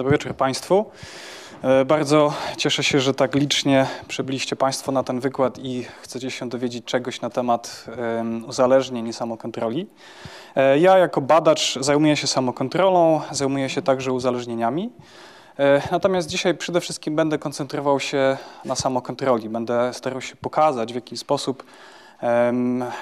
Dobry 0.00 0.12
wieczór 0.12 0.34
Państwu. 0.34 0.84
E, 1.62 1.84
bardzo 1.84 2.32
cieszę 2.56 2.84
się, 2.84 3.00
że 3.00 3.14
tak 3.14 3.34
licznie 3.34 3.86
przybyliście 4.08 4.56
Państwo 4.56 4.92
na 4.92 5.02
ten 5.02 5.20
wykład 5.20 5.58
i 5.58 5.84
chcecie 6.02 6.30
się 6.30 6.48
dowiedzieć 6.48 6.84
czegoś 6.84 7.20
na 7.20 7.30
temat 7.30 7.86
uzależnień 8.46 9.08
i 9.08 9.12
samokontroli. 9.12 9.86
E, 10.56 10.78
ja 10.78 10.98
jako 10.98 11.20
badacz 11.20 11.78
zajmuję 11.80 12.16
się 12.16 12.26
samokontrolą, 12.26 13.20
zajmuję 13.30 13.68
się 13.68 13.82
także 13.82 14.12
uzależnieniami. 14.12 14.90
E, 15.58 15.82
natomiast 15.90 16.28
dzisiaj 16.28 16.54
przede 16.54 16.80
wszystkim 16.80 17.16
będę 17.16 17.38
koncentrował 17.38 18.00
się 18.00 18.36
na 18.64 18.74
samokontroli. 18.74 19.48
Będę 19.48 19.94
starał 19.94 20.20
się 20.20 20.36
pokazać, 20.36 20.92
w 20.92 20.94
jaki 20.94 21.16
sposób 21.16 21.64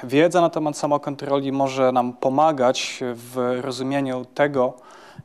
wiedza 0.04 0.40
na 0.40 0.50
temat 0.50 0.76
samokontroli 0.76 1.52
może 1.52 1.92
nam 1.92 2.12
pomagać 2.12 3.00
w 3.00 3.58
rozumieniu 3.62 4.24
tego, 4.24 4.74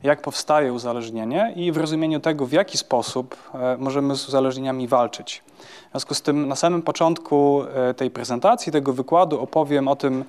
jak 0.02 0.22
powstaje 0.22 0.72
uzależnienie 0.72 1.52
i 1.56 1.72
w 1.72 1.76
rozumieniu 1.76 2.20
tego, 2.20 2.46
w 2.46 2.52
jaki 2.52 2.78
sposób 2.78 3.36
e, 3.54 3.76
możemy 3.76 4.16
z 4.16 4.28
uzależnieniami 4.28 4.88
walczyć. 4.88 5.42
W 5.88 5.90
związku 5.90 6.14
z 6.14 6.22
tym 6.22 6.48
na 6.48 6.56
samym 6.56 6.82
początku 6.82 7.64
e, 7.74 7.94
tej 7.94 8.10
prezentacji, 8.10 8.72
tego 8.72 8.92
wykładu 8.92 9.40
opowiem 9.40 9.88
o 9.88 9.96
tym, 9.96 10.24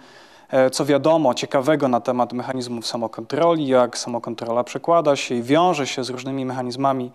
e, 0.49 0.69
co 0.69 0.85
wiadomo 0.85 1.33
ciekawego 1.33 1.87
na 1.87 2.01
temat 2.01 2.33
mechanizmów 2.33 2.87
samokontroli, 2.87 3.67
jak 3.67 3.97
samokontrola 3.97 4.63
przekłada 4.63 5.15
się 5.15 5.35
i 5.35 5.43
wiąże 5.43 5.87
się 5.87 6.03
z 6.03 6.09
różnymi 6.09 6.45
mechanizmami 6.45 7.11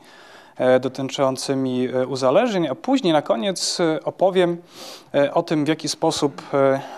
dotyczącymi 0.81 1.89
e, 1.89 2.07
uzależnień, 2.07 2.69
a 2.69 2.75
później 2.75 3.13
na 3.13 3.23
koniec 3.23 3.81
e, 3.81 4.05
opowiem 4.05 4.57
o 5.35 5.43
tym, 5.43 5.65
w 5.65 5.69
jaki 5.69 5.89
sposób 5.89 6.43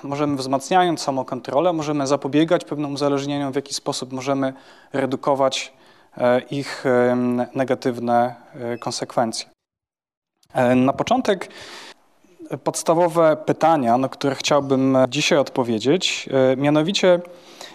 możemy 0.03 0.37
wzmacniając 0.37 1.01
samokontrolę, 1.01 1.73
możemy 1.73 2.07
zapobiegać 2.07 2.65
pewnym 2.65 2.95
uzależnieniom, 2.95 3.53
w 3.53 3.57
jaki 3.57 3.75
sposób 3.75 4.13
możemy 4.13 4.53
redukować 4.93 5.73
ich 6.51 6.85
negatywne 7.55 8.35
konsekwencje. 8.81 9.47
Na 10.77 10.93
początek 10.93 11.49
podstawowe 12.65 13.37
pytania, 13.37 13.99
na 13.99 14.09
które 14.09 14.35
chciałbym 14.35 14.99
dzisiaj 15.09 15.39
odpowiedzieć. 15.39 16.29
Mianowicie 16.57 17.21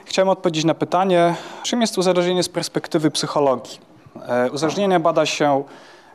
chciałem 0.05 0.29
odpowiedzieć 0.29 0.65
na 0.65 0.73
pytanie, 0.73 1.35
czym 1.63 1.81
jest 1.81 1.97
uzależnienie 1.97 2.43
z 2.43 2.49
perspektywy 2.49 3.11
psychologii. 3.11 3.94
E, 4.27 4.51
uzależnienia 4.51 4.99
bada 4.99 5.25
się 5.25 5.63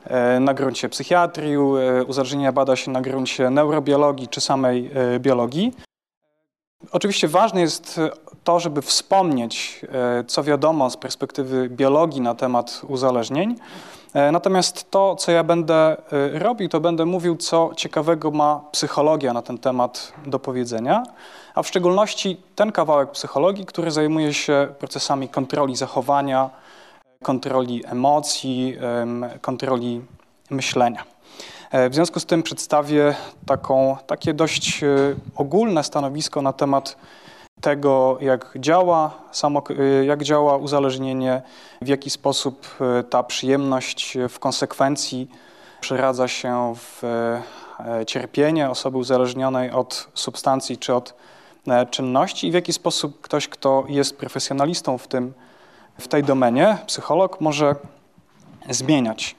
e, 0.04 0.40
na 0.40 0.54
gruncie 0.54 0.88
psychiatrii, 0.88 1.54
e, 1.54 2.04
uzależnienia 2.04 2.52
bada 2.52 2.76
się 2.76 2.90
na 2.90 3.00
gruncie 3.00 3.50
neurobiologii 3.50 4.28
czy 4.28 4.40
samej 4.40 4.90
biologii. 5.18 5.72
Oczywiście 6.92 7.28
ważne 7.28 7.60
jest 7.60 8.00
to, 8.44 8.60
żeby 8.60 8.82
wspomnieć, 8.82 9.80
co 10.26 10.42
wiadomo 10.42 10.90
z 10.90 10.96
perspektywy 10.96 11.68
biologii 11.68 12.20
na 12.20 12.34
temat 12.34 12.82
uzależnień. 12.88 13.56
Natomiast 14.32 14.90
to, 14.90 15.16
co 15.16 15.32
ja 15.32 15.44
będę 15.44 15.96
robił, 16.32 16.68
to 16.68 16.80
będę 16.80 17.06
mówił, 17.06 17.36
co 17.36 17.70
ciekawego 17.76 18.30
ma 18.30 18.60
psychologia 18.72 19.32
na 19.32 19.42
ten 19.42 19.58
temat 19.58 20.12
do 20.26 20.38
powiedzenia, 20.38 21.02
a 21.54 21.62
w 21.62 21.68
szczególności 21.68 22.42
ten 22.54 22.72
kawałek 22.72 23.10
psychologii, 23.10 23.66
który 23.66 23.90
zajmuje 23.90 24.34
się 24.34 24.68
procesami 24.78 25.28
kontroli 25.28 25.76
zachowania, 25.76 26.50
kontroli 27.24 27.82
emocji, 27.86 28.76
kontroli 29.40 30.00
myślenia. 30.50 31.04
E, 31.70 31.90
w 31.90 31.94
związku 31.94 32.20
z 32.20 32.26
tym 32.26 32.42
przedstawię 32.42 33.14
taką, 33.46 33.96
takie 34.06 34.34
dość 34.34 34.84
e, 34.84 34.86
ogólne 35.36 35.84
stanowisko 35.84 36.42
na 36.42 36.52
temat 36.52 36.96
tego, 37.60 38.18
jak 38.20 38.52
działa, 38.56 39.10
samo, 39.32 39.62
e, 39.70 40.04
jak 40.04 40.22
działa 40.22 40.56
uzależnienie, 40.56 41.42
w 41.82 41.88
jaki 41.88 42.10
sposób 42.10 42.66
ta 43.10 43.22
przyjemność 43.22 44.18
w 44.28 44.38
konsekwencji 44.38 45.30
przeradza 45.80 46.28
się 46.28 46.74
w 46.76 47.02
cierpienie 48.06 48.70
osoby 48.70 48.98
uzależnionej 48.98 49.70
od 49.70 50.08
substancji 50.14 50.78
czy 50.78 50.94
od 50.94 51.14
czynności 51.90 52.46
i 52.46 52.50
w 52.50 52.54
jaki 52.54 52.72
sposób 52.72 53.20
ktoś, 53.20 53.48
kto 53.48 53.84
jest 53.88 54.16
profesjonalistą 54.16 54.98
w 54.98 55.08
tym, 55.08 55.32
w 55.98 56.08
tej 56.08 56.24
domenie 56.24 56.78
psycholog 56.86 57.40
może 57.40 57.76
zmieniać 58.70 59.36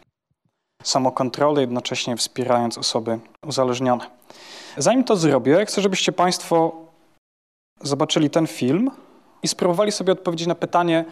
samokontrolę, 0.83 1.61
jednocześnie 1.61 2.17
wspierając 2.17 2.77
osoby 2.77 3.19
uzależnione. 3.47 4.05
Zanim 4.77 5.03
to 5.03 5.15
zrobię, 5.15 5.65
chcę, 5.65 5.81
żebyście 5.81 6.11
Państwo 6.11 6.71
zobaczyli 7.81 8.29
ten 8.29 8.47
film 8.47 8.91
i 9.43 9.47
spróbowali 9.47 9.91
sobie 9.91 10.13
odpowiedzieć 10.13 10.47
na 10.47 10.55
pytanie, 10.55 11.05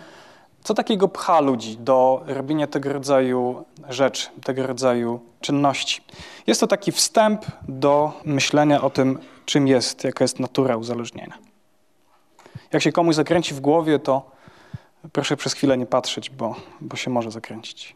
co 0.63 0.73
takiego 0.73 1.07
pcha 1.07 1.39
ludzi 1.39 1.77
do 1.77 2.23
robienia 2.27 2.67
tego 2.67 2.93
rodzaju 2.93 3.65
rzeczy, 3.89 4.29
tego 4.43 4.67
rodzaju 4.67 5.19
czynności. 5.41 6.01
Jest 6.47 6.61
to 6.61 6.67
taki 6.67 6.91
wstęp 6.91 7.45
do 7.67 8.11
myślenia 8.25 8.81
o 8.81 8.89
tym, 8.89 9.19
czym 9.45 9.67
jest, 9.67 10.03
jaka 10.03 10.23
jest 10.23 10.39
natura 10.39 10.77
uzależnienia. 10.77 11.37
Jak 12.73 12.83
się 12.83 12.91
komuś 12.91 13.15
zakręci 13.15 13.53
w 13.53 13.59
głowie, 13.59 13.99
to 13.99 14.31
Proszę 15.11 15.37
przez 15.37 15.53
chwilę 15.53 15.77
nie 15.77 15.85
patrzeć, 15.85 16.29
bo, 16.29 16.55
bo 16.81 16.95
się 16.95 17.09
może 17.09 17.31
zakręcić. 17.31 17.95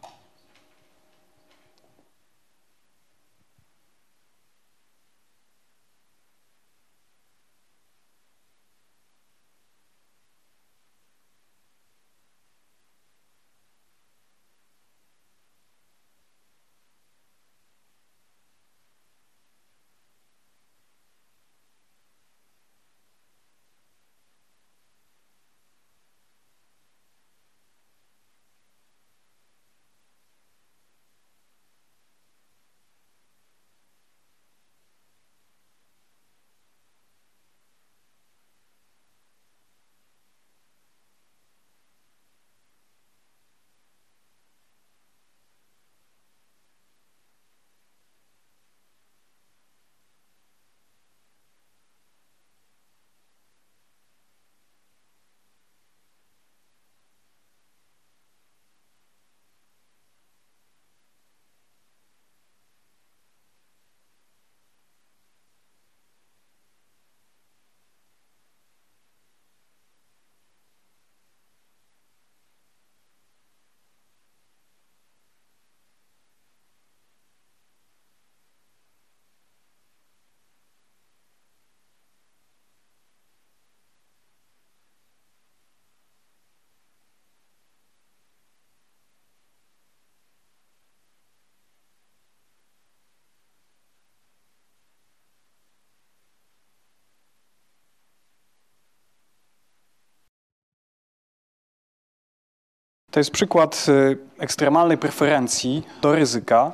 To 103.14 103.20
jest 103.20 103.30
przykład 103.30 103.86
y, 103.88 104.18
ekstremalnej 104.38 104.98
preferencji 104.98 105.82
do 106.02 106.14
ryzyka. 106.14 106.72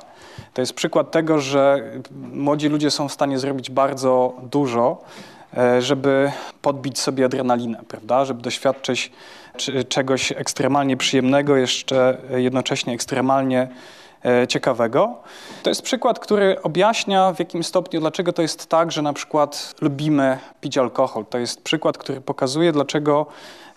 To 0.53 0.61
jest 0.61 0.73
przykład 0.73 1.11
tego, 1.11 1.39
że 1.39 1.91
młodzi 2.33 2.69
ludzie 2.69 2.91
są 2.91 3.07
w 3.07 3.11
stanie 3.11 3.39
zrobić 3.39 3.69
bardzo 3.69 4.33
dużo, 4.43 5.03
e, 5.57 5.81
żeby 5.81 6.31
podbić 6.61 6.99
sobie 6.99 7.25
adrenalinę, 7.25 7.81
prawda? 7.87 8.25
Żeby 8.25 8.41
doświadczyć 8.41 9.11
czegoś 9.89 10.31
ekstremalnie 10.31 10.97
przyjemnego, 10.97 11.55
jeszcze 11.55 12.17
jednocześnie 12.29 12.93
ekstremalnie 12.93 13.67
ciekawego. 14.47 15.15
To 15.63 15.69
jest 15.69 15.81
przykład, 15.81 16.19
który 16.19 16.61
objaśnia 16.61 17.33
w 17.33 17.39
jakim 17.39 17.63
stopniu, 17.63 17.99
dlaczego 17.99 18.33
to 18.33 18.41
jest 18.41 18.65
tak, 18.65 18.91
że 18.91 19.01
na 19.01 19.13
przykład 19.13 19.75
lubimy 19.81 20.37
pić 20.61 20.77
alkohol. 20.77 21.25
To 21.25 21.37
jest 21.37 21.61
przykład, 21.61 21.97
który 21.97 22.21
pokazuje, 22.21 22.71
dlaczego 22.71 23.25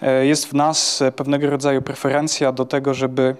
E, 0.05 0.27
jest 0.27 0.47
w 0.47 0.55
nas 0.55 1.03
pewnego 1.17 1.51
rodzaju 1.51 1.83
preferencja 1.83 2.53
do 2.53 2.65
tego, 2.65 2.95
żeby 2.95 3.37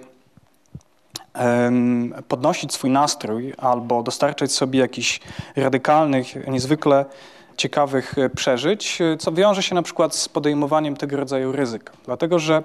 podnosić 2.27 2.73
swój 2.73 2.89
nastrój 2.89 3.53
albo 3.57 4.03
dostarczać 4.03 4.51
sobie 4.51 4.79
jakichś 4.79 5.19
radykalnych, 5.55 6.47
niezwykle 6.47 7.05
ciekawych 7.57 8.17
e, 8.17 8.29
przeżyć, 8.29 9.01
e, 9.01 9.17
co 9.17 9.31
wiąże 9.31 9.63
się 9.63 9.75
na 9.75 9.81
przykład 9.81 10.15
z 10.15 10.29
podejmowaniem 10.29 10.97
tego 10.97 11.17
rodzaju 11.17 11.51
ryzyka. 11.51 11.93
Dlatego, 12.05 12.39
że 12.39 12.63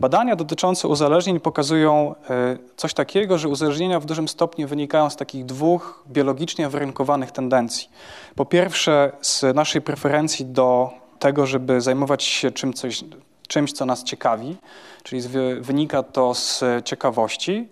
badania 0.00 0.36
dotyczące 0.36 0.88
uzależnień 0.88 1.40
pokazują 1.40 2.14
e, 2.30 2.56
coś 2.76 2.94
takiego, 2.94 3.38
że 3.38 3.48
uzależnienia 3.48 4.00
w 4.00 4.06
dużym 4.06 4.28
stopniu 4.28 4.68
wynikają 4.68 5.10
z 5.10 5.16
takich 5.16 5.44
dwóch 5.46 6.04
biologicznie 6.08 6.68
warunkowanych 6.68 7.30
tendencji. 7.30 7.88
Po 8.34 8.44
pierwsze, 8.44 9.12
z 9.20 9.54
naszej 9.54 9.82
preferencji 9.82 10.46
do 10.46 10.90
tego, 11.18 11.46
żeby 11.46 11.80
zajmować 11.80 12.24
się 12.24 12.50
czym 12.50 12.72
coś, 12.72 13.04
czymś, 13.48 13.72
co 13.72 13.86
nas 13.86 14.04
ciekawi, 14.04 14.56
czyli 15.02 15.22
wynika 15.60 16.02
to 16.02 16.34
z 16.34 16.64
ciekawości. 16.84 17.68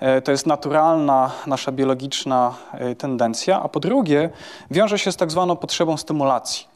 E, 0.00 0.22
to 0.22 0.30
jest 0.30 0.46
naturalna 0.46 1.30
nasza 1.46 1.72
biologiczna 1.72 2.54
e, 2.72 2.94
tendencja, 2.94 3.62
a 3.62 3.68
po 3.68 3.80
drugie 3.80 4.30
wiąże 4.70 4.98
się 4.98 5.12
z 5.12 5.16
tak 5.16 5.30
zwaną 5.30 5.56
potrzebą 5.56 5.96
stymulacji. 5.96 6.71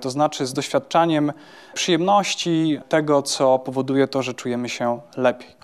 To 0.00 0.10
znaczy 0.10 0.46
z 0.46 0.52
doświadczaniem 0.52 1.32
przyjemności 1.74 2.80
tego, 2.88 3.22
co 3.22 3.58
powoduje 3.58 4.08
to, 4.08 4.22
że 4.22 4.34
czujemy 4.34 4.68
się 4.68 5.00
lepiej. 5.16 5.60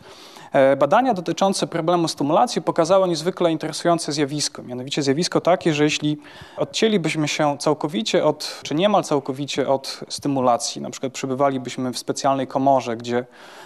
E, 0.56 0.76
badania 0.76 1.14
dotyczące 1.14 1.66
problemu 1.66 2.08
stymulacji 2.08 2.62
pokazały 2.62 3.08
niezwykle 3.08 3.52
interesujące 3.52 4.12
zjawisko. 4.12 4.62
Mianowicie 4.62 5.02
zjawisko 5.02 5.40
takie, 5.40 5.74
że 5.74 5.84
jeśli 5.84 6.18
odcięlibyśmy 6.56 7.28
się 7.28 7.56
całkowicie 7.58 8.24
od, 8.24 8.60
czy 8.62 8.74
niemal 8.74 9.04
całkowicie 9.04 9.68
od 9.68 10.00
stymulacji, 10.08 10.82
na 10.82 10.90
przykład 10.90 11.12
przebywalibyśmy 11.12 11.92
w 11.92 11.98
specjalnej 11.98 12.46
komorze, 12.46 12.96
gdzie 12.96 13.24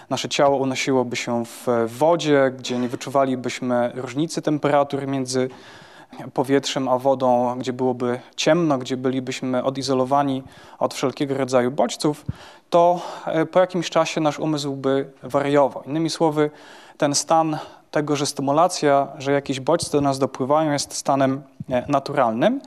nasze 0.09 0.29
ciało 0.29 0.57
unosiłoby 0.57 1.15
się 1.15 1.45
w 1.45 1.67
wodzie, 1.87 2.51
gdzie 2.57 2.79
nie 2.79 2.87
wyczuwalibyśmy 2.87 3.91
różnicy 3.95 4.41
temperatur 4.41 5.07
między 5.07 5.49
powietrzem 6.33 6.87
a 6.87 6.97
wodą, 6.97 7.55
gdzie 7.59 7.73
byłoby 7.73 8.19
ciemno, 8.35 8.77
gdzie 8.77 8.97
bylibyśmy 8.97 9.63
odizolowani 9.63 10.43
od 10.79 10.93
wszelkiego 10.93 11.37
rodzaju 11.37 11.71
bodźców, 11.71 12.25
to 12.69 13.01
e, 13.25 13.45
po 13.45 13.59
jakimś 13.59 13.89
czasie 13.89 14.21
nasz 14.21 14.39
umysł 14.39 14.75
by 14.75 15.11
wariował. 15.23 15.83
Innymi 15.83 16.09
słowy, 16.09 16.51
ten 16.97 17.15
stan 17.15 17.57
tego, 17.91 18.15
że 18.15 18.25
stymulacja, 18.25 19.07
że 19.17 19.31
jakieś 19.31 19.59
bodźce 19.59 19.91
do 19.91 20.01
nas 20.01 20.19
dopływają, 20.19 20.71
jest 20.71 20.93
stanem 20.93 21.41
e, 21.69 21.85
naturalnym. 21.87 22.61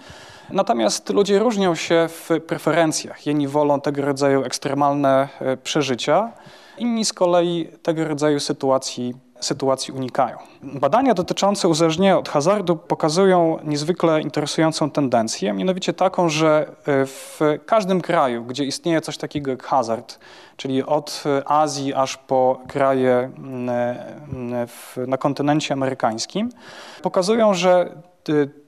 Natomiast 0.50 1.10
ludzie 1.10 1.38
różnią 1.38 1.74
się 1.74 2.08
w 2.08 2.30
preferencjach. 2.46 3.26
Jedni 3.26 3.48
wolą 3.48 3.80
tego 3.80 4.02
rodzaju 4.02 4.44
ekstremalne 4.44 5.28
e, 5.40 5.56
przeżycia, 5.56 6.32
inni 6.78 7.04
z 7.04 7.12
kolei 7.12 7.68
tego 7.82 8.04
rodzaju 8.04 8.40
sytuacji 8.40 9.14
sytuacji 9.44 9.94
unikają. 9.94 10.38
Badania 10.62 11.14
dotyczące 11.14 11.68
uzależnienia 11.68 12.18
od 12.18 12.28
hazardu 12.28 12.76
pokazują 12.76 13.58
niezwykle 13.64 14.20
interesującą 14.20 14.90
tendencję, 14.90 15.52
mianowicie 15.52 15.92
taką, 15.92 16.28
że 16.28 16.66
e, 16.86 17.06
w 17.06 17.40
każdym 17.66 18.00
kraju, 18.00 18.44
gdzie 18.44 18.64
istnieje 18.64 19.00
coś 19.00 19.18
takiego 19.18 19.50
jak 19.50 19.62
hazard, 19.62 20.18
czyli 20.56 20.82
od 20.82 21.24
Azji 21.46 21.94
aż 21.94 22.16
po 22.16 22.60
kraje 22.68 23.30
na 25.06 25.16
kontynencie 25.16 25.74
amerykańskim, 25.74 26.50
pokazują, 27.02 27.54
że 27.54 27.90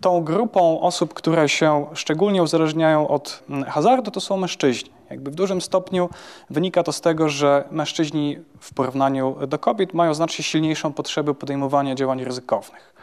tą 0.00 0.24
grupą 0.24 0.80
osób, 0.80 1.14
które 1.14 1.48
się 1.48 1.86
szczególnie 1.94 2.42
uzależniają 2.42 3.08
od 3.08 3.42
mm, 3.50 3.64
hazardu, 3.64 4.10
to 4.10 4.20
są 4.20 4.36
mężczyźni. 4.36 4.90
Jakby 5.10 5.30
w 5.30 5.34
dużym 5.34 5.60
stopniu 5.60 6.10
wynika 6.50 6.82
to 6.82 6.92
z 6.92 7.00
tego, 7.00 7.28
że 7.28 7.64
mężczyźni 7.70 8.38
w 8.60 8.74
porównaniu 8.74 9.36
do 9.46 9.58
kobiet 9.58 9.94
mają 9.94 10.14
znacznie 10.14 10.44
silniejszą 10.44 10.92
potrzebę 10.92 11.34
podejmowania 11.34 11.94
działań 11.94 12.24
ryzykownych. 12.24 12.94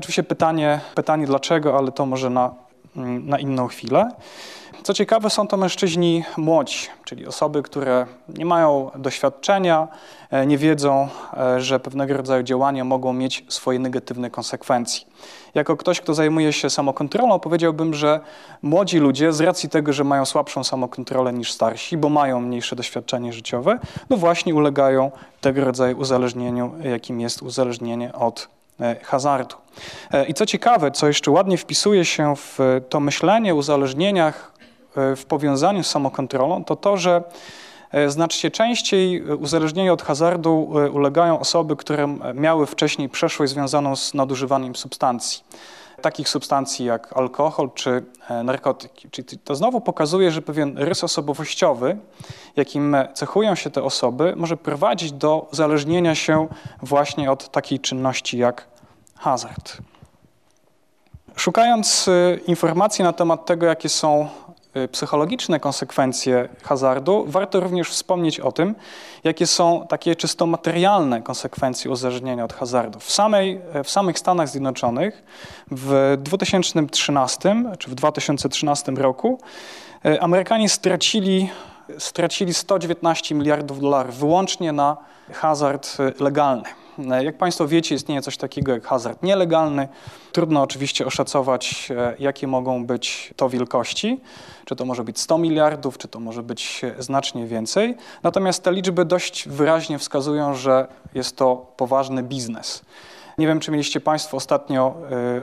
Oczywiście 0.00 0.22
pytanie, 0.22 0.80
pytanie 0.94 1.26
dlaczego, 1.26 1.78
ale 1.78 1.92
to 1.92 2.06
może 2.06 2.30
na, 2.30 2.54
mm, 2.96 3.28
na 3.28 3.38
inną 3.38 3.66
chwilę. 3.66 4.08
Co 4.82 4.94
ciekawe, 4.94 5.30
są 5.30 5.46
to 5.46 5.56
mężczyźni 5.56 6.24
młodzi, 6.36 6.88
czyli 7.04 7.26
osoby, 7.26 7.62
które 7.62 8.06
nie 8.28 8.44
mają 8.44 8.90
doświadczenia, 8.94 9.88
e, 10.30 10.46
nie 10.46 10.58
wiedzą, 10.58 11.08
e, 11.36 11.60
że 11.60 11.80
pewnego 11.80 12.16
rodzaju 12.16 12.42
działania 12.42 12.84
mogą 12.84 13.12
mieć 13.12 13.44
swoje 13.48 13.78
negatywne 13.78 14.30
konsekwencje. 14.30 15.06
Jako 15.54 15.76
ktoś, 15.76 16.00
kto 16.00 16.14
zajmuje 16.14 16.52
się 16.52 16.70
samokontrolą, 16.70 17.38
powiedziałbym, 17.38 17.94
że 17.94 18.20
młodzi 18.62 18.98
ludzie 18.98 19.32
z 19.32 19.40
racji 19.40 19.68
tego, 19.68 19.92
że 19.92 20.04
mają 20.04 20.24
słabszą 20.24 20.64
samokontrolę 20.64 21.32
niż 21.32 21.52
starsi, 21.52 21.96
bo 21.96 22.08
mają 22.08 22.40
mniejsze 22.40 22.76
doświadczenie 22.76 23.32
życiowe, 23.32 23.78
no 24.10 24.16
właśnie 24.16 24.54
ulegają 24.54 25.10
tego 25.40 25.64
rodzaju 25.64 25.98
uzależnieniu, 25.98 26.72
jakim 26.84 27.20
jest 27.20 27.42
uzależnienie 27.42 28.12
od 28.12 28.48
e, 28.80 28.96
hazardu. 29.02 29.56
I 30.28 30.34
co 30.34 30.46
ciekawe, 30.46 30.90
co 30.90 31.06
jeszcze 31.06 31.30
ładnie 31.30 31.58
wpisuje 31.58 32.04
się 32.04 32.36
w 32.36 32.58
to 32.88 33.00
myślenie 33.00 33.52
o 33.52 33.56
uzależnieniach 33.56 34.49
w 34.96 35.24
powiązaniu 35.28 35.82
z 35.82 35.86
samokontrolą, 35.86 36.64
to 36.64 36.76
to, 36.76 36.96
że 36.96 37.22
e, 37.90 38.10
znacznie 38.10 38.50
częściej 38.50 39.22
uzależnieniu 39.22 39.92
od 39.92 40.02
hazardu 40.02 40.72
e, 40.78 40.90
ulegają 40.90 41.40
osoby, 41.40 41.76
które 41.76 42.16
miały 42.34 42.66
wcześniej 42.66 43.08
przeszłość 43.08 43.52
związaną 43.52 43.96
z 43.96 44.14
nadużywaniem 44.14 44.76
substancji. 44.76 45.44
Takich 46.02 46.28
substancji 46.28 46.84
jak 46.86 47.16
alkohol 47.16 47.70
czy 47.74 48.04
narkotyki. 48.44 49.10
Czyli 49.10 49.38
to 49.38 49.54
znowu 49.54 49.80
pokazuje, 49.80 50.30
że 50.30 50.42
pewien 50.42 50.78
rys 50.78 51.04
osobowościowy, 51.04 51.96
jakim 52.56 52.96
cechują 53.14 53.54
się 53.54 53.70
te 53.70 53.82
osoby, 53.82 54.32
może 54.36 54.56
prowadzić 54.56 55.12
do 55.12 55.48
uzależnienia 55.52 56.14
się 56.14 56.48
właśnie 56.82 57.30
od 57.30 57.48
takiej 57.48 57.80
czynności 57.80 58.38
jak 58.38 58.66
hazard. 59.16 59.76
Szukając 61.36 62.10
informacji 62.46 63.04
na 63.04 63.12
temat 63.12 63.46
tego, 63.46 63.66
jakie 63.66 63.88
są 63.88 64.28
psychologiczne 64.92 65.60
konsekwencje 65.60 66.48
hazardu, 66.62 67.24
warto 67.28 67.60
również 67.60 67.88
wspomnieć 67.88 68.40
o 68.40 68.52
tym, 68.52 68.74
jakie 69.24 69.46
są 69.46 69.86
takie 69.88 70.16
czysto 70.16 70.46
materialne 70.46 71.22
konsekwencje 71.22 71.90
uzależnienia 71.90 72.44
od 72.44 72.52
hazardu. 72.52 73.00
W, 73.00 73.10
samej, 73.12 73.60
w 73.84 73.90
samych 73.90 74.18
Stanach 74.18 74.48
Zjednoczonych 74.48 75.22
w 75.70 76.16
2013 76.18 77.64
czy 77.78 77.90
w 77.90 77.94
2013 77.94 78.92
roku 78.92 79.38
y, 80.06 80.20
Amerykanie 80.20 80.68
stracili, 80.68 81.50
stracili 81.98 82.54
119 82.54 83.34
miliardów 83.34 83.80
dolarów 83.80 84.16
wyłącznie 84.16 84.72
na 84.72 84.96
hazard 85.32 85.96
y, 86.00 86.22
legalny. 86.24 86.79
Jak 87.22 87.38
Państwo 87.38 87.68
wiecie, 87.68 87.94
istnieje 87.94 88.22
coś 88.22 88.36
takiego 88.36 88.72
jak 88.72 88.84
hazard 88.84 89.22
nielegalny. 89.22 89.88
Trudno 90.32 90.62
oczywiście 90.62 91.06
oszacować, 91.06 91.88
e, 91.90 92.14
jakie 92.18 92.46
mogą 92.46 92.86
być 92.86 93.34
to 93.36 93.48
wielkości. 93.48 94.20
Czy 94.64 94.76
to 94.76 94.84
może 94.84 95.04
być 95.04 95.20
100 95.20 95.38
miliardów, 95.38 95.98
czy 95.98 96.08
to 96.08 96.20
może 96.20 96.42
być 96.42 96.82
znacznie 96.98 97.46
więcej. 97.46 97.96
Natomiast 98.22 98.62
te 98.62 98.72
liczby 98.72 99.04
dość 99.04 99.48
wyraźnie 99.48 99.98
wskazują, 99.98 100.54
że 100.54 100.86
jest 101.14 101.36
to 101.36 101.72
poważny 101.76 102.22
biznes. 102.22 102.82
Nie 103.38 103.46
wiem, 103.46 103.60
czy 103.60 103.70
mieliście 103.70 104.00
Państwo 104.00 104.36
ostatnio 104.36 104.94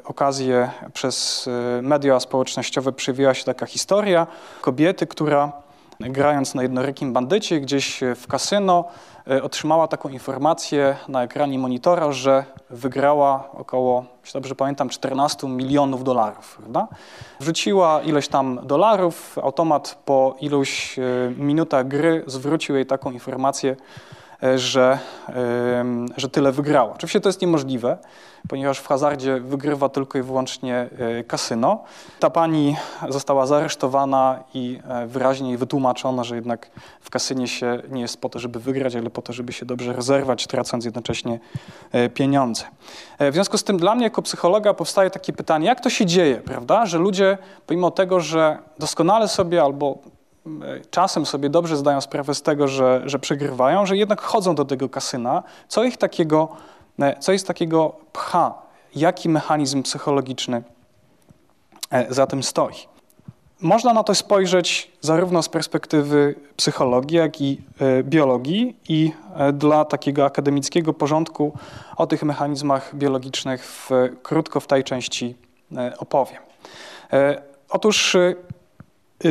okazję 0.03 0.69
przez 0.93 1.49
media 1.81 2.19
społecznościowe 2.19 2.91
przewijała 2.91 3.33
się 3.33 3.43
taka 3.43 3.65
historia 3.65 4.27
kobiety, 4.61 5.07
która 5.07 5.51
grając 5.99 6.55
na 6.55 6.63
jednorykim 6.63 7.13
bandycie 7.13 7.59
gdzieś 7.59 7.99
w 8.15 8.27
kasyno 8.27 8.85
E, 9.16 9.16
otrzymała 9.43 9.87
taką 9.87 10.09
informację 10.09 10.97
na 11.07 11.23
ekranie 11.23 11.59
monitora, 11.59 12.11
że 12.11 12.45
wygrała 12.69 13.49
około, 13.53 14.05
jeśli 14.21 14.33
dobrze 14.33 14.55
pamiętam, 14.55 14.89
14 14.89 15.47
milionów 15.47 16.03
dolarów. 16.03 16.57
Prawda? 16.57 16.87
Wrzuciła 17.39 18.01
ileś 18.01 18.27
tam 18.27 18.59
dolarów, 18.63 19.37
automat 19.37 19.97
po 20.05 20.35
iluś 20.41 20.99
e, 20.99 21.03
minutach 21.37 21.87
gry 21.87 22.23
zwrócił 22.27 22.75
jej 22.75 22.85
taką 22.85 23.11
informację, 23.11 23.75
E, 24.43 24.59
że, 24.59 24.99
że 26.17 26.29
tyle 26.29 26.51
wygrała. 26.51 26.93
Oczywiście 26.93 27.21
to 27.21 27.29
jest 27.29 27.41
niemożliwe, 27.41 27.97
ponieważ 28.49 28.79
w 28.79 28.87
hazardzie 28.87 29.39
wygrywa 29.39 29.89
tylko 29.89 30.17
i 30.17 30.21
wyłącznie 30.21 30.89
e, 30.99 31.23
kasyno. 31.23 31.83
Ta 32.19 32.29
pani 32.29 32.75
została 33.09 33.45
zaresztowana 33.45 34.43
i 34.53 34.79
e, 34.87 35.07
wyraźnie 35.07 35.57
wytłumaczono, 35.57 36.23
że 36.23 36.35
jednak 36.35 36.71
w 37.01 37.09
kasynie 37.09 37.47
się 37.47 37.81
nie 37.89 38.01
jest 38.01 38.21
po 38.21 38.29
to, 38.29 38.39
żeby 38.39 38.59
wygrać, 38.59 38.95
ale 38.95 39.09
po 39.09 39.21
to, 39.21 39.33
żeby 39.33 39.53
się 39.53 39.65
dobrze 39.65 39.93
rozerwać, 39.93 40.47
tracąc 40.47 40.85
jednocześnie 40.85 41.39
pieniądze. 42.13 42.63
W 43.19 43.33
związku 43.33 43.57
z 43.57 43.63
tym 43.63 43.77
dla 43.77 43.95
mnie 43.95 44.03
jako 44.03 44.21
psychologa 44.21 44.73
powstaje 44.73 45.09
takie 45.09 45.33
pytanie, 45.33 45.67
jak 45.67 45.79
to 45.79 45.89
się 45.89 46.05
dzieje, 46.05 46.35
prawda, 46.35 46.85
że 46.85 46.97
ludzie 46.97 47.37
pomimo 47.67 47.91
tego, 47.91 48.19
że 48.19 48.57
doskonale 48.79 49.27
sobie 49.27 49.63
albo 49.63 49.97
czasem 50.91 51.25
sobie 51.25 51.49
dobrze 51.49 51.77
zdają 51.77 52.01
sprawę 52.01 52.35
z 52.35 52.41
tego, 52.41 52.67
że, 52.67 53.01
że 53.05 53.19
przegrywają, 53.19 53.85
że 53.85 53.97
jednak 53.97 54.21
chodzą 54.21 54.55
do 54.55 54.65
tego 54.65 54.89
kasyna. 54.89 55.43
Co 55.67 55.83
ich 55.83 55.97
takiego, 55.97 56.47
e, 56.49 56.76
co 57.19 57.31
jest 57.31 57.47
takiego 57.47 57.95
pcha? 58.13 58.53
Jaki 58.95 59.29
mechanizm 59.29 59.83
psychologiczny 59.83 60.63
e, 61.91 62.13
za 62.13 62.27
tym 62.27 62.43
stoi? 62.43 62.87
można 63.61 63.93
na 63.93 64.03
to 64.03 64.15
spojrzeć 64.15 64.91
zarówno 65.01 65.43
z 65.43 65.49
perspektywy 65.49 66.35
psychologii, 66.57 67.17
jak 67.17 67.41
i 67.41 67.61
e, 67.79 68.03
biologii 68.03 68.75
i 68.89 69.11
e, 69.35 69.53
dla 69.53 69.85
takiego 69.85 70.25
akademickiego 70.25 70.93
porządku 70.93 71.53
o 71.97 72.07
tych 72.07 72.23
mechanizmach 72.23 72.95
biologicznych 72.95 73.65
w, 73.65 73.89
krótko 74.23 74.59
w 74.59 74.67
tej 74.67 74.83
części 74.83 75.35
e, 75.77 75.97
opowiem. 75.97 76.41
Otóż 77.69 78.17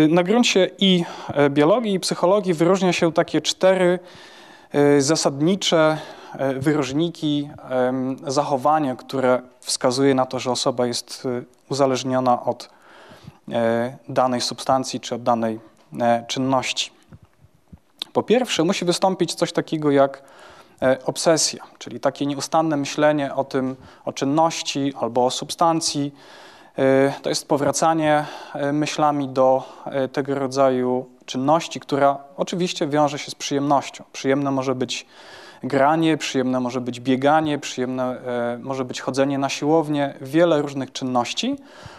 na 0.08 0.22
gruncie 0.22 0.70
i 0.78 1.04
biologii, 1.50 1.94
i 1.94 2.00
psychologii 2.00 2.54
wyróżnia 2.54 2.92
się 2.92 3.12
takie 3.12 3.40
cztery 3.40 3.98
zasadnicze 4.98 5.98
wyróżniki 6.56 7.50
zachowania, 8.26 8.96
które 8.96 9.42
wskazuje 9.60 10.14
na 10.14 10.26
to, 10.26 10.38
że 10.38 10.50
osoba 10.50 10.86
jest 10.86 11.28
uzależniona 11.68 12.42
od 12.42 12.68
E, 13.52 13.96
danej 14.08 14.40
substancji 14.40 15.00
czy 15.00 15.14
od 15.14 15.22
danej 15.22 15.60
e, 16.00 16.24
czynności. 16.28 16.90
Po 18.12 18.22
pierwsze, 18.22 18.64
musi 18.64 18.84
wystąpić 18.84 19.34
coś 19.34 19.52
takiego 19.52 19.90
jak 19.90 20.22
e, 20.82 20.98
obsesja, 21.04 21.64
czyli 21.78 22.00
takie 22.00 22.26
nieustanne 22.26 22.76
myślenie 22.76 23.34
o 23.34 23.44
tym, 23.44 23.76
o 24.04 24.12
czynności 24.12 24.92
albo 25.00 25.26
o 25.26 25.30
substancji. 25.30 26.14
To 27.22 27.28
jest 27.28 27.48
powracanie 27.48 28.24
myślami 28.72 29.28
do 29.28 29.62
tego 30.12 30.34
rodzaju 30.34 31.06
czynności, 31.26 31.80
która 31.80 32.18
oczywiście 32.36 32.86
wiąże 32.86 33.18
się 33.18 33.30
z 33.30 33.34
przyjemnością. 33.34 34.04
Przyjemne 34.12 34.50
może 34.50 34.74
być 34.74 35.06
granie, 35.62 36.16
przyjemne 36.16 36.60
może 36.60 36.80
być 36.80 37.00
bieganie, 37.00 37.58
przyjemne 37.58 38.16
może 38.60 38.84
być 38.84 39.00
chodzenie 39.00 39.38
na 39.38 39.48
siłownię, 39.48 40.14
wiele 40.20 40.62
różnych 40.62 40.92
czynności, 40.92 41.56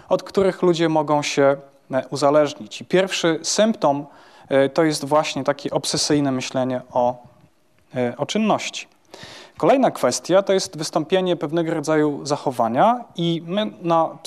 od 0.09 0.23
których 0.23 0.61
ludzie 0.61 0.89
mogą 0.89 1.21
się 1.21 1.57
e, 1.91 2.07
uzależnić. 2.09 2.81
I 2.81 2.85
pierwszy 2.85 3.39
symptom 3.43 4.05
e, 4.49 4.69
to 4.69 4.83
jest 4.83 5.05
właśnie 5.05 5.43
takie 5.43 5.69
obsesyjne 5.71 6.31
myślenie 6.31 6.81
o, 6.91 7.23
e, 7.95 8.17
o 8.17 8.25
czynności. 8.25 8.87
Kolejna 9.57 9.91
kwestia 9.91 10.41
to 10.41 10.53
jest 10.53 10.77
wystąpienie 10.77 11.35
pewnego 11.35 11.73
rodzaju 11.73 12.25
zachowania 12.25 13.03
i 13.15 13.43
my 13.45 13.71
na 13.81 14.17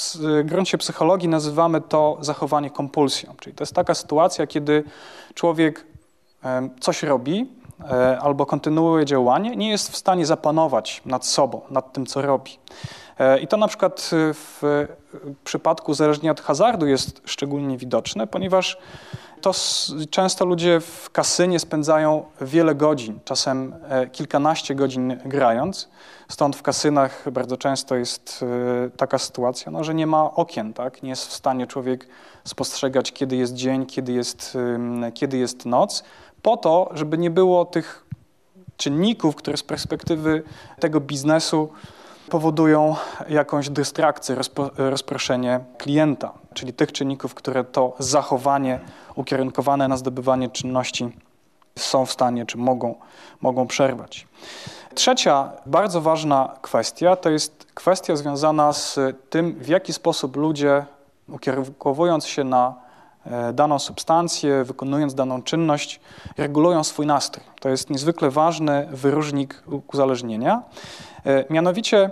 gruncie 0.45 0.79
psychologii 0.79 1.29
nazywamy 1.29 1.81
to 1.81 2.19
zachowanie 2.21 2.71
kompulsją. 2.71 3.35
Czyli 3.41 3.57
to 3.57 3.63
jest 3.63 3.75
taka 3.75 3.95
sytuacja, 3.95 4.47
kiedy 4.47 4.85
człowiek 5.35 5.87
coś 6.81 7.03
robi 7.03 7.47
albo 8.21 8.47
kontynuuje 8.47 9.05
działanie, 9.05 9.57
nie 9.57 9.71
jest 9.71 9.93
w 9.93 9.97
stanie 9.97 10.27
zapanować 10.27 11.03
nad 11.05 11.27
sobą, 11.27 11.61
nad 11.71 11.93
tym, 11.93 12.07
co 12.07 12.23
robi. 12.23 12.59
E, 13.21 13.41
I 13.41 13.47
to 13.47 13.57
na 13.57 13.69
przykład 13.69 14.11
e, 14.13 14.35
w 14.35 14.63
przypadku 15.45 15.93
uzależnienia 15.93 16.33
od 16.33 16.41
hazardu 16.41 16.87
jest 16.87 17.23
szczególnie 17.25 17.79
widoczne, 17.79 18.27
ponieważ 18.27 18.79
to 19.41 19.53
często 20.11 20.45
ludzie 20.45 20.81
w 20.81 21.11
kasynie 21.11 21.59
spędzają 21.59 22.25
wiele 22.41 22.75
godzin, 22.75 23.21
czasem 23.25 23.75
e, 23.89 24.07
kilkanaście 24.07 24.75
godzin 24.75 25.21
grając. 25.25 25.89
Stąd 26.29 26.57
w 26.57 26.63
kasynach 26.63 27.31
bardzo 27.33 27.57
często 27.57 27.97
jest 27.97 28.45
taka 28.97 29.19
sytuacja, 29.19 29.73
no, 29.73 29.85
że 29.85 29.95
nie 29.95 30.07
ma 30.07 30.35
okien, 30.35 30.75
tak? 30.75 31.03
nie 31.03 31.11
jest 31.11 31.27
w 31.27 31.33
stanie 31.33 31.67
człowiek 31.67 32.09
spostrzegać, 32.45 33.13
kiedy 33.13 33.37
jest 33.37 33.55
dzień, 33.55 33.87
kiedy 33.87 34.13
jest, 34.13 34.59
kiedy 35.15 35.39
jest 35.39 35.67
noc, 35.67 36.05
po 36.43 36.57
to, 36.57 36.91
żeby 36.95 37.19
nie 37.19 37.31
było 37.31 37.65
tych 37.65 38.05
czynników, 38.77 39.37
które 39.37 39.57
z 39.57 39.63
perspektywy 39.63 40.43
tego 40.81 41.01
biznesu 41.01 41.69
powodują 42.31 42.97
jakąś 43.29 43.71
dystrakcję, 43.71 44.35
rozpo, 44.35 44.71
rozproszenie 44.77 45.61
klienta, 45.79 46.33
czyli 46.55 46.73
tych 46.73 46.93
czynników, 46.93 47.35
które 47.35 47.65
to 47.65 47.95
zachowanie 47.99 48.81
ukierunkowane 49.15 49.89
na 49.89 49.97
zdobywanie 49.97 50.49
czynności 50.49 51.11
są 51.79 52.07
w 52.07 52.13
stanie 52.13 52.47
czy 52.47 52.59
mogą, 52.59 52.95
mogą 53.41 53.67
przerwać. 53.67 54.27
Trzecia 54.95 55.53
bardzo 55.67 56.01
ważna 56.01 56.57
kwestia 56.63 57.17
to 57.17 57.31
jest 57.31 57.67
kwestia 57.75 58.17
związana 58.17 58.73
z 58.73 58.99
tym, 59.31 59.55
w 59.55 59.69
jaki 59.69 59.93
sposób 59.93 60.37
ludzie 60.37 60.85
ukierunkowując 61.29 62.27
się 62.27 62.45
na 62.45 62.75
daną 63.53 63.79
substancję, 63.79 64.65
wykonując 64.65 65.15
daną 65.15 65.43
czynność, 65.43 66.01
regulują 66.37 66.85
swój 66.85 67.07
nastrój. 67.07 67.45
To 67.61 67.69
jest 67.69 67.91
niezwykle 67.91 68.31
ważny 68.31 68.89
wyróżnik 68.91 69.63
uzależnienia. 69.93 70.63
E, 71.27 71.45
mianowicie 71.51 71.99
e, 71.99 72.11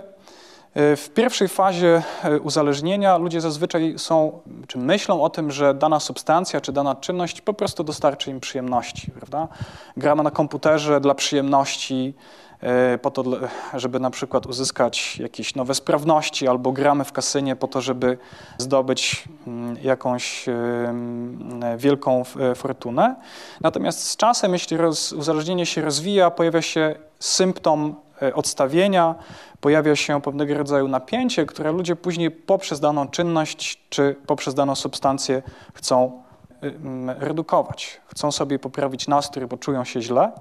w 0.75 1.09
pierwszej 1.13 1.47
fazie 1.47 2.03
e, 2.23 2.39
uzależnienia 2.39 3.17
ludzie 3.17 3.41
zazwyczaj 3.41 3.93
są, 3.97 4.39
czy 4.67 4.77
myślą 4.77 5.23
o 5.23 5.29
tym, 5.29 5.51
że 5.51 5.73
dana 5.73 5.99
substancja 5.99 6.61
czy 6.61 6.71
dana 6.71 6.95
czynność 6.95 7.41
po 7.41 7.53
prostu 7.53 7.83
dostarczy 7.83 8.31
im 8.31 8.39
przyjemności. 8.39 9.11
Prawda? 9.11 9.47
Gramy 9.97 10.23
na 10.23 10.31
komputerze 10.31 11.01
dla 11.01 11.15
przyjemności, 11.15 12.13
po 13.01 13.11
to, 13.11 13.23
żeby 13.73 13.99
na 13.99 14.09
przykład 14.09 14.45
uzyskać 14.45 15.17
jakieś 15.17 15.55
nowe 15.55 15.75
sprawności, 15.75 16.47
albo 16.47 16.71
gramy 16.71 17.05
w 17.05 17.11
kasynie 17.11 17.55
po 17.55 17.67
to, 17.67 17.81
żeby 17.81 18.17
zdobyć 18.57 19.23
mm, 19.47 19.77
jakąś 19.83 20.45
wielką 21.77 22.23
fortunę. 22.55 23.15
Natomiast 23.61 24.03
z 24.03 24.17
czasem, 24.17 24.53
jeśli 24.53 24.77
uzależnienie 25.17 25.65
się 25.65 25.81
rozwija, 25.81 26.31
pojawia 26.31 26.61
się 26.61 26.95
symptom 27.19 27.95
E, 28.08 28.08
odstawienia, 28.33 29.15
pojawia 29.61 29.95
się 29.95 30.21
pewnego 30.21 30.53
rodzaju 30.53 30.87
napięcie, 30.87 31.45
które 31.45 31.71
ludzie 31.71 31.95
później 31.95 32.31
poprzez 32.31 32.79
daną 32.79 33.07
czynność 33.07 33.81
czy 33.89 34.15
poprzez 34.25 34.53
daną 34.53 34.75
substancję 34.75 35.41
chcą 35.73 36.21
redukować. 37.19 38.01
Chcą 38.07 38.31
sobie 38.31 38.59
poprawić 38.59 39.07
nastrój, 39.07 39.47
bo 39.47 39.57
czują 39.57 39.83
się 39.83 40.01
źle. 40.01 40.31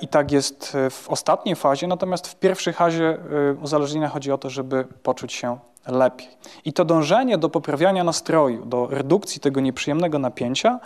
I 0.00 0.08
tak 0.08 0.32
jest 0.32 0.74
e, 0.74 0.90
w 0.90 1.08
ostatniej 1.08 1.56
fazie, 1.56 1.86
natomiast 1.86 2.28
w 2.28 2.34
pierwszej 2.34 2.72
fazie 2.72 3.18
e, 3.50 3.54
uzależnienia 3.62 4.08
chodzi 4.08 4.32
o 4.32 4.38
to, 4.38 4.50
żeby 4.50 4.84
poczuć 5.02 5.32
się 5.32 5.58
lepiej. 5.86 6.28
I 6.64 6.72
to 6.72 6.84
dążenie 6.84 7.38
do 7.38 7.48
poprawiania 7.48 8.04
nastroju, 8.04 8.66
do 8.66 8.86
redukcji 8.86 9.40
tego 9.40 9.60
nieprzyjemnego 9.60 10.18
napięcia 10.18 10.80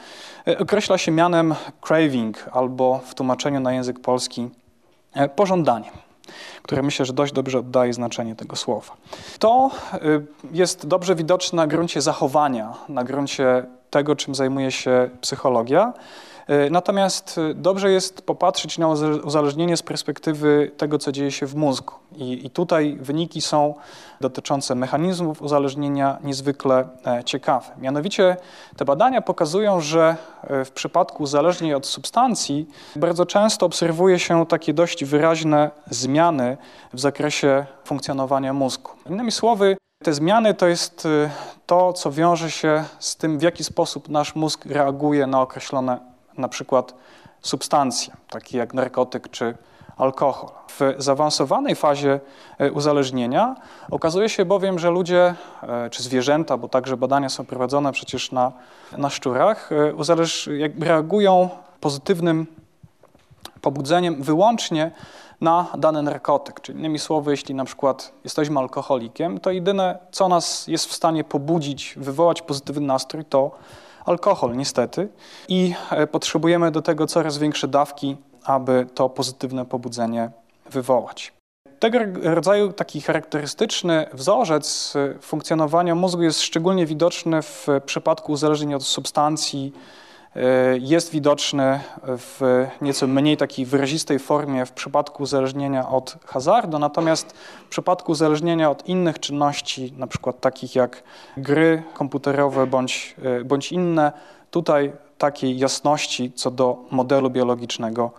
określa 0.59 0.99
się 0.99 1.13
mianem 1.13 1.55
craving 1.81 2.49
albo 2.53 3.01
w 3.07 3.15
tłumaczeniu 3.15 3.61
na 3.61 3.73
język 3.73 4.01
polski 4.01 4.51
pożądaniem 5.37 5.93
które 6.63 6.83
myślę, 6.83 7.07
że 7.07 7.13
dość 7.13 7.33
dobrze 7.33 7.59
oddaje 7.59 7.93
znaczenie 7.93 8.37
tego 8.37 8.57
słowa. 8.57 8.93
To 9.39 9.71
y, 9.95 10.27
jest 10.53 10.87
dobrze 10.87 11.15
widoczne 11.15 11.57
na 11.57 11.67
gruncie 11.67 12.01
zachowania, 12.01 12.73
na 12.89 13.05
gruncie 13.05 13.65
tego, 13.91 14.17
czym 14.17 14.35
zajmuje 14.35 14.71
się 14.71 15.11
psychologia. 15.21 15.93
E, 16.47 16.71
natomiast 16.71 17.39
e, 17.39 17.55
dobrze 17.55 17.91
jest 17.91 18.23
popatrzeć 18.23 18.79
na 18.79 18.89
uzależnienie 19.25 19.77
z 19.77 19.83
perspektywy 19.83 20.71
tego, 20.77 20.99
co 20.99 21.13
dzieje 21.13 21.31
się 21.31 21.47
w 21.47 21.55
mózgu. 21.55 21.95
I, 22.17 22.47
I, 22.47 22.51
tutaj 22.51 22.99
wyniki 23.01 23.41
są 23.41 23.75
dotyczące 24.21 24.75
mechanizmów 24.75 25.43
uzależnienia 25.43 26.19
niezwykle 26.25 26.89
e, 27.07 27.25
ciekawe. 27.25 27.67
Mianowicie 27.79 28.37
te 28.77 28.85
badania 28.85 29.23
pokazują, 29.23 29.81
że 29.81 30.17
w 30.65 30.71
przypadku 30.71 31.23
uzależnień 31.23 31.73
od 31.73 31.87
substancji 31.87 32.69
bardzo 32.97 33.27
często 33.27 33.67
obserwuje 33.67 34.19
się 34.19 34.47
takie 34.47 34.75
dość 34.75 35.05
wyraźne 35.05 35.71
zmiany 35.91 36.57
w 36.93 37.01
zakresie 37.01 37.67
funkcjonowania 37.85 38.53
mózgu. 38.53 38.91
Innymi 39.11 39.33
słowy, 39.33 39.77
te 40.05 40.15
zmiany 40.15 40.55
to 40.55 40.67
jest 40.67 41.09
to, 41.67 41.93
co 41.93 42.13
wiąże 42.13 42.51
się 42.51 42.85
z 42.99 43.17
tym, 43.17 43.39
w 43.39 43.43
jaki 43.43 43.65
sposób 43.65 44.09
nasz 44.09 44.35
mózg 44.35 44.67
reaguje 44.67 45.27
na 45.27 45.41
określone 45.41 46.14
na 46.39 46.49
przykład 46.49 46.95
substancje, 47.43 48.15
takie 48.31 48.59
jak 48.59 48.75
narkotyk 48.75 49.31
czy 49.31 49.55
alkohol. 49.97 50.51
W 50.69 50.95
zaawansowanej 50.99 51.75
fazie 51.75 52.21
e, 52.59 52.73
uzależnienia 52.73 53.57
okazuje 53.91 54.29
się 54.29 54.45
bowiem, 54.45 54.79
że 54.79 54.91
ludzie 54.91 55.35
e, 55.63 55.91
czy 55.91 56.03
zwierzęta, 56.03 56.57
bo 56.57 56.69
także 56.69 56.97
badania 56.97 57.29
są 57.29 57.45
prowadzone 57.47 57.93
przecież 57.93 58.33
na, 58.33 58.53
na 58.99 59.11
szczurach, 59.11 59.73
e, 59.73 59.95
uzależ, 59.95 60.51
reagują 60.81 61.49
pozytywnym 61.81 62.47
pobudzeniem 63.61 64.23
wyłącznie 64.23 64.91
na 65.41 65.67
dany 65.79 66.03
narkotyk. 66.03 66.61
Czyli 66.61 66.79
innymi 66.79 66.99
słowy, 66.99 67.31
jeśli 67.31 67.55
na 67.55 67.65
przykład 67.65 68.13
jesteśmy 68.25 68.59
alkoholikiem, 68.59 69.41
to 69.41 69.51
jedyne, 69.51 69.99
co 70.11 70.29
nas 70.29 70.67
jest 70.67 70.87
w 70.87 70.93
stanie 70.93 71.25
pobudzić, 71.25 71.95
wywołać 71.97 72.43
pozytywny 72.43 72.87
nastrój, 72.87 73.25
to 73.25 73.51
alkohol 74.05 74.57
niestety 74.57 75.09
i 75.49 75.75
e, 75.91 76.07
potrzebujemy 76.07 76.71
do 76.71 76.83
tego 76.83 77.07
coraz 77.07 77.39
większe 77.39 77.69
dawki, 77.69 78.17
aby 78.45 78.87
to 78.95 79.09
pozytywne 79.09 79.65
pobudzenie 79.65 80.31
wywołać. 80.71 81.33
Tego 81.79 81.99
rodzaju 82.23 82.73
taki 82.73 83.01
charakterystyczny 83.01 84.07
wzorzec 84.13 84.95
funkcjonowania 85.21 85.95
mózgu 85.95 86.23
jest 86.23 86.43
szczególnie 86.43 86.87
widoczny 86.87 87.43
w 87.43 87.67
przypadku 87.87 88.33
uzależnień 88.33 88.75
od 88.75 88.85
substancji 88.85 89.73
jest 90.81 91.11
widoczny 91.11 91.81
w 92.03 92.67
nieco 92.81 93.07
mniej 93.07 93.37
takiej 93.37 93.67
wyrazistej 93.67 94.19
formie 94.19 94.67
w 94.67 94.73
przypadku 94.73 95.23
uzależnienia 95.23 95.89
od 95.89 96.17
hazardu, 96.27 96.79
natomiast 96.79 97.33
w 97.67 97.69
przypadku 97.69 98.13
uzależnienia 98.13 98.71
od 98.71 98.89
innych 98.89 99.21
czynności, 99.21 99.95
na 99.97 100.07
przykład 100.07 100.41
takich 100.41 100.75
jak 100.75 101.03
gry 101.37 101.83
komputerowe 101.95 102.67
bądź, 102.67 103.17
bądź 103.45 103.73
inne, 103.73 104.13
tutaj 104.51 104.93
takiej 105.19 105.59
jasności 105.59 106.33
co 106.33 106.51
do 106.51 106.77
modelu 106.91 107.31
biologicznego 107.31 108.11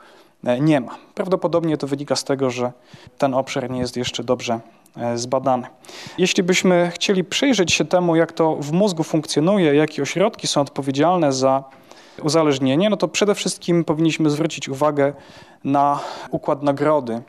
nie 0.60 0.82
ma. 0.82 0.98
Prawdopodobnie 1.16 1.78
to 1.78 1.88
wynika 1.88 2.16
z 2.16 2.24
tego, 2.24 2.50
że 2.50 2.72
ten 3.18 3.34
obszar 3.34 3.70
nie 3.70 3.80
jest 3.80 3.98
jeszcze 3.98 4.24
dobrze 4.24 4.60
E, 4.98 5.18
zbadane. 5.18 5.68
Jeśli 6.18 6.44
byśmy 6.44 6.92
chcieli 6.94 7.24
przyjrzeć 7.24 7.74
się 7.74 7.86
temu, 7.86 8.16
jak 8.16 8.32
to 8.32 8.56
w 8.56 8.72
mózgu 8.72 9.04
funkcjonuje, 9.04 9.76
jakie 9.76 10.02
ośrodki 10.02 10.48
są 10.48 10.62
odpowiedzialne 10.62 11.34
za 11.34 11.64
uzależnienie, 12.24 12.90
no 12.90 12.98
to 12.98 13.08
przede 13.08 13.36
wszystkim 13.36 13.84
powinniśmy 13.84 14.30
zwrócić 14.30 14.70
uwagę 14.70 15.14
na 15.64 16.00
układ 16.32 16.64
nagrody, 16.64 17.22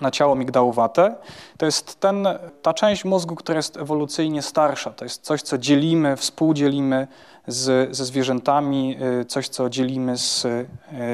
na 0.00 0.10
ciało 0.10 0.34
migdałowate. 0.34 1.16
To 1.58 1.66
jest 1.66 2.00
ten, 2.00 2.28
ta 2.62 2.74
część 2.74 3.04
mózgu, 3.04 3.34
która 3.34 3.56
jest 3.56 3.76
ewolucyjnie 3.76 4.42
starsza. 4.42 4.90
To 4.90 5.04
jest 5.04 5.22
coś, 5.22 5.42
co 5.42 5.58
dzielimy, 5.58 6.16
współdzielimy 6.16 7.06
z, 7.46 7.96
ze 7.96 8.04
zwierzętami, 8.04 8.96
e, 9.20 9.24
coś, 9.24 9.48
co 9.48 9.70
dzielimy 9.70 10.18
z 10.18 10.44
e, 10.44 10.64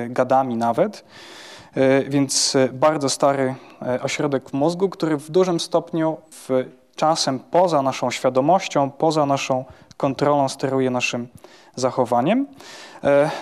gadami 0.09 0.57
nawet. 0.57 1.05
E, 1.75 2.05
więc 2.05 2.57
bardzo 2.73 3.09
stary 3.09 3.55
ośrodek 4.03 4.51
w 4.51 4.53
mózgu, 4.53 4.89
który 4.89 5.17
w 5.17 5.31
dużym 5.31 5.61
stopniu 5.61 6.17
w 6.31 6.49
czasem 7.01 7.41
poza 7.41 7.83
naszą 7.83 8.11
świadomością, 8.11 8.91
poza 8.91 9.27
naszą 9.27 9.65
kontrolą 9.97 10.49
steruje 10.49 10.91
naszym 10.91 11.29
zachowaniem. 11.77 12.47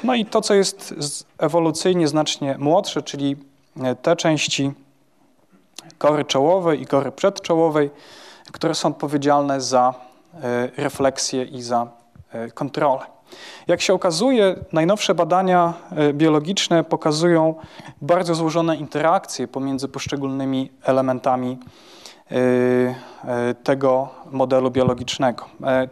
No 0.04 0.14
i 0.14 0.26
to, 0.26 0.40
co 0.40 0.54
jest 0.54 0.94
ewolucyjnie 1.38 2.08
znacznie 2.08 2.56
młodsze, 2.58 3.02
czyli 3.02 3.36
te 4.02 4.16
części 4.16 4.72
kory 5.98 6.24
czołowej 6.24 6.82
i 6.82 6.86
kory 6.86 7.12
przedczołowej, 7.12 7.90
które 8.52 8.74
są 8.74 8.88
odpowiedzialne 8.88 9.60
za 9.60 9.94
refleksję 10.76 11.44
i 11.44 11.62
za 11.62 11.86
kontrolę. 12.54 13.06
Jak 13.66 13.80
się 13.80 13.94
okazuje, 13.94 14.56
najnowsze 14.72 15.14
badania 15.14 15.74
e, 15.90 16.12
biologiczne 16.12 16.84
pokazują 16.84 17.54
bardzo 18.02 18.34
złożone 18.34 18.76
interakcje 18.76 19.48
pomiędzy 19.48 19.88
poszczególnymi 19.88 20.70
elementami 20.82 21.50
e, 21.50 21.56
e, 21.56 21.97
tego 23.64 24.08
modelu 24.30 24.70
biologicznego. 24.70 25.44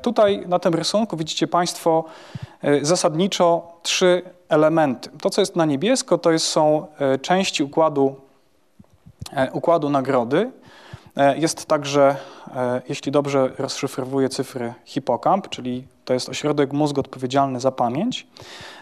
Tutaj 0.02 0.44
na 0.48 0.58
tym 0.58 0.74
rysunku 0.74 1.16
widzicie 1.16 1.46
Państwo 1.46 2.04
zasadniczo 2.82 3.72
trzy 3.82 4.22
elementy. 4.48 5.10
To, 5.22 5.30
co 5.30 5.42
jest 5.42 5.56
na 5.56 5.64
niebiesko, 5.64 6.18
to 6.18 6.30
jest, 6.30 6.46
są 6.46 6.86
części 7.22 7.62
układu, 7.62 8.16
układu 9.52 9.90
nagrody. 9.90 10.50
Jest 11.36 11.66
także, 11.66 12.16
jeśli 12.88 13.12
dobrze 13.12 13.50
rozszyfrowuję 13.58 14.28
cyfry, 14.28 14.74
hipokamp, 14.84 15.48
czyli 15.48 15.84
to 16.06 16.14
jest 16.14 16.28
ośrodek 16.28 16.72
mózgu 16.72 17.00
odpowiedzialny 17.00 17.60
za 17.60 17.72
pamięć. 17.72 18.26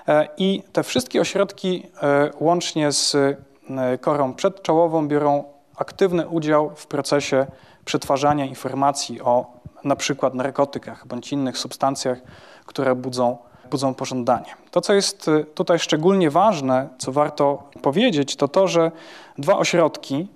E, 0.09 0.29
I 0.37 0.63
te 0.73 0.83
wszystkie 0.83 1.21
ośrodki 1.21 1.87
e, 2.03 2.31
łącznie 2.41 2.93
z 2.93 3.15
e, 3.15 3.99
korą 3.99 4.35
przedczołową 4.35 5.09
biorą 5.09 5.45
aktywny 5.77 6.29
udział 6.29 6.71
w 6.77 6.87
procesie 6.87 7.47
przetwarzania 7.85 8.45
informacji 8.45 9.21
o 9.21 9.47
na 9.85 9.97
przykład 9.97 10.35
narkotykach 10.35 11.07
bądź 11.07 11.33
innych 11.33 11.59
substancjach, 11.59 12.19
które 12.67 12.95
budzą, 12.95 13.39
budzą 13.71 13.95
pożądanie. 13.95 14.55
To, 14.71 14.81
co 14.81 14.95
jest 14.95 15.31
tutaj 15.55 15.79
szczególnie 15.79 16.31
ważne, 16.31 16.89
co 16.99 17.13
warto 17.13 17.63
powiedzieć, 17.83 18.37
to 18.37 18.49
to, 18.49 18.69
że 18.69 18.93
dwa 19.39 19.57
ośrodki, 19.57 20.29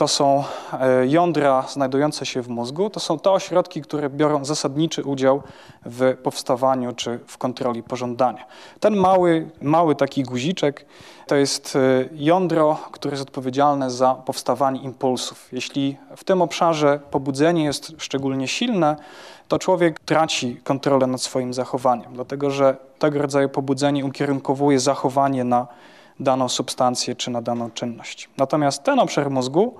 to 0.00 0.08
są 0.08 0.44
e, 0.80 1.06
jądra 1.06 1.64
znajdujące 1.68 2.26
się 2.26 2.42
w 2.42 2.48
mózgu, 2.48 2.90
to 2.90 3.00
są 3.00 3.18
te 3.18 3.30
ośrodki, 3.30 3.82
które 3.82 4.10
biorą 4.10 4.44
zasadniczy 4.44 5.02
udział 5.04 5.42
w 5.86 6.16
powstawaniu 6.22 6.92
czy 6.92 7.18
w 7.26 7.38
kontroli 7.38 7.82
pożądania. 7.82 8.44
Ten 8.80 8.96
mały, 8.96 9.50
mały 9.62 9.94
taki 9.94 10.22
guziczek 10.22 10.86
to 11.26 11.36
jest 11.36 11.76
e, 11.76 12.08
jądro, 12.12 12.78
które 12.92 13.12
jest 13.12 13.22
odpowiedzialne 13.22 13.90
za 13.90 14.14
powstawanie 14.14 14.80
impulsów. 14.80 15.48
Jeśli 15.52 15.96
w 16.16 16.24
tym 16.24 16.42
obszarze 16.42 17.00
pobudzenie 17.10 17.64
jest 17.64 17.92
szczególnie 17.98 18.48
silne, 18.48 18.96
to 19.48 19.58
człowiek 19.58 20.00
traci 20.00 20.60
kontrolę 20.64 21.06
nad 21.06 21.22
swoim 21.22 21.54
zachowaniem, 21.54 22.12
dlatego 22.14 22.50
że 22.50 22.76
tego 22.98 23.18
rodzaju 23.18 23.48
pobudzenie 23.48 24.04
ukierunkowuje 24.04 24.80
zachowanie 24.80 25.44
na 25.44 25.66
daną 26.20 26.48
substancję 26.48 27.14
czy 27.14 27.30
na 27.30 27.42
daną 27.42 27.70
czynność. 27.70 28.28
Natomiast 28.36 28.82
ten 28.82 28.98
obszar 28.98 29.30
mózgu 29.30 29.74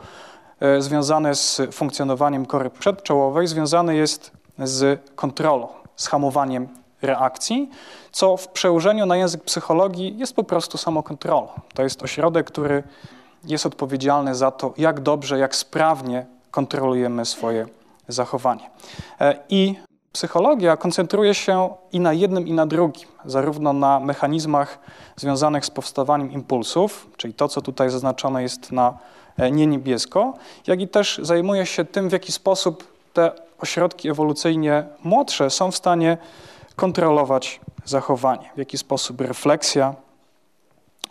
e, 0.61 0.83
związany 0.83 1.35
z 1.35 1.61
funkcjonowaniem 1.72 2.46
kory 2.46 2.70
przedczołowej 2.70 3.46
związany 3.46 3.96
jest 3.96 4.33
z 4.59 5.00
kontrolą, 5.14 5.68
z 5.96 6.07
hamowaniem 6.07 6.68
reakcji, 7.03 7.70
co 8.12 8.37
w 8.37 8.48
przełożeniu 8.48 9.07
na 9.07 9.16
język 9.16 9.44
psychologii 9.44 10.18
jest 10.18 10.37
po 10.37 10.44
prostu 10.44 10.79
samokontrolą. 10.79 11.48
To 11.74 11.83
jest 11.83 12.03
ośrodek, 12.03 12.46
który 12.46 12.83
jest 13.44 13.66
odpowiedzialny 13.66 14.35
za 14.35 14.50
to, 14.50 14.74
jak 14.79 15.00
dobrze, 15.00 15.38
jak 15.38 15.57
sprawnie 15.57 16.26
kontrolujemy 16.50 17.24
swoje 17.24 17.66
zachowanie. 18.09 18.70
E, 19.20 19.38
I 19.48 19.74
Psychologia 20.12 20.77
koncentruje 20.77 21.35
się 21.35 21.75
i 21.92 22.01
na 22.01 22.12
jednym, 22.12 22.49
i 22.49 22.53
na 22.53 22.66
drugim, 22.66 23.09
zarówno 23.25 23.73
na 23.73 24.01
mechanizmach 24.01 24.79
związanych 25.16 25.66
z 25.66 25.70
powstawaniem 25.70 26.33
impulsów, 26.33 27.07
czyli 27.16 27.35
to, 27.35 27.49
co 27.49 27.62
tutaj 27.62 27.90
zaznaczone 27.90 28.42
jest 28.42 28.73
na 28.73 28.99
e, 29.38 29.51
nie 29.51 29.66
niebiesko, 29.66 30.35
jak 30.66 30.81
i 30.81 30.88
też 30.88 31.20
zajmuje 31.23 31.66
się 31.66 31.85
tym, 31.85 32.09
w 32.09 32.12
jaki 32.12 32.33
sposób 32.33 32.85
te 33.12 33.33
ośrodki 33.59 34.09
ewolucyjnie 34.09 34.85
młodsze 35.05 35.51
są 35.51 35.70
w 35.70 35.77
stanie 35.77 36.18
kontrolować 36.77 37.61
zachowanie, 37.85 38.51
w 38.55 38.59
jaki 38.59 38.79
sposób 38.79 39.20
refleksja, 39.20 39.94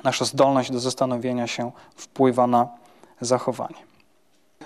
nasza 0.03 0.25
zdolność 0.25 0.71
do 0.71 0.79
zastanowienia 0.79 1.47
się 1.47 1.71
wpływa 1.95 2.47
na 2.47 2.67
zachowanie. 3.21 3.89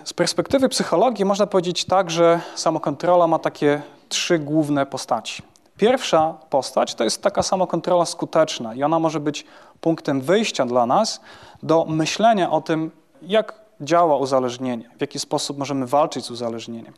Z 0.04 0.14
perspektywy 0.14 0.70
psychologii 0.70 1.26
można 1.26 1.48
powiedzieć 1.48 1.86
tak, 1.86 2.12
że 2.12 2.42
samokontrola 2.56 3.28
ma 3.28 3.40
takie 3.40 3.82
trzy 4.14 4.40
główne 4.40 4.86
postaci. 4.86 5.44
Pierwsza 5.78 6.34
postać 6.50 6.96
to 6.96 7.04
jest 7.04 7.22
taka 7.22 7.44
samokontrola 7.44 8.06
skuteczna 8.06 8.74
i 8.74 8.84
ona 8.84 9.00
może 9.00 9.20
być 9.20 9.46
punktem 9.82 10.22
wyjścia 10.22 10.66
dla 10.66 10.86
nas 10.86 11.22
do 11.64 11.86
myślenia 11.86 12.52
o 12.52 12.62
tym, 12.62 12.92
jak 13.22 13.54
działa 13.82 14.18
uzależnienie, 14.18 14.90
w 14.98 15.02
jaki 15.02 15.20
sposób 15.20 15.58
możemy 15.58 15.88
walczyć 15.88 16.26
z 16.26 16.32
uzależnieniem. 16.32 16.94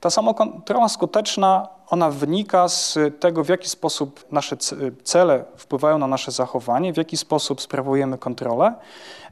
Ta 0.00 0.10
samokontrola 0.10 0.88
skuteczna, 0.88 1.68
ona 1.88 2.10
wynika 2.10 2.68
z 2.68 2.98
tego, 3.20 3.44
w 3.44 3.48
jaki 3.48 3.68
sposób 3.68 4.24
nasze 4.32 4.56
cele 5.04 5.44
wpływają 5.56 5.98
na 5.98 6.06
nasze 6.06 6.32
zachowanie, 6.32 6.92
w 6.92 6.96
jaki 6.96 7.16
sposób 7.16 7.60
sprawujemy 7.60 8.18
kontrolę 8.18 8.74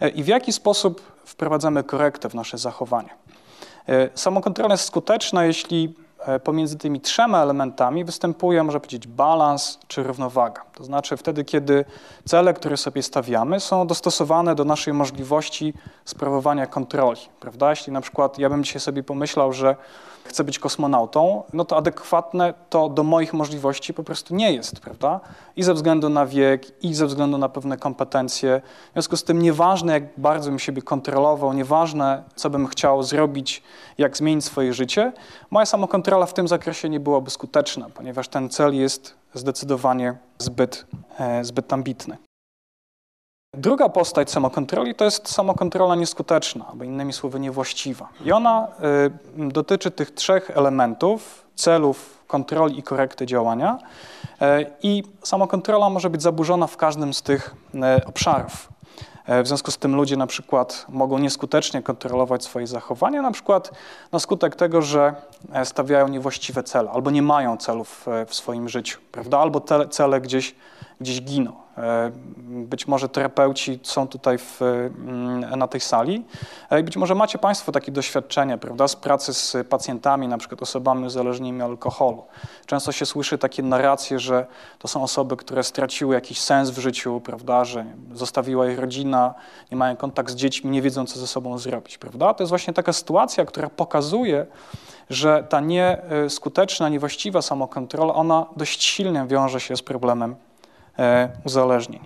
e, 0.01 0.09
i 0.09 0.23
w 0.23 0.29
jaki 0.29 0.53
sposób 0.53 1.03
wprowadzamy 1.25 1.85
korektę 1.85 2.29
w 2.29 2.35
nasze 2.35 2.59
zachowanie. 2.59 3.11
E, 3.89 4.09
samokontrola 4.15 4.75
jest 4.75 4.85
skuteczna, 4.85 5.45
jeśli 5.45 5.95
pomiędzy 6.45 6.79
tymi 6.79 7.01
trzema 7.01 7.43
elementami 7.43 8.05
występuje, 8.05 8.63
można 8.63 8.81
powiedzieć, 8.81 9.07
balans 9.07 9.79
czy 9.89 10.03
równowaga. 10.03 10.63
To 10.75 10.85
znaczy 10.85 11.17
wtedy, 11.17 11.45
kiedy 11.45 11.85
cele, 12.25 12.55
które 12.55 12.77
sobie 12.77 13.03
stawiamy, 13.03 13.61
są 13.61 13.87
dostosowane 13.87 14.55
do 14.55 14.65
naszej 14.65 14.95
możliwości 14.95 15.75
sprawowania 16.05 16.67
kontroli. 16.67 17.21
Prawda? 17.41 17.71
Jeśli 17.71 17.93
na 17.93 18.01
przykład 18.01 18.39
ja 18.39 18.51
bym 18.51 18.65
dzisiaj 18.65 18.81
sobie 18.81 19.03
pomyślał, 19.03 19.53
że 19.53 19.77
chcę 20.29 20.45
być 20.45 20.59
kosmonautą, 20.59 21.43
no 21.53 21.65
to 21.65 21.77
adekwatne 21.77 22.55
to 22.71 22.89
do 22.89 23.03
moich 23.03 23.33
możliwości 23.33 23.95
po 23.95 24.05
prostu 24.05 24.35
nie 24.35 24.53
jest, 24.53 24.81
prawda? 24.81 25.21
I 25.57 25.63
ze 25.63 25.75
względu 25.75 26.09
na 26.09 26.27
wiek, 26.27 26.85
i 26.85 26.95
ze 26.95 27.07
względu 27.07 27.39
na 27.39 27.49
pewne 27.49 27.77
kompetencje. 27.77 28.63
W 28.91 28.93
związku 28.93 29.17
z 29.17 29.25
tym 29.25 29.43
nieważne, 29.43 29.93
jak 29.93 30.03
bardzo 30.17 30.51
bym 30.51 30.59
siebie 30.59 30.83
kontrolował, 30.83 31.53
nieważne, 31.53 32.23
co 32.35 32.51
bym 32.51 32.67
chciał 32.67 33.03
zrobić, 33.03 33.63
jak 33.99 34.17
zmienić 34.17 34.45
swoje 34.45 34.75
życie, 34.75 35.13
moja 35.51 35.67
samokontrola 35.67 36.27
w 36.27 36.35
tym 36.35 36.49
zakresie 36.49 36.89
nie 36.89 37.01
byłaby 37.01 37.31
skuteczna, 37.31 37.87
ponieważ 37.95 38.29
ten 38.29 38.49
cel 38.49 38.75
jest 38.75 39.15
zdecydowanie 39.35 40.17
zbyt, 40.39 40.87
e, 41.19 41.45
zbyt 41.45 41.73
ambitny. 41.73 42.28
Druga 43.55 43.89
postać 43.89 44.31
samokontroli 44.31 44.95
to 44.95 45.05
jest 45.05 45.29
samokontrola 45.29 45.95
nieskuteczna, 45.95 46.67
albo 46.71 46.85
innymi 46.85 47.13
słowy 47.13 47.41
niewłaściwa. 47.41 48.09
I 48.25 48.33
ona 48.33 48.69
y, 49.39 49.53
dotyczy 49.53 49.91
tych 49.91 50.11
trzech 50.11 50.51
elementów, 50.51 51.45
celów 51.55 52.19
kontroli 52.27 52.79
i 52.79 52.83
korekty 52.83 53.27
działania. 53.27 53.79
Y, 54.43 54.47
I 54.83 55.03
samokontrola 55.23 55.91
może 55.91 56.11
być 56.11 56.23
zaburzona 56.23 56.67
w 56.67 56.77
każdym 56.77 57.15
z 57.15 57.23
tych 57.23 57.55
y, 57.75 58.05
obszarów. 58.07 58.69
W 59.43 59.47
związku 59.47 59.71
z 59.71 59.79
tym 59.79 59.97
ludzie 59.97 60.17
na 60.17 60.27
przykład 60.27 60.87
mogą 60.89 61.19
nieskutecznie 61.19 61.83
kontrolować 61.83 62.45
swoje 62.45 62.67
zachowania, 62.67 63.23
na 63.23 63.31
przykład 63.31 63.71
na 64.13 64.19
skutek 64.19 64.57
tego, 64.57 64.83
że 64.83 65.15
stawiają 65.65 66.09
niewłaściwe 66.09 66.63
cele 66.63 66.91
albo 66.91 67.11
nie 67.11 67.23
mają 67.23 67.57
celów 67.57 68.07
w 68.27 68.35
swoim 68.35 68.69
życiu, 68.69 69.01
prawda? 69.13 69.39
albo 69.39 69.61
te 69.61 69.89
cele 69.89 70.21
gdzieś 70.21 70.55
gdzieś 71.01 71.23
giną. 71.23 71.53
E, 71.79 72.11
być 72.49 72.89
może 72.89 73.09
terapeuci 73.09 73.81
są 73.83 74.09
tutaj 74.09 74.39
w, 74.39 74.63
mm, 74.63 75.59
na 75.59 75.69
tej 75.69 75.81
sali 75.81 76.25
i 76.81 76.83
być 76.83 76.97
może 76.97 77.15
macie 77.15 77.39
Państwo 77.39 77.73
takie 77.73 77.93
doświadczenie 77.93 78.59
prawda, 78.59 78.89
z 78.89 78.97
pracy 78.97 79.35
z 79.35 79.57
pacjentami, 79.69 80.29
na 80.29 80.39
przykład 80.39 80.63
osobami 80.63 81.07
uzależnionymi 81.07 81.63
od 81.63 81.71
alkoholu. 81.71 82.25
Często 82.67 82.93
się 82.93 83.07
słyszy 83.07 83.39
takie 83.39 83.63
narracje, 83.63 84.19
że 84.19 84.47
to 84.79 84.89
są 84.89 85.03
osoby, 85.03 85.37
które 85.37 85.63
straciły 85.63 86.15
jakiś 86.15 86.41
sens 86.41 86.71
w 86.71 86.79
życiu, 86.79 87.21
prawda, 87.25 87.65
że 87.65 87.85
zostawiła 88.15 88.69
ich 88.71 88.79
rodzina, 88.79 89.35
nie 89.71 89.77
mają 89.77 89.97
kontakt 89.97 90.31
z 90.31 90.35
dziećmi, 90.35 90.71
nie 90.71 90.83
wiedzą, 90.83 91.07
co 91.07 91.19
ze 91.19 91.27
sobą 91.27 91.59
zrobić. 91.59 91.99
Prawda? 91.99 92.35
To 92.35 92.43
jest 92.43 92.49
właśnie 92.49 92.75
taka 92.75 92.93
sytuacja, 92.93 93.45
która 93.45 93.71
pokazuje, 93.71 94.47
że 95.11 95.47
ta 95.49 95.61
nieskuteczna, 95.61 96.89
niewłaściwa 96.89 97.43
samokontrola, 97.43 98.15
ona 98.15 98.47
dość 98.57 98.83
silnie 98.83 99.27
wiąże 99.29 99.61
się 99.61 99.77
z 99.77 99.83
problemem 99.83 100.33
e, 100.33 100.48
uzależnień. 101.45 102.01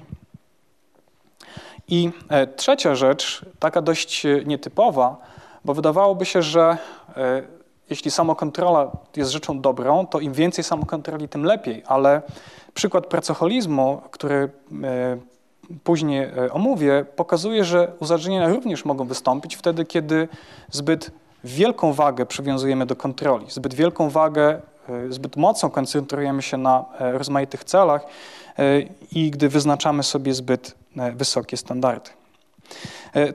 I 1.89 2.11
e, 2.29 2.47
trzecia 2.47 2.95
rzecz, 2.95 3.45
taka 3.59 3.83
dość 3.83 4.27
nietypowa, 4.47 5.17
bo 5.65 5.75
wydawałoby 5.75 6.25
się, 6.25 6.43
że 6.43 6.77
e, 7.17 7.43
jeśli 7.91 8.11
samokontrola 8.11 8.91
jest 9.17 9.31
rzeczą 9.31 9.61
dobrą, 9.61 10.07
to 10.07 10.21
im 10.21 10.33
więcej 10.33 10.65
samokontroli, 10.65 11.29
tym 11.29 11.45
lepiej, 11.45 11.83
ale 11.87 12.23
przykład 12.75 13.07
pracoholizmu, 13.07 14.03
który 14.11 14.49
później 15.85 16.29
omówię, 16.53 17.05
pokazuje, 17.17 17.65
że 17.65 17.93
uzależnienia 18.01 18.49
również 18.49 18.85
mogą 18.85 19.05
wystąpić 19.05 19.57
wtedy, 19.57 19.85
kiedy 19.85 20.29
zbyt 20.71 21.11
wielką 21.45 21.93
wagę 21.93 22.27
przywiązujemy 22.27 22.87
do 22.87 22.97
kontroli, 22.97 23.47
zbyt 23.49 23.75
wielką 23.75 24.11
wagę, 24.11 24.61
e, 24.89 25.13
zbyt 25.13 25.37
mocno 25.37 25.71
koncentrujemy 25.71 26.43
się 26.43 26.57
na 26.57 26.85
e, 26.99 27.13
rozmaitych 27.13 27.65
celach 27.65 28.03
e, 28.03 28.07
i 29.13 29.31
gdy 29.31 29.49
wyznaczamy 29.49 30.03
sobie 30.03 30.35
zbyt 30.35 30.75
wysokie 31.15 31.57
standardy. 31.57 32.11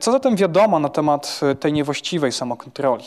Co 0.00 0.12
zatem 0.12 0.36
wiadomo 0.36 0.78
na 0.78 0.88
temat 0.88 1.40
tej 1.60 1.72
niewłaściwej 1.72 2.32
samokontroli? 2.32 3.04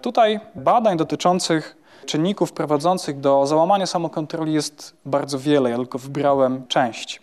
Tutaj 0.00 0.40
badań 0.54 0.96
dotyczących 0.96 1.76
czynników 2.06 2.52
prowadzących 2.52 3.20
do 3.20 3.46
załamania 3.46 3.86
samokontroli 3.86 4.52
jest 4.52 4.96
bardzo 5.04 5.38
wiele, 5.38 5.70
ja 5.70 5.76
tylko 5.76 5.98
wybrałem 5.98 6.66
część. 6.66 7.22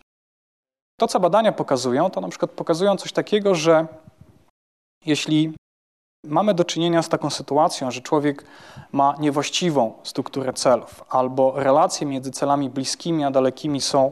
To, 0.99 1.07
co 1.07 1.19
badania 1.19 1.51
pokazują, 1.51 2.09
to 2.09 2.21
na 2.21 2.29
przykład 2.29 2.51
pokazują 2.51 2.97
coś 2.97 3.11
takiego, 3.11 3.55
że 3.55 3.87
jeśli 5.05 5.53
Mamy 6.23 6.53
do 6.53 6.65
czynienia 6.65 7.01
z 7.01 7.09
taką 7.09 7.29
sytuacją, 7.29 7.91
że 7.91 8.01
człowiek 8.01 8.45
ma 8.91 9.15
niewłaściwą 9.19 9.93
strukturę 10.03 10.53
celów, 10.53 11.03
albo 11.09 11.53
relacje 11.55 12.07
między 12.07 12.31
celami 12.31 12.69
bliskimi 12.69 13.23
a 13.23 13.31
dalekimi 13.31 13.81
są 13.81 14.11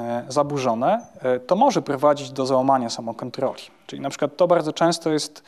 e, 0.00 0.24
zaburzone, 0.28 1.06
e, 1.20 1.40
to 1.40 1.56
może 1.56 1.82
prowadzić 1.82 2.30
do 2.30 2.46
załamania 2.46 2.90
samokontroli. 2.90 3.62
Czyli 3.86 4.02
na 4.02 4.10
przykład 4.10 4.36
to 4.36 4.46
bardzo 4.46 4.72
często 4.72 5.10
jest 5.10 5.42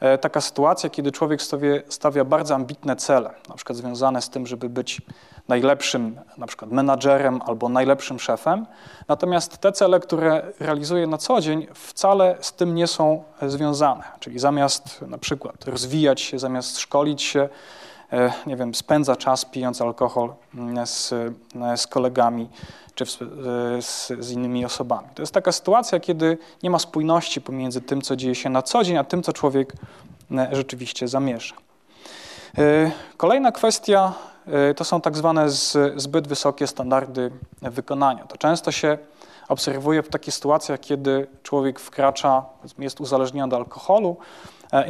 E, 0.00 0.18
taka 0.18 0.40
sytuacja, 0.40 0.90
kiedy 0.90 1.12
człowiek 1.12 1.42
stawia, 1.42 1.70
stawia 1.88 2.24
bardzo 2.24 2.54
ambitne 2.54 2.96
cele, 2.96 3.34
na 3.48 3.54
przykład 3.54 3.78
związane 3.78 4.22
z 4.22 4.30
tym, 4.30 4.46
żeby 4.46 4.68
być 4.68 5.00
najlepszym 5.48 6.20
na 6.38 6.46
przykład 6.46 6.70
menadżerem 6.70 7.40
albo 7.46 7.68
najlepszym 7.68 8.18
szefem, 8.18 8.66
natomiast 9.08 9.58
te 9.58 9.72
cele, 9.72 10.00
które 10.00 10.52
realizuje 10.60 11.06
na 11.06 11.18
co 11.18 11.40
dzień, 11.40 11.66
wcale 11.74 12.36
z 12.40 12.52
tym 12.52 12.74
nie 12.74 12.86
są 12.86 13.22
związane. 13.42 14.04
Czyli 14.20 14.38
zamiast 14.38 15.02
na 15.02 15.18
przykład 15.18 15.64
rozwijać 15.64 16.20
się, 16.20 16.38
zamiast 16.38 16.78
szkolić 16.78 17.22
się, 17.22 17.48
e, 18.12 18.32
nie 18.46 18.56
wiem, 18.56 18.74
spędza 18.74 19.16
czas 19.16 19.44
pijąc 19.44 19.80
alkohol 19.80 20.34
mm, 20.54 20.86
z, 20.86 21.14
z 21.76 21.86
kolegami, 21.86 22.48
czy 22.94 23.06
w, 23.06 23.22
e, 23.22 23.82
z, 23.82 24.12
z, 24.18 24.30
innymi 24.30 24.64
osobami. 24.64 25.08
To 25.14 25.22
jest 25.22 25.34
taka 25.34 25.52
sytuacja, 25.52 26.00
kiedy 26.00 26.38
nie 26.62 26.70
ma 26.70 26.78
spójności 26.78 27.40
pomiędzy 27.40 27.80
tym, 27.80 28.02
co 28.02 28.16
dzieje 28.16 28.34
się 28.34 28.50
na 28.50 28.62
co 28.62 28.84
dzień, 28.84 28.96
a 28.96 29.04
tym, 29.04 29.22
co 29.22 29.32
człowiek 29.32 29.72
e, 30.30 30.48
rzeczywiście 30.52 31.08
zamierza. 31.08 31.54
E, 32.58 32.90
kolejna 33.16 33.52
kwestia 33.52 34.14
to 34.76 34.84
są 34.84 35.00
tak 35.00 35.16
zwane 35.16 35.50
zbyt 35.96 36.28
wysokie 36.28 36.66
standardy 36.66 37.30
wykonania. 37.62 38.24
To 38.24 38.36
często 38.36 38.72
się 38.72 38.98
obserwuje 39.48 40.02
w 40.02 40.08
takich 40.08 40.34
sytuacjach, 40.34 40.80
kiedy 40.80 41.26
człowiek 41.42 41.80
wkracza, 41.80 42.44
jest 42.78 43.00
uzależniony 43.00 43.54
od 43.54 43.60
alkoholu, 43.60 44.16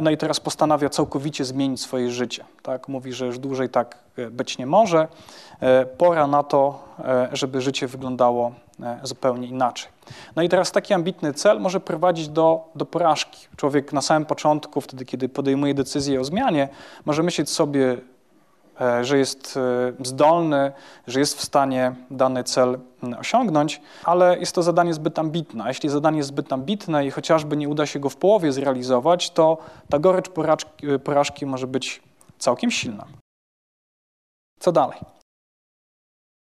no 0.01 0.11
i 0.11 0.17
teraz 0.17 0.39
postanawia 0.39 0.89
całkowicie 0.89 1.45
zmienić 1.45 1.81
swoje 1.81 2.11
życie. 2.11 2.45
Tak? 2.63 2.87
Mówi, 2.87 3.13
że 3.13 3.25
już 3.25 3.39
dłużej 3.39 3.69
tak 3.69 3.97
być 4.31 4.57
nie 4.57 4.65
może. 4.65 5.07
Pora 5.97 6.27
na 6.27 6.43
to, 6.43 6.89
E, 7.05 7.29
żeby 7.31 7.61
życie 7.61 7.87
wyglądało 7.87 8.51
e, 8.83 8.99
zupełnie 9.03 9.47
inaczej. 9.47 9.89
No 10.35 10.41
i 10.41 10.49
teraz 10.49 10.71
taki 10.71 10.93
ambitny 10.93 11.33
cel 11.33 11.59
może 11.59 11.79
prowadzić 11.79 12.29
do, 12.29 12.69
do 12.75 12.85
porażki. 12.85 13.47
Człowiek 13.55 13.93
na 13.93 14.01
samym 14.01 14.25
początku, 14.25 14.81
wtedy 14.81 15.05
kiedy 15.05 15.29
podejmuje 15.29 15.73
decyzję 15.73 16.21
o 16.21 16.23
zmianie, 16.23 16.69
może 17.05 17.23
myśleć 17.23 17.49
sobie, 17.49 17.91
e, 17.91 17.97
że 19.01 19.17
jest 19.17 19.59
zdolny, 20.03 20.71
że 21.07 21.19
jest 21.19 21.37
w 21.37 21.43
stanie 21.43 21.95
dany 22.11 22.43
cel 22.43 22.79
osiągnąć, 23.19 23.81
ale 24.03 24.39
jest 24.39 24.55
to 24.55 24.63
zadanie 24.63 24.93
zbyt 24.93 25.19
ambitne. 25.19 25.63
A 25.63 25.67
jeśli 25.67 25.89
zadanie 25.89 26.17
jest 26.17 26.29
zbyt 26.29 26.53
ambitne 26.53 27.05
i 27.05 27.11
chociażby 27.11 27.57
nie 27.57 27.69
uda 27.69 27.85
się 27.85 27.99
go 27.99 28.09
w 28.09 28.15
połowie 28.15 28.51
zrealizować, 28.51 29.29
to 29.29 29.57
ta 29.89 29.99
gorycz 29.99 30.29
porażki, 30.29 30.87
porażki 31.03 31.45
może 31.45 31.67
być 31.67 32.01
całkiem 32.39 32.71
silna. 32.71 33.05
Co 34.59 34.71
dalej? 34.71 34.99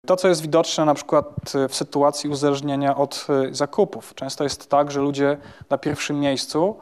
To, 0.06 0.16
co 0.16 0.28
jest 0.28 0.42
widoczne 0.42 0.86
na 0.86 0.94
przykład 0.94 1.26
w 1.70 1.76
sytuacji 1.76 2.30
uzależnienia 2.30 2.96
od 2.96 3.28
e, 3.30 3.56
zakupów. 3.56 4.16
Często 4.16 4.44
jest 4.44 4.70
tak, 4.70 4.92
że 4.92 5.00
ludzie 5.00 5.38
na 5.70 5.78
pierwszym 5.78 6.20
miejscu 6.20 6.78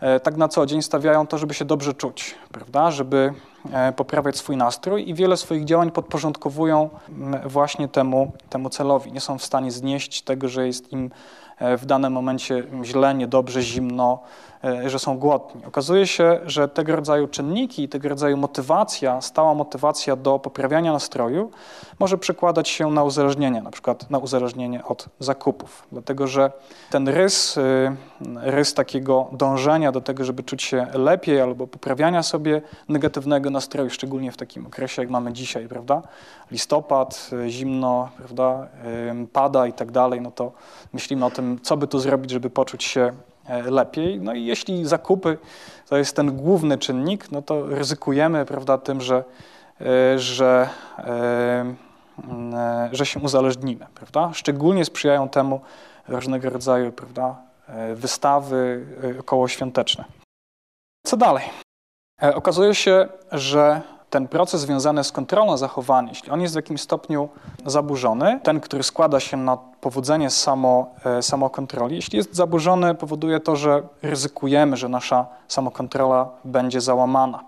e, 0.00 0.20
tak 0.20 0.36
na 0.36 0.48
co 0.48 0.66
dzień 0.66 0.82
stawiają 0.82 1.26
to, 1.26 1.38
żeby 1.38 1.54
się 1.54 1.64
dobrze 1.64 1.94
czuć, 1.94 2.34
prawda? 2.52 2.90
żeby 2.90 3.32
e, 3.72 3.92
poprawiać 3.92 4.36
swój 4.36 4.56
nastrój 4.56 5.08
i 5.08 5.14
wiele 5.14 5.36
swoich 5.36 5.64
działań 5.64 5.90
podporządkowują 5.90 6.90
właśnie 7.46 7.88
temu, 7.88 8.32
temu 8.50 8.70
celowi. 8.70 9.12
Nie 9.12 9.20
są 9.20 9.38
w 9.38 9.44
stanie 9.44 9.70
znieść 9.70 10.22
tego, 10.22 10.48
że 10.48 10.66
jest 10.66 10.92
im 10.92 11.10
w 11.78 11.86
danym 11.86 12.12
momencie 12.12 12.64
źle, 12.84 13.14
niedobrze, 13.14 13.62
zimno, 13.62 14.22
E, 14.55 14.55
że 14.86 14.98
są 14.98 15.18
głodni. 15.18 15.64
Okazuje 15.64 16.06
się, 16.06 16.40
że 16.46 16.68
tego 16.68 16.96
rodzaju 16.96 17.28
czynniki, 17.28 17.88
tego 17.88 18.08
rodzaju 18.08 18.36
motywacja, 18.36 19.20
stała 19.20 19.54
motywacja 19.54 20.16
do 20.16 20.38
poprawiania 20.38 20.92
nastroju 20.92 21.50
może 21.98 22.18
przekładać 22.18 22.68
się 22.68 22.90
na 22.90 23.04
uzależnienie, 23.04 23.62
na 23.62 23.70
przykład 23.70 24.10
na 24.10 24.18
uzależnienie 24.18 24.84
od 24.84 25.08
zakupów. 25.18 25.86
Dlatego, 25.92 26.26
że 26.26 26.52
ten 26.90 27.08
rys, 27.08 27.56
y, 27.56 27.96
rys 28.42 28.74
takiego 28.74 29.28
dążenia 29.32 29.92
do 29.92 30.00
tego, 30.00 30.24
żeby 30.24 30.42
czuć 30.42 30.62
się 30.62 30.86
lepiej 30.94 31.40
albo 31.40 31.66
poprawiania 31.66 32.22
sobie 32.22 32.62
negatywnego 32.88 33.50
nastroju, 33.50 33.90
szczególnie 33.90 34.32
w 34.32 34.36
takim 34.36 34.66
okresie, 34.66 35.02
jak 35.02 35.10
mamy 35.10 35.32
dzisiaj, 35.32 35.68
prawda? 35.68 36.02
Listopad, 36.50 37.30
y, 37.46 37.50
zimno, 37.50 38.08
prawda? 38.18 38.66
Pada 39.32 39.66
i 39.66 39.72
tak 39.72 39.90
dalej, 39.90 40.20
no 40.20 40.30
to 40.30 40.52
myślimy 40.92 41.24
o 41.24 41.30
tym, 41.30 41.60
co 41.62 41.76
by 41.76 41.86
tu 41.86 41.98
zrobić, 41.98 42.30
żeby 42.30 42.50
poczuć 42.50 42.84
się 42.84 43.12
E, 43.12 43.35
lepiej. 43.48 44.20
No 44.20 44.34
i 44.34 44.44
jeśli 44.44 44.86
zakupy 44.86 45.38
to 45.88 45.96
jest 45.96 46.16
ten 46.16 46.36
główny 46.36 46.78
czynnik, 46.78 47.30
no 47.30 47.42
to 47.42 47.66
ryzykujemy 47.66 48.44
prawda, 48.44 48.78
tym, 48.78 49.00
że, 49.00 49.24
e, 49.80 50.18
że, 50.18 50.68
e, 50.98 51.74
że 52.92 53.06
się 53.06 53.20
uzależnimy. 53.20 53.86
Prawda? 53.94 54.30
Szczególnie 54.34 54.84
sprzyjają 54.84 55.28
temu 55.28 55.60
różnego 56.08 56.50
rodzaju 56.50 56.92
prawda, 56.92 57.36
wystawy 57.94 58.86
okołoświąteczne. 59.20 60.04
Co 61.06 61.16
dalej? 61.16 61.44
Okazuje 62.20 62.74
się, 62.74 63.08
że 63.32 63.82
ten 64.10 64.28
proces 64.28 64.60
związany 64.60 65.04
z 65.04 65.12
kontrolą 65.12 65.56
zachowania, 65.56 66.08
jeśli 66.08 66.30
on 66.30 66.40
jest 66.40 66.54
w 66.54 66.56
jakimś 66.56 66.80
stopniu 66.80 67.28
zaburzony, 67.66 68.40
ten, 68.42 68.60
który 68.60 68.82
składa 68.82 69.20
się 69.20 69.36
na 69.36 69.56
powodzenie 69.56 70.30
samo, 70.30 70.94
e, 71.04 71.22
samokontroli, 71.22 71.96
jeśli 71.96 72.16
jest 72.16 72.34
zaburzony, 72.34 72.94
powoduje 72.94 73.40
to, 73.40 73.56
że 73.56 73.82
ryzykujemy, 74.02 74.76
że 74.76 74.88
nasza 74.88 75.26
samokontrola 75.48 76.28
będzie 76.44 76.80
załamana. 76.80 77.44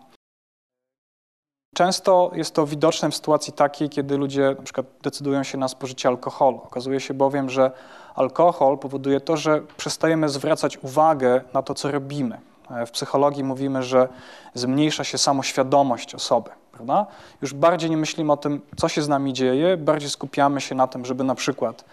Często 1.75 2.31
jest 2.35 2.55
to 2.55 2.66
widoczne 2.66 3.11
w 3.11 3.16
sytuacji 3.16 3.53
takiej, 3.53 3.88
kiedy 3.88 4.16
ludzie 4.16 4.55
na 4.59 4.62
przykład 4.62 4.87
decydują 5.03 5.42
się 5.42 5.59
na 5.59 5.68
spożycie 5.68 6.09
alkoholu. 6.09 6.61
Okazuje 6.64 7.01
się 7.01 7.14
bowiem, 7.14 7.51
że 7.51 7.71
alkohol 8.14 8.79
powoduje 8.79 9.21
to, 9.21 9.37
że 9.37 9.61
przestajemy 9.77 10.29
zwracać 10.29 10.79
uwagę 10.79 11.40
na 11.55 11.62
to, 11.62 11.75
co 11.75 11.90
robimy. 11.90 12.40
E, 12.70 12.87
w 12.87 12.90
psychologii 12.90 13.44
mówimy, 13.44 13.83
że 13.83 14.09
zmniejsza 14.54 15.04
się 15.04 15.18
samoświadomość 15.18 16.14
osoby. 16.14 16.50
Prawda? 16.72 17.07
Już 17.42 17.54
bardziej 17.54 17.90
nie 17.90 17.96
myślimy 17.96 18.33
o 18.33 18.37
tym, 18.37 18.61
co 18.76 18.88
się 18.88 19.02
z 19.02 19.09
nami 19.09 19.33
dzieje, 19.33 19.76
bardziej 19.76 20.11
skupiamy 20.11 20.61
się 20.61 20.74
na 20.74 20.87
tym, 20.87 21.04
żeby 21.04 21.24
na 21.24 21.35
przykład 21.35 21.85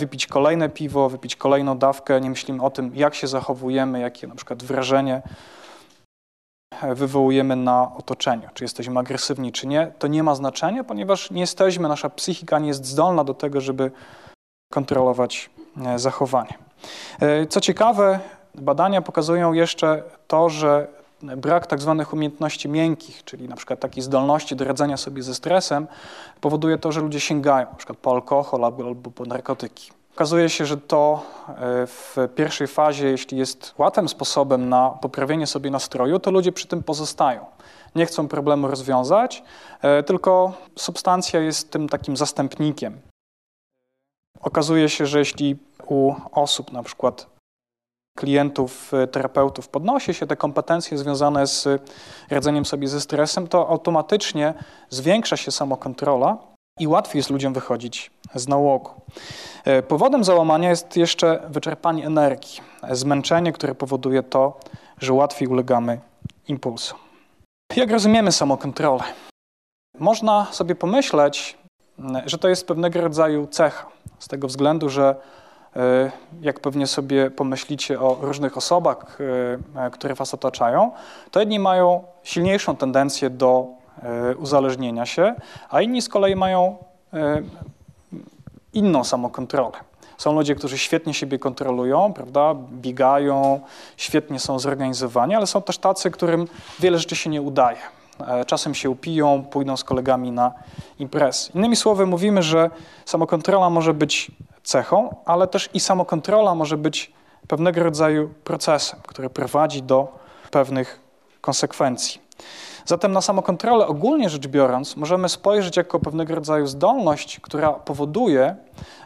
wypić 0.00 0.26
kolejne 0.26 0.68
piwo, 0.68 1.08
wypić 1.08 1.36
kolejną 1.36 1.78
dawkę, 1.78 2.20
nie 2.20 2.30
myślimy 2.30 2.62
o 2.62 2.70
tym, 2.70 2.90
jak 2.94 3.14
się 3.14 3.26
zachowujemy, 3.26 4.00
jakie 4.00 4.26
na 4.26 4.34
przykład 4.34 4.62
wrażenie 4.62 5.22
wywołujemy 6.94 7.56
na 7.56 7.92
otoczeniu, 7.96 8.48
czy 8.54 8.64
jesteśmy 8.64 9.00
agresywni, 9.00 9.52
czy 9.52 9.66
nie, 9.66 9.92
to 9.98 10.06
nie 10.06 10.22
ma 10.22 10.34
znaczenia, 10.34 10.84
ponieważ 10.84 11.30
nie 11.30 11.40
jesteśmy, 11.40 11.88
nasza 11.88 12.10
psychika 12.10 12.58
nie 12.58 12.68
jest 12.68 12.84
zdolna 12.84 13.24
do 13.24 13.34
tego, 13.34 13.60
żeby 13.60 13.90
kontrolować 14.72 15.50
e, 15.86 15.98
zachowanie. 15.98 16.58
E, 17.20 17.46
co 17.46 17.60
ciekawe, 17.60 18.20
badania 18.60 19.02
pokazują 19.02 19.52
jeszcze 19.52 20.02
to, 20.26 20.50
że 20.50 20.86
brak 21.22 21.66
tak 21.66 21.80
zwanych 21.80 22.12
umiejętności 22.12 22.68
miękkich, 22.68 23.24
czyli 23.24 23.48
na 23.48 23.56
przykład 23.56 23.80
takiej 23.80 24.02
zdolności 24.02 24.56
do 24.56 24.64
radzenia 24.64 24.96
sobie 24.96 25.22
ze 25.22 25.34
stresem, 25.34 25.86
powoduje 26.40 26.78
to, 26.78 26.92
że 26.92 27.00
ludzie 27.00 27.20
sięgają 27.20 27.66
na 27.70 27.74
przykład 27.74 27.98
po 27.98 28.10
alkohol 28.10 28.64
albo, 28.64 28.94
po 28.94 29.24
narkotyki. 29.24 29.90
Okazuje 30.14 30.48
się, 30.48 30.66
że 30.66 30.76
to 30.76 31.22
e, 31.48 31.86
w 31.86 32.16
pierwszej 32.34 32.66
fazie, 32.66 33.08
jeśli 33.08 33.38
jest 33.38 33.74
łatwym 33.78 34.08
sposobem 34.08 34.68
na 34.68 34.90
poprawienie 34.90 35.46
sobie 35.46 35.70
nastroju, 35.70 36.18
to 36.18 36.30
ludzie 36.30 36.52
przy 36.52 36.66
tym 36.66 36.82
pozostają. 36.82 37.46
Nie 37.94 38.06
chcą 38.06 38.28
problemu 38.28 38.68
rozwiązać, 38.68 39.42
e, 39.82 40.02
tylko 40.02 40.52
substancja 40.76 41.40
jest 41.40 41.70
tym 41.70 41.88
takim 41.88 42.16
zastępnikiem. 42.16 43.00
Okazuje 44.40 44.88
się, 44.88 45.06
że 45.06 45.18
jeśli 45.18 45.56
u 45.86 46.14
osób, 46.32 46.72
na 46.72 46.82
przykład 46.82 47.37
klientów, 48.18 48.94
e, 48.94 49.06
terapeutów 49.06 49.68
podnosi 49.68 50.14
się 50.14 50.26
te 50.26 50.36
kompetencje 50.36 50.98
związane 50.98 51.46
z 51.46 51.68
radzeniem 52.30 52.64
sobie 52.64 52.88
ze 52.88 53.00
stresem, 53.00 53.48
to 53.48 53.68
automatycznie 53.68 54.54
zwiększa 54.90 55.36
się 55.36 55.50
samokontrola 55.50 56.38
i 56.80 56.86
łatwiej 56.86 57.18
jest 57.18 57.30
ludziom 57.30 57.52
wychodzić 57.52 58.10
z 58.34 58.48
nałogu. 58.48 58.90
E, 59.64 59.82
powodem 59.82 60.24
załamania 60.24 60.70
jest 60.70 60.96
jeszcze 60.96 61.40
wyczerpanie 61.48 62.06
energii, 62.06 62.60
zmęczenie, 62.90 63.52
które 63.52 63.74
powoduje 63.74 64.22
to, 64.22 64.58
że 65.00 65.12
łatwiej 65.12 65.48
ulegamy 65.48 66.00
impulsom. 66.48 66.98
Jak 67.76 67.90
rozumiemy 67.90 68.32
samokontrolę? 68.32 69.04
Można 69.98 70.46
sobie 70.52 70.74
pomyśleć, 70.74 71.58
że 72.26 72.38
to 72.38 72.48
jest 72.48 72.66
pewnego 72.66 73.00
rodzaju 73.00 73.46
cecha, 73.46 73.86
z 74.18 74.28
tego 74.28 74.46
względu, 74.48 74.88
że 74.88 75.16
jak 76.40 76.60
pewnie 76.60 76.86
sobie 76.86 77.30
pomyślicie 77.30 78.00
o 78.00 78.18
różnych 78.20 78.56
osobach, 78.56 79.18
e, 79.76 79.90
które 79.90 80.14
was 80.14 80.34
otaczają, 80.34 80.90
to 81.30 81.40
jedni 81.40 81.58
mają 81.58 82.04
silniejszą 82.22 82.76
tendencję 82.76 83.30
do 83.30 83.66
uzależnienia 84.38 85.06
się, 85.06 85.34
a 85.70 85.82
inni 85.82 86.02
z 86.02 86.08
kolei 86.08 86.36
mają 86.36 86.76
inną 88.72 89.04
samokontrolę. 89.04 89.78
Są 90.18 90.32
ludzie, 90.32 90.54
którzy 90.54 90.78
świetnie 90.78 91.14
siebie 91.14 91.38
kontrolują, 91.38 92.12
prawda, 92.12 92.54
biegają, 92.72 93.60
świetnie 93.96 94.38
są 94.38 94.58
zorganizowani, 94.58 95.34
ale 95.34 95.46
są 95.46 95.62
też 95.62 95.78
tacy, 95.78 96.10
którym 96.10 96.48
wiele 96.80 96.98
rzeczy 96.98 97.16
się 97.16 97.30
nie 97.30 97.42
udaje. 97.42 97.78
E, 98.26 98.44
czasem 98.44 98.74
się 98.74 98.90
upiją, 98.90 99.44
pójdą 99.50 99.76
z 99.76 99.84
kolegami 99.84 100.32
na 100.32 100.52
imprez. 100.98 101.50
Innymi 101.54 101.76
słowy, 101.76 102.06
mówimy, 102.06 102.42
że 102.42 102.70
samokontrola 103.04 103.70
może 103.70 103.94
być 103.94 104.30
cechą, 104.62 105.16
ale 105.24 105.46
też 105.46 105.68
i 105.74 105.80
samokontrola 105.80 106.54
może 106.54 106.76
być 106.76 107.12
pewnego 107.48 107.82
rodzaju 107.82 108.34
procesem, 108.44 109.00
który 109.06 109.30
prowadzi 109.30 109.82
do 109.82 110.18
pewnych 110.50 111.00
konsekwencji. 111.40 112.28
Zatem 112.84 113.12
na 113.12 113.20
samokontrolę 113.20 113.86
ogólnie 113.86 114.28
rzecz 114.28 114.46
biorąc 114.46 114.96
możemy 114.96 115.28
spojrzeć 115.28 115.76
jako 115.76 115.98
pewnego 115.98 116.34
rodzaju 116.34 116.66
zdolność, 116.66 117.40
która 117.40 117.72
powoduje, 117.72 118.56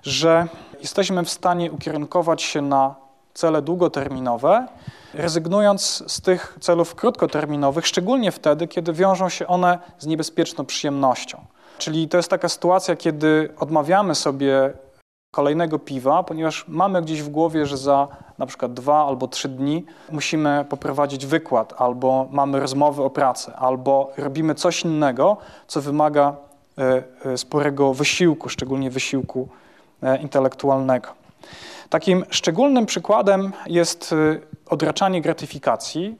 że 0.02 0.46
jesteśmy 0.80 1.24
w 1.24 1.30
stanie 1.30 1.72
ukierunkować 1.72 2.42
się 2.42 2.62
na 2.62 2.94
cele 3.34 3.62
długoterminowe, 3.62 4.66
rezygnując 5.14 6.04
z 6.06 6.20
tych 6.20 6.56
celów 6.60 6.94
krótkoterminowych, 6.94 7.86
szczególnie 7.86 8.32
wtedy, 8.32 8.68
kiedy 8.68 8.92
wiążą 8.92 9.28
się 9.28 9.46
one 9.46 9.78
z 9.98 10.06
niebezpieczną 10.06 10.66
przyjemnością. 10.66 11.44
Czyli 11.78 12.08
to 12.08 12.16
jest 12.16 12.28
taka 12.28 12.48
sytuacja, 12.48 12.96
kiedy 12.96 13.54
odmawiamy 13.58 14.14
sobie 14.14 14.72
kolejnego 15.32 15.78
piwa, 15.78 16.22
ponieważ 16.22 16.64
mamy 16.68 17.02
gdzieś 17.02 17.22
w 17.22 17.28
głowie, 17.28 17.66
że 17.66 17.76
za 17.76 18.08
na 18.38 18.46
przykład 18.46 18.74
dwa 18.74 19.06
albo 19.06 19.28
trzy 19.28 19.48
dni 19.48 19.84
musimy 20.10 20.64
poprowadzić 20.68 21.26
wykład, 21.26 21.74
albo 21.78 22.28
mamy 22.30 22.60
rozmowy 22.60 23.02
o 23.02 23.10
pracy, 23.10 23.52
albo 23.56 24.12
robimy 24.16 24.54
coś 24.54 24.84
innego, 24.84 25.36
co 25.66 25.80
wymaga 25.80 26.36
e, 26.78 27.02
e, 27.24 27.38
sporego 27.38 27.94
wysiłku, 27.94 28.48
szczególnie 28.48 28.90
wysiłku 28.90 29.48
e, 30.02 30.22
intelektualnego. 30.22 31.08
Takim 31.90 32.24
szczególnym 32.30 32.86
przykładem 32.86 33.52
jest 33.66 34.14
odraczanie 34.66 35.22
gratyfikacji 35.22 36.16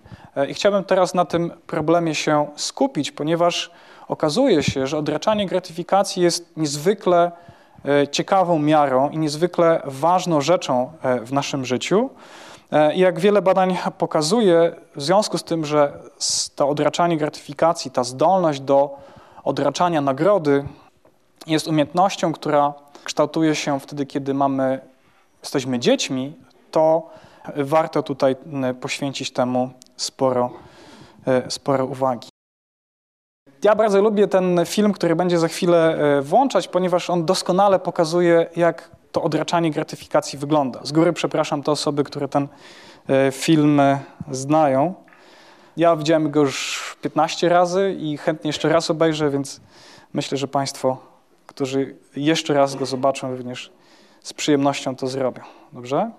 i 0.49 0.55
chciałbym 0.55 0.85
teraz 0.85 1.15
na 1.15 1.25
tym 1.25 1.51
problemie 1.67 2.15
się 2.15 2.47
skupić, 2.57 3.13
ponieważ 3.13 3.71
okazuje 4.09 4.63
się, 4.63 4.87
że 4.87 4.99
odraczanie 4.99 5.47
gratyfikacji 5.47 6.23
jest 6.23 6.57
niezwykle 6.57 7.33
ciekawą 8.11 8.59
miarą 8.59 9.11
i 9.11 9.19
niezwykle 9.19 9.83
ważną 9.85 10.41
rzeczą 10.41 10.93
e, 11.03 11.21
w 11.21 11.33
naszym 11.33 11.65
życiu. 11.65 12.11
E, 12.73 12.95
I 12.95 12.99
jak 12.99 13.21
wiele 13.21 13.43
badań 13.43 13.79
pokazuje, 13.99 14.77
w 14.97 15.03
związku 15.03 15.39
z 15.39 15.45
tym, 15.45 15.65
że 15.65 15.93
to 16.57 16.69
odraczanie 16.69 17.17
gratyfikacji, 17.17 17.91
ta 17.91 18.05
zdolność 18.05 18.61
do 18.61 18.97
odraczania 19.45 20.01
nagrody 20.01 20.65
jest 21.47 21.69
umiejętnością, 21.69 22.33
która 22.33 22.75
kształtuje 23.05 23.55
się 23.55 23.81
wtedy, 23.81 24.07
kiedy 24.07 24.35
mamy, 24.35 24.81
jesteśmy 25.43 25.79
dziećmi, 25.79 26.37
to 26.71 27.11
warto 27.57 28.03
tutaj 28.03 28.37
poświęcić 28.81 29.31
temu 29.31 29.71
sporo, 29.97 30.51
sporo 31.49 31.87
uwagi. 31.87 32.32
Ja 33.63 33.75
bardzo 33.75 34.03
lubię 34.03 34.29
ten 34.29 34.61
film, 34.67 34.93
który 34.93 35.17
będzie 35.17 35.39
za 35.39 35.49
chwilę 35.49 35.99
e, 36.19 36.23
włączać, 36.23 36.69
ponieważ 36.69 37.11
on 37.11 37.25
doskonale 37.25 37.79
pokazuje, 37.79 38.47
jak 38.57 38.91
to 39.13 39.23
odraczanie 39.23 39.71
gratyfikacji 39.71 40.39
wygląda. 40.39 40.81
Z 40.83 40.93
góry 40.93 41.13
przepraszam 41.13 41.63
te 41.63 41.73
osoby, 41.73 42.05
które 42.05 42.29
ten 42.29 42.49
e, 43.09 43.33
film 43.33 43.81
e, 43.81 43.99
znają. 44.31 44.95
Ja 45.77 45.97
widziałem 45.97 46.31
go 46.31 46.41
już 46.41 46.97
15 47.03 47.49
razy 47.49 47.97
i 47.99 48.17
chętnie 48.17 48.49
jeszcze 48.49 48.69
raz 48.69 48.91
obejrzę, 48.91 49.31
więc 49.31 49.61
myślę, 50.13 50.39
że 50.39 50.49
Państwo, 50.49 50.97
którzy 51.47 51.97
jeszcze 52.17 52.55
raz 52.55 52.75
go 52.75 52.87
zobaczą, 52.87 53.37
również 53.37 53.73
z 54.21 54.33
przyjemnością 54.33 54.97
to 54.97 55.07
zrobią. 55.07 55.43
Dobrze? 55.73 56.11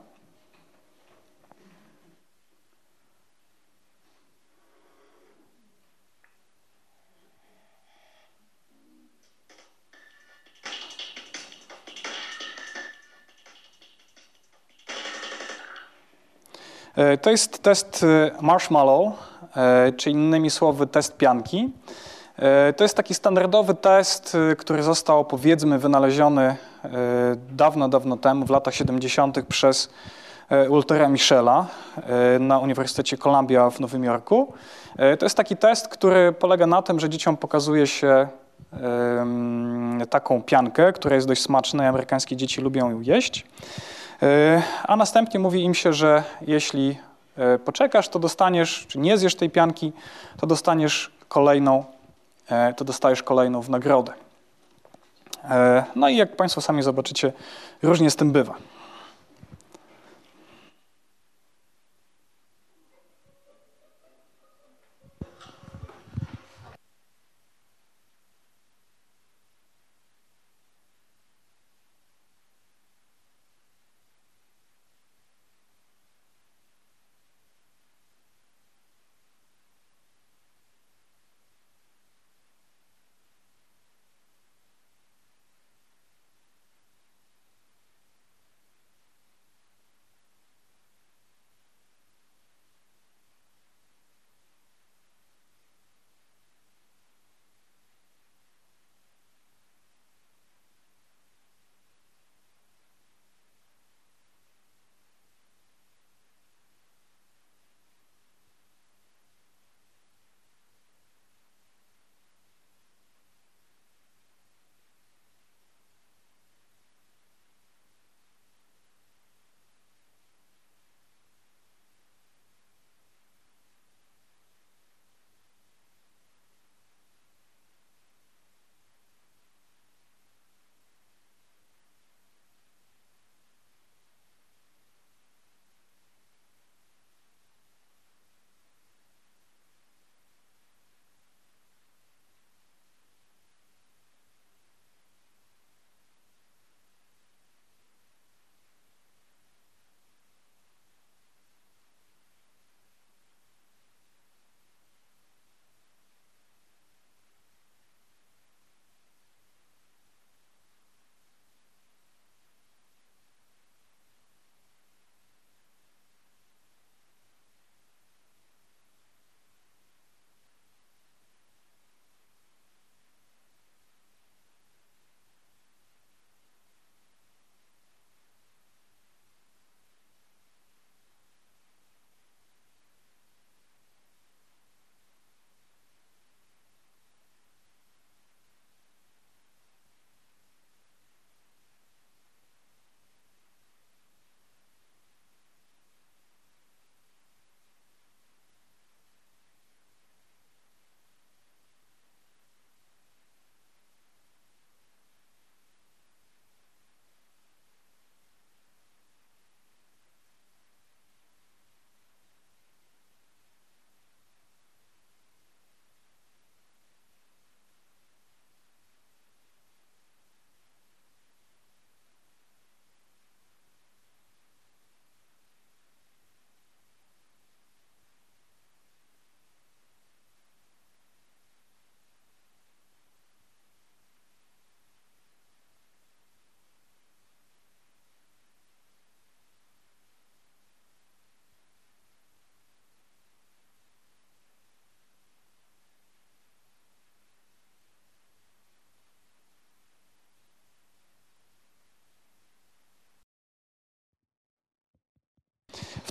To 17.21 17.29
jest 17.29 17.63
test 17.63 18.03
e, 18.03 18.31
marshmallow, 18.41 19.13
e, 19.55 19.91
czy 19.91 20.11
innymi 20.11 20.49
słowy 20.49 20.87
test 20.87 21.17
pianki. 21.17 21.69
To 22.77 22.83
jest 22.83 22.97
taki 22.97 23.13
standardowy 23.13 23.73
test, 23.73 24.37
który 24.57 24.83
został 24.83 25.25
powiedzmy 25.25 25.79
wynaleziony 25.79 26.55
dawno, 27.51 27.89
dawno 27.89 28.17
temu, 28.17 28.45
w 28.45 28.49
latach 28.49 28.75
70. 28.75 29.45
przez 29.45 29.89
Waltera 30.69 31.07
Michela 31.09 31.65
na 32.39 32.59
Uniwersytecie 32.59 33.17
Columbia 33.17 33.69
w 33.69 33.79
Nowym 33.79 34.03
Jorku. 34.03 34.53
To 35.19 35.25
jest 35.25 35.37
taki 35.37 35.57
test, 35.57 35.87
który 35.87 36.31
polega 36.31 36.67
na 36.67 36.81
tym, 36.81 36.99
że 36.99 37.09
dzieciom 37.09 37.37
pokazuje 37.37 37.87
się 37.87 38.27
taką 40.09 40.43
piankę, 40.43 40.93
która 40.93 41.15
jest 41.15 41.27
dość 41.27 41.41
smaczna 41.41 41.83
i 41.83 41.87
amerykańskie 41.87 42.35
dzieci 42.35 42.61
lubią 42.61 42.89
ją 42.89 43.01
jeść. 43.01 43.45
E, 44.23 44.61
a 44.83 44.95
następnie 44.95 45.39
mówi 45.39 45.63
im 45.63 45.73
się, 45.73 45.93
że 45.93 46.23
jeśli 46.41 46.97
e, 47.37 47.59
poczekasz, 47.59 48.09
to 48.09 48.19
dostaniesz, 48.19 48.85
czy 48.87 48.99
nie 48.99 49.17
zjesz 49.17 49.35
tej 49.35 49.49
pianki, 49.49 49.93
to 50.37 50.47
dostaniesz 50.47 51.11
kolejną, 51.27 51.85
e, 52.49 52.73
to 52.73 52.85
dostajesz 52.85 53.23
kolejną 53.23 53.61
w 53.61 53.69
nagrodę. 53.69 54.13
No 55.95 56.09
i 56.09 56.15
jak 56.15 56.35
Państwo 56.35 56.61
sami 56.61 56.83
zobaczycie, 56.83 57.33
różnie 57.81 58.11
z 58.11 58.15
tym 58.15 58.31
bywa. 58.31 58.55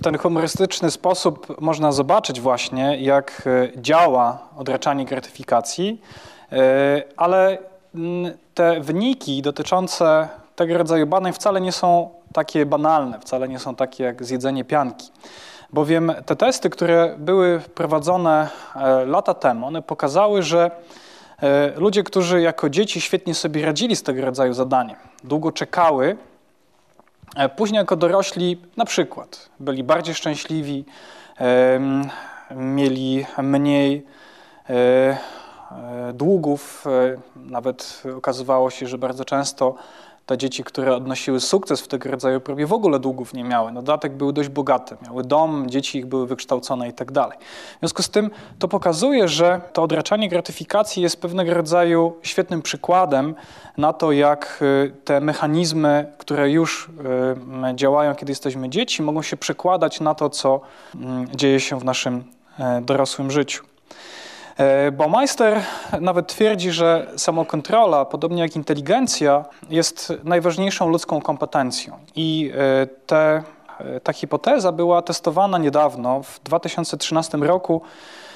Ten 0.03 0.17
humorystyczny 0.17 0.91
sposób 0.91 1.61
można 1.61 1.91
zobaczyć 1.91 2.41
właśnie, 2.41 2.97
jak 2.97 3.49
działa 3.77 4.47
odraczanie 4.57 5.05
gratyfikacji, 5.05 6.01
ale 7.17 7.57
mm, 7.95 8.33
te 8.53 8.81
wyniki 8.81 9.41
dotyczące 9.41 10.27
tego 10.55 10.77
rodzaju 10.77 11.07
badań 11.07 11.33
wcale 11.33 11.61
nie 11.61 11.71
są 11.71 12.09
takie 12.33 12.65
banalne, 12.65 13.19
wcale 13.19 13.47
nie 13.47 13.59
są 13.59 13.75
takie 13.75 14.03
jak 14.03 14.25
zjedzenie 14.25 14.65
pianki. 14.65 15.11
Bowiem 15.73 16.13
te 16.25 16.35
testy, 16.35 16.69
które 16.69 17.15
były 17.17 17.59
prowadzone 17.75 18.47
e, 18.75 19.05
lata 19.05 19.33
temu, 19.33 19.67
one 19.67 19.81
pokazały, 19.81 20.43
że 20.43 20.71
e, 21.41 21.71
ludzie, 21.75 22.03
którzy 22.03 22.41
jako 22.41 22.69
dzieci 22.69 23.01
świetnie 23.01 23.35
sobie 23.35 23.65
radzili 23.65 23.95
z 23.95 24.03
tego 24.03 24.25
rodzaju 24.25 24.53
zadaniem, 24.53 24.97
długo 25.23 25.51
czekały, 25.51 26.05
e, 26.09 26.32
później 27.55 27.79
jako 27.79 27.95
dorośli 27.95 28.61
na 28.77 28.85
przykład 28.85 29.49
byli 29.59 29.83
bardziej 29.83 30.15
szczęśliwi, 30.15 30.85
mieli 32.55 33.25
mniej 33.37 34.05
długów, 36.13 36.85
nawet 37.35 38.03
okazywało 38.17 38.69
się, 38.69 38.87
że 38.87 38.97
bardzo 38.97 39.25
często 39.25 39.75
te 40.25 40.37
dzieci, 40.37 40.63
które 40.63 40.95
odnosiły 40.95 41.39
sukces 41.39 41.81
w 41.81 41.87
tego 41.87 42.11
rodzaju 42.11 42.41
próbie, 42.41 42.65
w 42.65 42.73
ogóle 42.73 42.99
długów 42.99 43.33
nie 43.33 43.43
miały. 43.43 43.71
No, 43.71 43.81
dodatek 43.81 44.13
były 44.13 44.33
dość 44.33 44.49
bogate, 44.49 44.97
miały 45.05 45.23
dom, 45.23 45.69
dzieci 45.69 45.97
ich 45.97 46.05
były 46.05 46.27
wykształcone 46.27 46.89
i 46.89 46.93
tak 46.93 47.11
dalej. 47.11 47.37
W 47.75 47.79
związku 47.79 48.03
z 48.03 48.09
tym 48.09 48.31
to 48.59 48.67
pokazuje, 48.67 49.27
że 49.27 49.61
to 49.73 49.83
odraczanie 49.83 50.29
gratyfikacji 50.29 51.03
jest 51.03 51.21
pewnego 51.21 51.53
rodzaju 51.53 52.13
świetnym 52.21 52.61
przykładem 52.61 53.35
na 53.77 53.93
to, 53.93 54.11
jak 54.11 54.59
y, 54.61 54.93
te 55.05 55.21
mechanizmy, 55.21 56.13
które 56.17 56.51
już 56.51 56.89
y, 57.71 57.75
działają, 57.75 58.15
kiedy 58.15 58.31
jesteśmy 58.31 58.69
dzieci, 58.69 59.03
mogą 59.03 59.21
się 59.21 59.37
przekładać 59.37 59.99
na 59.99 60.15
to, 60.15 60.29
co 60.29 60.61
mm, 60.95 61.27
dzieje 61.35 61.59
się 61.59 61.79
w 61.79 61.85
naszym 61.85 62.23
e, 62.59 62.81
dorosłym 62.81 63.31
życiu. 63.31 63.72
E, 64.57 64.91
Baumeister 64.91 65.61
nawet 66.01 66.27
twierdzi, 66.27 66.71
że 66.71 67.07
samokontrola, 67.17 68.05
podobnie 68.05 68.41
jak 68.41 68.55
inteligencja, 68.55 69.45
jest 69.69 70.13
najważniejszą 70.23 70.89
ludzką 70.89 71.21
kompetencją. 71.21 71.97
I 72.15 72.51
e, 72.55 72.87
te, 73.07 73.43
e, 73.79 73.99
ta 73.99 74.13
hipoteza 74.13 74.71
była 74.71 75.01
testowana 75.01 75.57
niedawno, 75.57 76.23
w 76.23 76.39
2013 76.43 77.37
roku. 77.37 77.81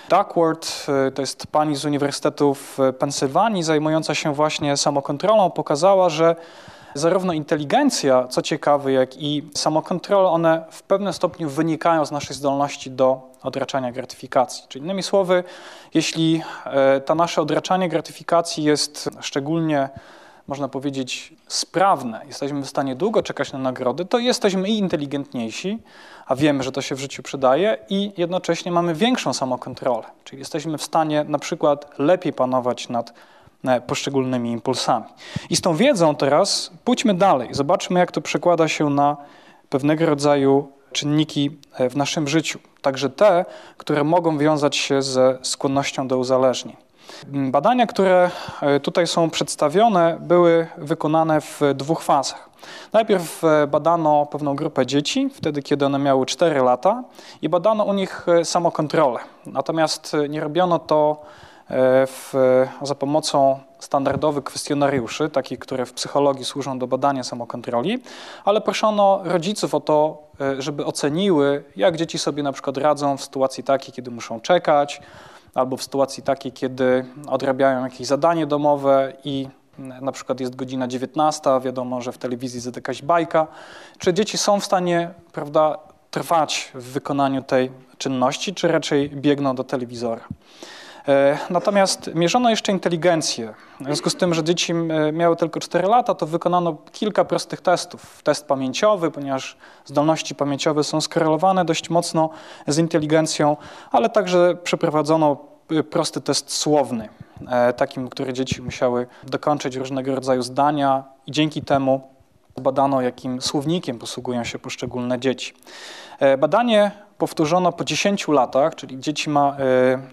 Duckworth, 0.10 0.88
to 1.15 1.21
jest 1.21 1.47
pani 1.47 1.75
z 1.75 1.86
Uniwersytetu 1.86 2.53
w 2.53 2.77
Pensylwanii, 2.99 3.63
zajmująca 3.63 4.15
się 4.15 4.34
właśnie 4.34 4.77
samokontrolą, 4.77 5.51
pokazała, 5.51 6.10
że 6.10 6.36
zarówno 6.93 7.34
inteligencja, 7.34 8.28
co 8.28 8.41
ciekawe, 8.41 8.91
jak 8.91 9.17
i 9.17 9.43
samokontrola, 9.56 10.30
one 10.30 10.65
w 10.71 10.84
pewnym 10.84 11.13
stopniu 11.13 11.50
wynikają 11.50 12.06
z 12.06 12.12
naszej 12.12 12.36
zdolności 12.36 12.91
do 12.91 13.21
odraczania 13.43 13.91
gratyfikacji. 13.91 14.63
Czyli 14.67 14.86
innymi 14.86 15.04
słowy, 15.04 15.43
jeśli 15.93 16.41
e, 16.65 17.02
to 17.02 17.15
nasze 17.15 17.41
odraczanie 17.41 17.89
gratyfikacji 17.89 18.63
jest 18.63 19.10
szczególnie, 19.21 19.89
można 20.47 20.67
powiedzieć, 20.67 21.34
sprawne, 21.47 22.21
jesteśmy 22.28 22.62
w 22.62 22.69
stanie 22.69 22.95
długo 22.95 23.23
czekać 23.23 23.54
na 23.54 23.60
nagrody, 23.60 24.06
to 24.06 24.19
jesteśmy 24.19 24.69
i 24.69 24.78
inteligentniejsi, 24.78 25.80
a 26.26 26.36
wiemy, 26.36 26.63
że 26.63 26.71
to 26.71 26.82
się 26.82 26.95
w 26.95 27.00
życiu 27.00 27.23
przydaje, 27.23 27.78
i 27.89 28.12
jednocześnie 28.17 28.71
mamy 28.71 28.93
większą 28.93 29.34
samokontrolę. 29.34 30.04
Czyli 30.23 30.39
jesteśmy 30.39 30.78
w 30.78 30.84
stanie 30.84 31.23
na 31.23 31.39
przykład 31.39 32.00
lepiej 32.00 32.34
panować 32.34 32.89
nad 32.89 33.13
poszczególnymi 33.88 34.52
impulsami. 34.52 35.06
I 35.50 35.56
z 35.56 35.62
tą 35.62 35.76
wiedzą 35.76 36.15
teraz 36.15 36.72
pójdźmy 36.84 37.13
dalej, 37.13 37.50
zobaczmy, 37.52 38.00
jak 38.00 38.12
to 38.12 38.22
przekłada 38.22 38.67
się 38.67 38.89
na 38.89 39.17
pewnego 39.70 40.06
rodzaju 40.06 40.71
czynniki 40.92 41.58
e, 41.73 41.90
w 41.90 41.96
naszym 41.96 42.27
życiu, 42.27 42.60
także 42.81 43.10
te, 43.10 43.46
które 43.77 44.04
mogą 44.04 44.38
wiązać 44.38 44.75
się 44.75 45.02
ze 45.02 45.38
skłonnością 45.42 46.08
do 46.08 46.17
uzależnień. 46.17 46.75
Badania, 47.27 47.88
które 47.88 48.31
e, 48.62 48.79
tutaj 48.79 49.08
są 49.08 49.29
przedstawione, 49.29 50.17
były 50.21 50.67
wykonane 50.77 51.42
w 51.42 51.62
dwóch 51.75 52.02
fazach. 52.02 52.50
Najpierw 52.94 53.44
e, 53.44 53.67
badano 53.67 54.25
pewną 54.25 54.56
grupę 54.56 54.86
dzieci, 54.86 55.29
wtedy 55.34 55.62
kiedy 55.62 55.86
one 55.86 56.00
miały 56.00 56.25
4 56.25 56.62
lata, 56.62 57.04
i 57.42 57.50
badano 57.50 57.84
u 57.84 57.94
nich 57.94 58.25
samokontrolę. 58.44 59.19
Natomiast 59.46 60.15
nie 60.29 60.42
robiono 60.42 60.79
to 60.79 61.21
w, 62.08 62.34
za 62.82 62.96
pomocą 62.96 63.60
standardowych 63.80 64.44
kwestionariuszy, 64.44 65.30
takich, 65.30 65.60
które 65.60 65.86
w 65.86 65.94
psychologii 65.94 66.46
służą 66.46 66.80
do 66.80 66.88
badania 66.88 67.24
samokontroli, 67.24 68.00
ale 68.46 68.62
proszono 68.62 69.22
rodziców 69.24 69.76
o 69.76 69.80
to, 69.80 70.24
e, 70.42 70.62
żeby 70.62 70.86
oceniły, 70.86 71.63
jak 71.76 71.98
dzieci 71.98 72.20
sobie 72.20 72.44
na 72.44 72.52
przykład 72.52 72.78
radzą 72.78 73.18
w 73.18 73.24
sytuacji 73.24 73.63
takiej, 73.63 73.94
kiedy 73.94 74.12
muszą 74.12 74.40
czekać, 74.40 75.02
albo 75.54 75.78
w 75.78 75.84
sytuacji 75.84 76.24
takiej, 76.24 76.52
kiedy 76.52 77.06
odrabiają 77.28 77.84
jakieś 77.84 78.08
zadanie 78.08 78.48
domowe 78.48 79.13
i 79.24 79.48
na 80.02 80.12
przykład 80.12 80.40
jest 80.40 80.56
godzina 80.56 80.88
19, 80.88 81.50
wiadomo, 81.62 82.02
że 82.02 82.12
w 82.12 82.18
telewizji 82.18 82.58
jest 82.58 82.76
jakaś 82.76 83.02
bajka, 83.02 83.48
czy 83.98 84.13
dzieci 84.13 84.38
są 84.38 84.60
w 84.60 84.65
stanie, 84.65 85.10
prawda, 85.34 85.78
trwać 86.12 86.72
w 86.74 86.84
wykonaniu 86.84 87.42
tej 87.42 87.72
czynności, 87.98 88.54
czy 88.54 88.68
raczej 88.68 89.10
biegną 89.10 89.56
do 89.56 89.63
telewizora. 89.63 90.22
E, 91.08 91.37
natomiast 91.49 92.10
mierzono 92.15 92.49
jeszcze 92.49 92.71
inteligencję. 92.71 93.53
W 93.79 93.83
związku 93.83 94.10
z 94.10 94.15
tym, 94.15 94.33
że 94.33 94.43
dzieci 94.43 94.73
e, 94.73 95.12
miały 95.12 95.35
tylko 95.35 95.60
4 95.60 95.87
lata, 95.87 96.15
to 96.15 96.25
wykonano 96.25 96.77
kilka 96.91 97.25
prostych 97.25 97.62
testów. 97.62 98.23
Test 98.23 98.47
pamięciowy, 98.47 99.12
ponieważ 99.12 99.58
zdolności 99.85 100.35
pamięciowe 100.35 100.83
są 100.83 101.01
skorelowane 101.01 101.65
dość 101.65 101.89
mocno 101.89 102.29
z 102.67 102.77
inteligencją, 102.77 103.58
ale 103.91 104.10
także 104.10 104.55
przeprowadzono 104.63 105.37
e, 105.71 105.83
prosty 105.83 106.21
test 106.21 106.51
słowny, 106.51 107.10
takim, 107.77 108.10
który 108.10 108.33
dzieci 108.33 108.62
musiały 108.62 109.08
dokończyć 109.23 109.75
różnego 109.75 110.15
rodzaju 110.15 110.41
zdania 110.41 111.03
i 111.27 111.31
dzięki 111.31 111.62
temu 111.62 112.01
badano, 112.62 113.01
jakim 113.01 113.41
słownikiem 113.41 113.99
posługują 113.99 114.43
się 114.43 114.60
poszczególne 114.60 115.19
dzieci. 115.19 115.53
Badanie 116.37 116.91
powtórzono 117.18 117.72
po 117.72 117.84
10 117.84 118.28
latach, 118.28 118.76
czyli 118.76 119.00
dzieci 119.00 119.30
ma, 119.30 119.58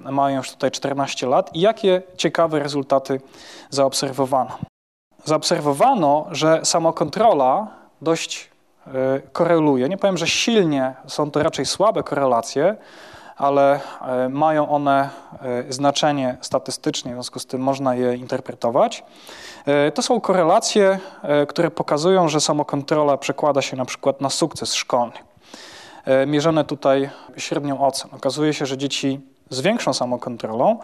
y, 0.09 0.13
mają 0.13 0.37
już 0.37 0.51
tutaj 0.51 0.71
14 0.71 1.27
lat 1.27 1.57
i 1.57 1.61
jakie 1.61 2.03
ciekawe 2.17 2.59
rezultaty 2.59 3.21
zaobserwowano. 3.71 4.59
Zaobserwowano, 5.25 6.27
że 6.31 6.61
samokontrola 6.65 7.67
dość 8.03 8.51
y, 8.87 8.91
koreluje. 9.33 9.89
Nie 9.89 9.97
powiem, 9.97 10.19
że 10.19 10.27
silnie, 10.27 10.95
są 11.07 11.31
to 11.31 11.43
raczej 11.43 11.67
słabe 11.67 12.03
korelacje, 12.03 12.77
ale 13.37 13.81
y, 14.27 14.29
mają 14.29 14.69
one 14.69 15.09
znaczenie 15.69 16.37
statystycznie, 16.41 17.13
w 17.13 17.15
związku 17.15 17.39
z 17.39 17.47
tym 17.47 17.61
można 17.61 17.95
je 17.95 18.17
interpretować. 18.17 19.05
To 19.95 20.03
są 20.03 20.21
korelacje, 20.21 20.99
które 21.49 21.71
pokazują, 21.71 22.29
że 22.29 22.41
samokontrola 22.41 23.17
przekłada 23.17 23.63
się 23.63 23.77
na 23.77 23.85
przykład 23.85 24.21
na 24.21 24.31
sukces 24.31 24.75
szkolny. 24.75 25.34
E, 26.05 26.27
mierzone 26.27 26.65
tutaj 26.65 27.11
średnią 27.37 27.87
ocen. 27.87 28.11
Okazuje 28.13 28.55
się, 28.55 28.67
że 28.67 28.79
dzieci 28.79 29.21
z 29.51 29.61
większą 29.61 29.93
samokontrolą 29.93 30.79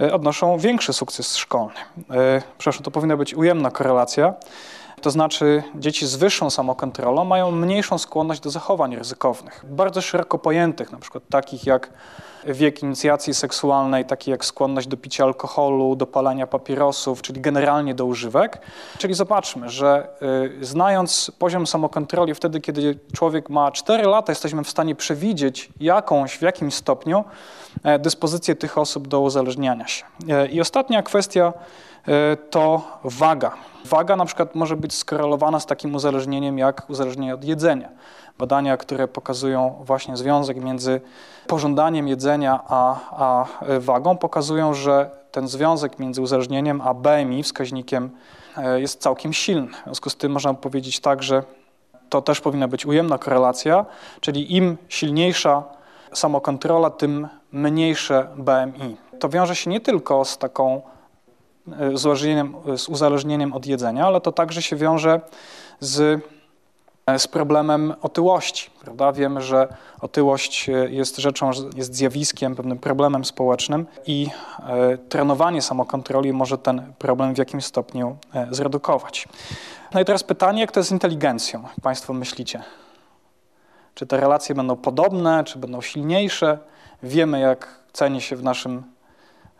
e, 0.00 0.14
odnoszą 0.14 0.58
większy 0.58 0.92
sukces 0.92 1.36
szkolny. 1.36 1.74
E, 2.10 2.42
przepraszam, 2.58 2.82
to 2.82 2.90
powinna 2.90 3.16
być 3.16 3.34
ujemna 3.34 3.70
korelacja. 3.70 4.34
To 5.00 5.10
znaczy, 5.10 5.62
dzieci 5.74 6.06
z 6.06 6.16
wyższą 6.16 6.50
samokontrolą 6.50 7.24
mają 7.24 7.50
mniejszą 7.50 7.98
skłonność 7.98 8.40
do 8.40 8.50
zachowań 8.50 8.96
ryzykownych, 8.96 9.64
bardzo 9.68 10.00
szeroko 10.00 10.38
pojętych, 10.38 10.92
na 10.92 10.98
przykład 10.98 11.22
takich 11.30 11.66
jak 11.66 11.90
wiek 12.46 12.82
inicjacji 12.82 13.34
seksualnej, 13.34 14.04
taki 14.04 14.30
jak 14.30 14.44
skłonność 14.44 14.88
do 14.88 14.96
picia 14.96 15.24
alkoholu, 15.24 15.96
do 15.96 16.06
palenia 16.06 16.46
papierosów, 16.46 17.22
czyli 17.22 17.40
generalnie 17.40 17.94
do 17.94 18.04
używek. 18.04 18.60
Czyli 18.98 19.14
zobaczmy, 19.14 19.68
że 19.68 20.08
y, 20.60 20.64
znając 20.64 21.32
poziom 21.38 21.66
samokontroli 21.66 22.34
wtedy, 22.34 22.60
kiedy 22.60 22.98
człowiek 23.12 23.50
ma 23.50 23.72
4 23.72 24.04
lata, 24.06 24.32
jesteśmy 24.32 24.64
w 24.64 24.70
stanie 24.70 24.94
przewidzieć 24.94 25.68
jakąś, 25.80 26.38
w 26.38 26.42
jakimś 26.42 26.74
stopniu 26.74 27.24
e, 27.84 27.98
dyspozycję 27.98 28.54
tych 28.54 28.78
osób 28.78 29.08
do 29.08 29.20
uzależniania 29.20 29.86
się. 29.86 30.04
E, 30.28 30.46
I 30.46 30.60
ostatnia 30.60 31.02
kwestia 31.02 31.52
to 32.50 32.82
waga. 33.04 33.52
Waga 33.84 34.16
na 34.16 34.24
przykład 34.24 34.54
może 34.54 34.76
być 34.76 34.94
skorelowana 34.94 35.60
z 35.60 35.66
takim 35.66 35.94
uzależnieniem 35.94 36.58
jak 36.58 36.90
uzależnienie 36.90 37.34
od 37.34 37.44
jedzenia. 37.44 37.88
Badania, 38.38 38.76
które 38.76 39.08
pokazują 39.08 39.74
właśnie 39.80 40.16
związek 40.16 40.56
między 40.56 41.00
pożądaniem 41.46 42.08
jedzenia 42.08 42.60
a, 42.68 42.96
a 43.10 43.46
wagą, 43.80 44.16
pokazują, 44.16 44.74
że 44.74 45.10
ten 45.32 45.48
związek 45.48 45.98
między 45.98 46.22
uzależnieniem 46.22 46.80
a 46.80 46.94
BMI, 46.94 47.42
wskaźnikiem, 47.42 48.10
e, 48.56 48.80
jest 48.80 49.00
całkiem 49.00 49.32
silny. 49.32 49.68
W 49.68 49.84
związku 49.84 50.10
z 50.10 50.16
tym 50.16 50.32
można 50.32 50.54
powiedzieć 50.54 51.00
tak, 51.00 51.22
że 51.22 51.42
to 52.08 52.22
też 52.22 52.40
powinna 52.40 52.68
być 52.68 52.86
ujemna 52.86 53.18
korelacja, 53.18 53.86
czyli 54.20 54.56
im 54.56 54.76
silniejsza 54.88 55.62
samokontrola, 56.12 56.90
tym 56.90 57.28
mniejsze 57.52 58.28
BMI. 58.36 58.96
To 59.18 59.28
wiąże 59.28 59.56
się 59.56 59.70
nie 59.70 59.80
tylko 59.80 60.24
z 60.24 60.38
taką 60.38 60.82
z 61.66 61.94
uzależnieniem, 61.94 62.54
z 62.76 62.88
uzależnieniem 62.88 63.52
od 63.52 63.66
jedzenia, 63.66 64.06
ale 64.06 64.20
to 64.20 64.32
także 64.32 64.62
się 64.62 64.76
wiąże 64.76 65.20
z 65.80 66.24
z 67.18 67.26
problemem 67.26 67.94
otyłości. 68.02 68.70
Prawda? 68.80 69.12
Wiemy, 69.12 69.40
że 69.40 69.68
otyłość 70.00 70.70
jest 70.88 71.16
rzeczą, 71.16 71.50
jest 71.76 71.94
zjawiskiem, 71.94 72.56
pewnym 72.56 72.78
problemem 72.78 73.24
społecznym 73.24 73.86
i 74.06 74.28
e, 74.58 74.98
trenowanie 74.98 75.62
samokontroli 75.62 76.32
może 76.32 76.58
ten 76.58 76.92
problem 76.98 77.34
w 77.34 77.38
jakimś 77.38 77.64
stopniu 77.64 78.16
e, 78.34 78.46
zredukować. 78.50 79.28
No 79.94 80.00
i 80.00 80.04
teraz 80.04 80.22
pytanie, 80.22 80.60
jak 80.60 80.72
to 80.72 80.80
jest 80.80 80.88
z 80.88 80.92
inteligencją, 80.92 81.62
jak 81.62 81.80
Państwo 81.82 82.12
myślicie? 82.12 82.62
Czy 83.94 84.06
te 84.06 84.20
relacje 84.20 84.54
będą 84.54 84.76
podobne, 84.76 85.44
czy 85.44 85.58
będą 85.58 85.80
silniejsze? 85.80 86.58
Wiemy, 87.02 87.40
jak 87.40 87.80
ceni 87.92 88.20
się 88.20 88.36
w, 88.36 88.42
naszym, 88.42 88.82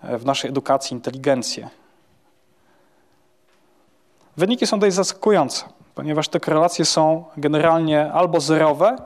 w 0.03 0.25
naszej 0.25 0.51
edukacji 0.51 0.95
inteligencję. 0.95 1.69
Wyniki 4.37 4.67
są 4.67 4.79
dość 4.79 4.97
zaskakujące, 4.97 5.65
ponieważ 5.95 6.29
te 6.29 6.41
korelacje 6.41 6.85
są 6.85 7.25
generalnie 7.37 8.13
albo 8.13 8.41
zerowe, 8.41 8.97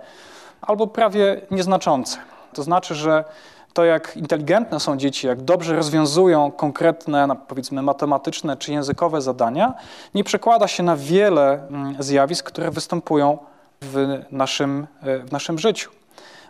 albo 0.60 0.86
prawie 0.86 1.40
nieznaczące. 1.50 2.18
To 2.52 2.62
znaczy, 2.62 2.94
że 2.94 3.24
to 3.72 3.84
jak 3.84 4.16
inteligentne 4.16 4.80
są 4.80 4.96
dzieci, 4.96 5.26
jak 5.26 5.42
dobrze 5.42 5.76
rozwiązują 5.76 6.50
konkretne, 6.52 7.28
powiedzmy, 7.48 7.82
matematyczne 7.82 8.56
czy 8.56 8.72
językowe 8.72 9.20
zadania, 9.20 9.74
nie 10.14 10.24
przekłada 10.24 10.68
się 10.68 10.82
na 10.82 10.96
wiele 10.96 11.66
mm, 11.68 12.02
zjawisk, 12.02 12.46
które 12.46 12.70
występują 12.70 13.38
w 13.82 14.22
naszym, 14.30 14.86
e, 15.02 15.18
w 15.18 15.32
naszym 15.32 15.58
życiu. 15.58 15.90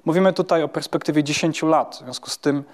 Mówimy 0.05 0.33
tutaj 0.33 0.63
o 0.63 0.69
perspektywie 0.69 1.25
10 1.25 1.63
lat, 1.63 1.95
w 1.95 1.99
związku 1.99 2.31
z 2.31 2.39
tym 2.39 2.65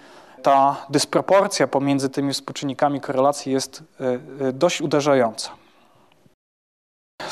ta 0.42 0.76
dysproporcja 0.90 1.66
pomiędzy 1.66 2.08
tymi 2.08 2.32
współczynnikami 2.32 3.00
korelacji 3.00 3.52
jest 3.52 3.82
e, 4.00 4.48
e, 4.48 4.52
dość 4.52 4.80
uderzająca. 4.80 5.65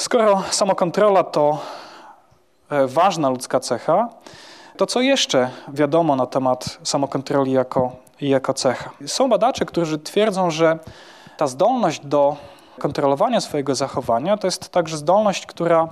Skoro 0.05 0.43
samokontrola 0.51 1.25
to 1.25 1.59
ważna 2.87 3.29
ludzka 3.29 3.61
cecha, 3.61 4.09
to 4.77 4.87
co 4.87 5.01
jeszcze 5.01 5.51
wiadomo 5.69 6.17
na 6.17 6.27
temat 6.27 6.79
samokontroli 6.83 7.53
jako, 7.53 7.93
jako 8.21 8.55
cecha? 8.55 8.91
Są 9.07 9.29
badacze, 9.29 9.65
którzy 9.65 9.99
twierdzą, 9.99 10.51
że 10.51 10.79
ta 11.37 11.47
zdolność 11.47 12.07
do 12.07 12.37
kontrolowania 12.79 13.41
swojego 13.41 13.75
zachowania 13.75 14.37
to 14.37 14.47
jest 14.47 14.69
także 14.69 14.97
zdolność, 14.97 15.47
która 15.47 15.89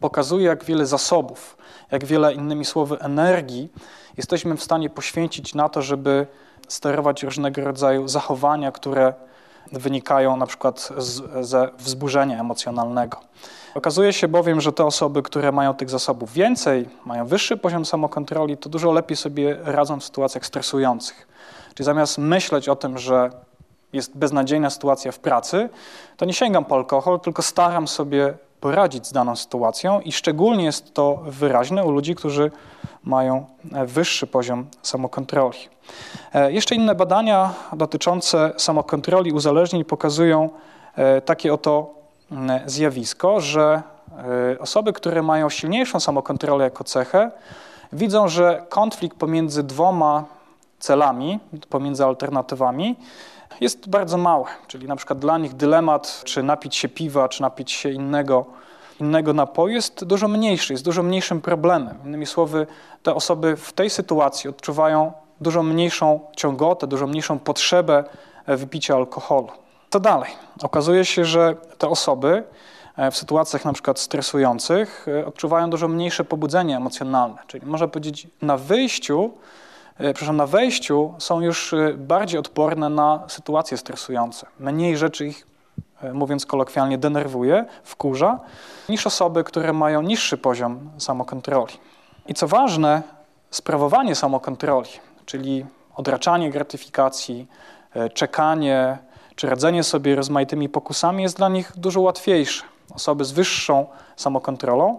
pokazuje, 0.00 0.46
jak 0.46 0.64
wiele 0.64 0.86
zasobów, 0.86 1.56
jak 1.90 2.04
wiele 2.04 2.34
innymi 2.34 2.64
słowy 2.64 3.00
energii 3.00 3.72
jesteśmy 4.16 4.56
w 4.56 4.62
stanie 4.62 4.90
poświęcić 4.90 5.54
na 5.54 5.68
to, 5.68 5.82
żeby 5.82 6.26
sterować 6.68 7.22
różnego 7.22 7.64
rodzaju 7.64 8.08
zachowania, 8.08 8.72
które 8.72 9.14
wynikają 9.72 10.36
na 10.36 10.46
przykład 10.46 10.88
z, 10.96 11.46
ze 11.46 11.68
wzburzenia 11.78 12.40
emocjonalnego. 12.40 13.20
Okazuje 13.74 14.12
się 14.12 14.28
bowiem, 14.28 14.60
że 14.60 14.72
te 14.72 14.84
osoby, 14.84 15.22
które 15.22 15.52
mają 15.52 15.74
tych 15.74 15.90
zasobów 15.90 16.32
więcej, 16.32 16.88
mają 17.04 17.26
wyższy 17.26 17.56
poziom 17.56 17.84
samokontroli, 17.84 18.56
to 18.56 18.68
dużo 18.68 18.92
lepiej 18.92 19.16
sobie 19.16 19.56
radzą 19.64 20.00
w 20.00 20.04
sytuacjach 20.04 20.46
stresujących. 20.46 21.28
Czyli 21.74 21.84
zamiast 21.84 22.18
myśleć 22.18 22.68
o 22.68 22.76
tym, 22.76 22.98
że 22.98 23.30
jest 23.92 24.16
beznadziejna 24.16 24.70
sytuacja 24.70 25.12
w 25.12 25.18
pracy, 25.18 25.68
to 26.16 26.24
nie 26.24 26.32
sięgam 26.32 26.64
po 26.64 26.74
alkohol, 26.74 27.20
tylko 27.20 27.42
staram 27.42 27.88
sobie 27.88 28.34
poradzić 28.60 29.06
z 29.06 29.12
daną 29.12 29.36
sytuacją 29.36 30.00
i 30.00 30.12
szczególnie 30.12 30.64
jest 30.64 30.94
to 30.94 31.18
wyraźne 31.26 31.84
u 31.84 31.90
ludzi, 31.90 32.14
którzy 32.14 32.50
mają 33.04 33.46
wyższy 33.86 34.26
poziom 34.26 34.66
samokontroli. 34.82 35.58
E, 36.34 36.52
jeszcze 36.52 36.74
inne 36.74 36.94
badania 36.94 37.54
dotyczące 37.72 38.52
samokontroli 38.56 39.32
uzależnień 39.32 39.84
pokazują 39.84 40.50
e, 40.96 41.20
takie 41.20 41.54
oto 41.54 41.94
zjawisko, 42.66 43.40
że 43.40 43.82
e, 44.52 44.58
osoby, 44.58 44.92
które 44.92 45.22
mają 45.22 45.50
silniejszą 45.50 46.00
samokontrolę 46.00 46.64
jako 46.64 46.84
cechę, 46.84 47.30
widzą, 47.92 48.28
że 48.28 48.66
konflikt 48.68 49.18
pomiędzy 49.18 49.62
dwoma 49.62 50.24
celami, 50.78 51.38
pomiędzy 51.68 52.04
alternatywami, 52.04 52.96
jest 53.60 53.88
bardzo 53.88 54.18
mały. 54.18 54.44
Czyli 54.66 54.88
na 54.88 54.96
przykład 54.96 55.18
dla 55.18 55.38
nich 55.38 55.54
dylemat, 55.54 56.22
czy 56.24 56.42
napić 56.42 56.76
się 56.76 56.88
piwa, 56.88 57.28
czy 57.28 57.42
napić 57.42 57.72
się 57.72 57.90
innego, 57.90 58.46
innego 59.00 59.32
napoju 59.32 59.74
jest 59.74 60.04
dużo 60.04 60.28
mniejszy, 60.28 60.72
jest 60.72 60.84
dużo 60.84 61.02
mniejszym 61.02 61.40
problemem. 61.40 61.98
Innymi 62.04 62.26
słowy, 62.26 62.66
te 63.02 63.14
osoby 63.14 63.56
w 63.56 63.72
tej 63.72 63.90
sytuacji 63.90 64.50
odczuwają 64.50 65.12
dużo 65.40 65.62
mniejszą 65.62 66.20
ciągotę, 66.36 66.86
dużo 66.86 67.06
mniejszą 67.06 67.38
potrzebę 67.38 68.04
e, 68.46 68.56
wypicia 68.56 68.94
alkoholu. 68.94 69.48
Co 69.90 70.00
dalej? 70.00 70.30
Okazuje 70.62 71.04
się, 71.04 71.24
że 71.24 71.56
te 71.78 71.88
osoby 71.88 72.44
e, 72.96 73.10
w 73.10 73.16
sytuacjach 73.16 73.64
na 73.64 73.72
przykład 73.72 73.98
stresujących 73.98 75.06
e, 75.08 75.26
odczuwają 75.26 75.70
dużo 75.70 75.88
mniejsze 75.88 76.24
pobudzenie 76.24 76.76
emocjonalne. 76.76 77.36
Czyli 77.46 77.66
można 77.66 77.88
powiedzieć, 77.88 78.26
na 78.42 78.56
wyjściu, 78.56 79.30
przepraszam, 79.98 80.36
na 80.36 80.46
wejściu 80.46 81.14
są 81.18 81.40
już 81.40 81.74
bardziej 81.96 82.40
odporne 82.40 82.88
na 82.88 83.24
sytuacje 83.28 83.76
stresujące. 83.76 84.46
Mniej 84.60 84.96
rzeczy 84.96 85.26
ich, 85.26 85.46
mówiąc 86.12 86.46
kolokwialnie, 86.46 86.98
denerwuje, 86.98 87.64
wkurza, 87.84 88.40
niż 88.88 89.06
osoby, 89.06 89.44
które 89.44 89.72
mają 89.72 90.02
niższy 90.02 90.38
poziom 90.38 90.90
samokontroli. 90.98 91.74
I 92.26 92.34
co 92.34 92.48
ważne, 92.48 93.02
sprawowanie 93.50 94.14
samokontroli, 94.14 94.90
czyli 95.26 95.66
odraczanie 95.96 96.50
gratyfikacji, 96.50 97.48
e, 97.94 98.10
czekanie 98.10 98.98
czy 99.36 99.50
radzenie 99.50 99.82
sobie 99.82 100.14
rozmaitymi 100.14 100.68
pokusami 100.68 101.22
jest 101.22 101.36
dla 101.36 101.48
nich 101.48 101.72
dużo 101.76 102.00
łatwiejsze. 102.00 102.64
Osoby 102.94 103.24
z 103.24 103.32
wyższą 103.32 103.86
samokontrolą 104.16 104.98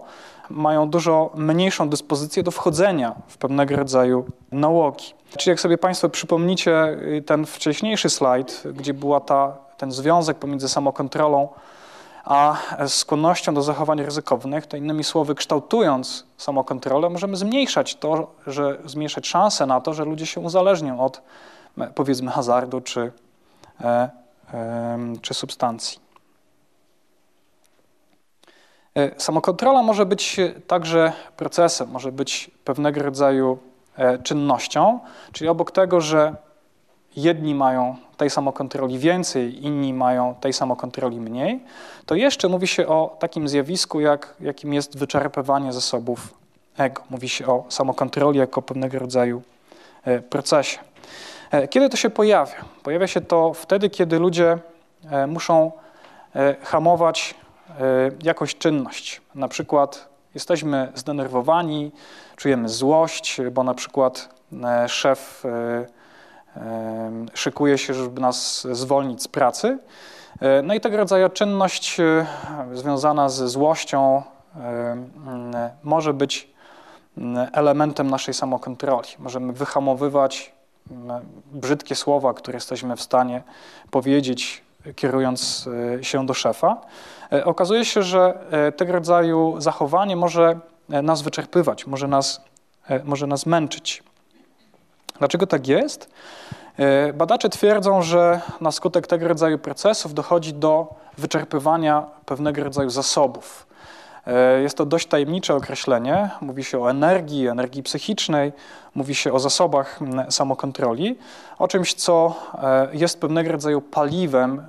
mają 0.50 0.90
dużo 0.90 1.30
mniejszą 1.34 1.88
dyspozycję 1.88 2.42
do 2.42 2.50
wchodzenia 2.50 3.14
w 3.28 3.38
pewnego 3.38 3.76
rodzaju 3.76 4.24
nałogi. 4.52 5.14
Czyli 5.36 5.50
jak 5.50 5.60
sobie 5.60 5.78
Państwo 5.78 6.08
przypomnicie 6.08 6.88
y, 6.88 7.22
ten 7.26 7.46
wcześniejszy 7.46 8.10
slajd, 8.10 8.62
gdzie 8.74 8.94
była 8.94 9.20
ta, 9.20 9.56
ten 9.76 9.92
związek 9.92 10.38
pomiędzy 10.38 10.68
samokontrolą 10.68 11.48
a 12.26 12.56
skłonnością 12.86 13.54
do 13.54 13.62
zachowań 13.62 14.02
ryzykownych, 14.02 14.66
to 14.66 14.76
innymi 14.76 15.04
słowy, 15.04 15.34
kształtując 15.34 16.26
samokontrolę, 16.36 17.10
możemy 17.10 17.36
zmniejszać 17.36 17.94
to, 17.94 18.30
że 18.46 18.78
zmniejszać 18.84 19.26
szanse 19.26 19.66
na 19.66 19.80
to, 19.80 19.94
że 19.94 20.04
ludzie 20.04 20.26
się 20.26 20.40
uzależnią 20.40 21.00
od 21.00 21.22
powiedzmy 21.94 22.30
hazardu 22.30 22.80
czy, 22.80 23.12
e, 23.80 24.10
e, 24.54 24.98
czy 25.22 25.34
substancji. 25.34 25.98
E, 28.96 29.20
samokontrola 29.20 29.82
może 29.82 30.06
być 30.06 30.40
także 30.66 31.12
procesem, 31.36 31.90
może 31.90 32.12
być 32.12 32.50
pewnego 32.64 33.02
rodzaju 33.02 33.58
e, 33.96 34.18
czynnością, 34.18 35.00
czyli 35.32 35.48
obok 35.48 35.70
tego, 35.70 36.00
że 36.00 36.36
jedni 37.16 37.54
mają 37.54 37.96
tej 38.16 38.30
samokontroli 38.30 38.98
więcej, 38.98 39.64
inni 39.64 39.94
mają 39.94 40.34
tej 40.40 40.52
samokontroli 40.52 41.20
mniej, 41.20 41.60
to 42.06 42.14
jeszcze 42.14 42.48
mówi 42.48 42.66
się 42.66 42.86
o 42.86 43.16
takim 43.18 43.48
zjawisku, 43.48 44.00
jak, 44.00 44.34
jakim 44.40 44.74
jest 44.74 44.98
wyczerpywanie 44.98 45.72
zasobów 45.72 46.34
ego. 46.78 47.02
Mówi 47.10 47.28
się 47.28 47.46
o 47.46 47.64
samokontroli 47.68 48.38
jako 48.38 48.62
pewnego 48.62 48.98
rodzaju 48.98 49.42
e, 50.04 50.20
procesie. 50.20 50.78
E, 51.50 51.68
kiedy 51.68 51.88
to 51.88 51.96
się 51.96 52.10
pojawia? 52.10 52.64
Pojawia 52.82 53.06
się 53.06 53.20
to 53.20 53.54
wtedy, 53.54 53.90
kiedy 53.90 54.18
ludzie 54.18 54.58
e, 55.10 55.26
muszą 55.26 55.72
hamować 56.62 57.34
jakąś 58.22 58.56
czynność. 58.56 59.20
Na 59.34 59.48
przykład 59.48 60.08
jesteśmy 60.34 60.92
zdenerwowani, 60.94 61.92
czujemy 62.36 62.68
złość, 62.68 63.40
bo 63.52 63.62
na 63.62 63.74
przykład 63.74 64.28
szef 64.86 65.44
szykuje 67.34 67.78
się, 67.78 67.94
żeby 67.94 68.20
nas 68.20 68.66
zwolnić 68.72 69.22
z 69.22 69.28
pracy. 69.28 69.78
E, 70.40 70.62
no 70.62 70.74
i 70.74 70.80
tego 70.80 70.96
rodzaju 70.96 71.28
czynność 71.28 72.00
e, 72.00 72.26
związana 72.74 73.28
ze 73.28 73.48
złością 73.48 74.22
może 75.82 76.14
być 76.14 76.50
elementem 77.52 78.10
naszej 78.10 78.34
samokontroli. 78.34 79.08
Możemy 79.18 79.52
wyhamowywać 79.52 80.52
brzydkie 81.52 81.94
słowa, 81.94 82.34
które 82.34 82.56
jesteśmy 82.56 82.96
w 82.96 83.02
stanie 83.02 83.42
powiedzieć, 83.90 84.62
kierując 84.96 85.68
e, 85.98 86.04
się 86.04 86.26
do 86.26 86.34
szefa. 86.34 86.80
Okazuje 87.44 87.84
się, 87.84 88.02
że 88.02 88.38
tego 88.76 88.92
rodzaju 88.92 89.54
zachowanie 89.58 90.16
może 90.16 90.58
nas 90.88 91.22
wyczerpywać, 91.22 91.86
może 91.86 92.08
nas, 92.08 92.40
może 93.04 93.26
nas 93.26 93.46
męczyć. 93.46 94.02
Dlaczego 95.18 95.46
tak 95.46 95.68
jest? 95.68 96.10
E, 96.78 97.12
badacze 97.12 97.48
twierdzą, 97.48 98.02
że 98.02 98.40
na 98.60 98.72
skutek 98.72 99.06
tego 99.06 99.28
rodzaju 99.28 99.58
procesów 99.58 100.14
dochodzi 100.14 100.54
do 100.54 100.94
wyczerpywania 101.18 102.06
pewnego 102.26 102.64
rodzaju 102.64 102.90
zasobów. 102.90 103.66
E, 104.26 104.62
jest 104.62 104.76
to 104.76 104.86
dość 104.86 105.06
tajemnicze 105.06 105.54
określenie. 105.54 106.30
Mówi 106.40 106.64
się 106.64 106.82
o 106.82 106.90
energii, 106.90 107.46
energii 107.48 107.82
psychicznej, 107.82 108.52
mówi 108.94 109.14
się 109.14 109.32
o 109.32 109.38
zasobach 109.38 110.00
samokontroli, 110.30 111.18
o 111.58 111.68
czymś, 111.68 111.94
co 111.94 112.34
e, 112.62 112.88
jest 112.92 113.20
pewnego 113.20 113.52
rodzaju 113.52 113.80
paliwem 113.80 114.66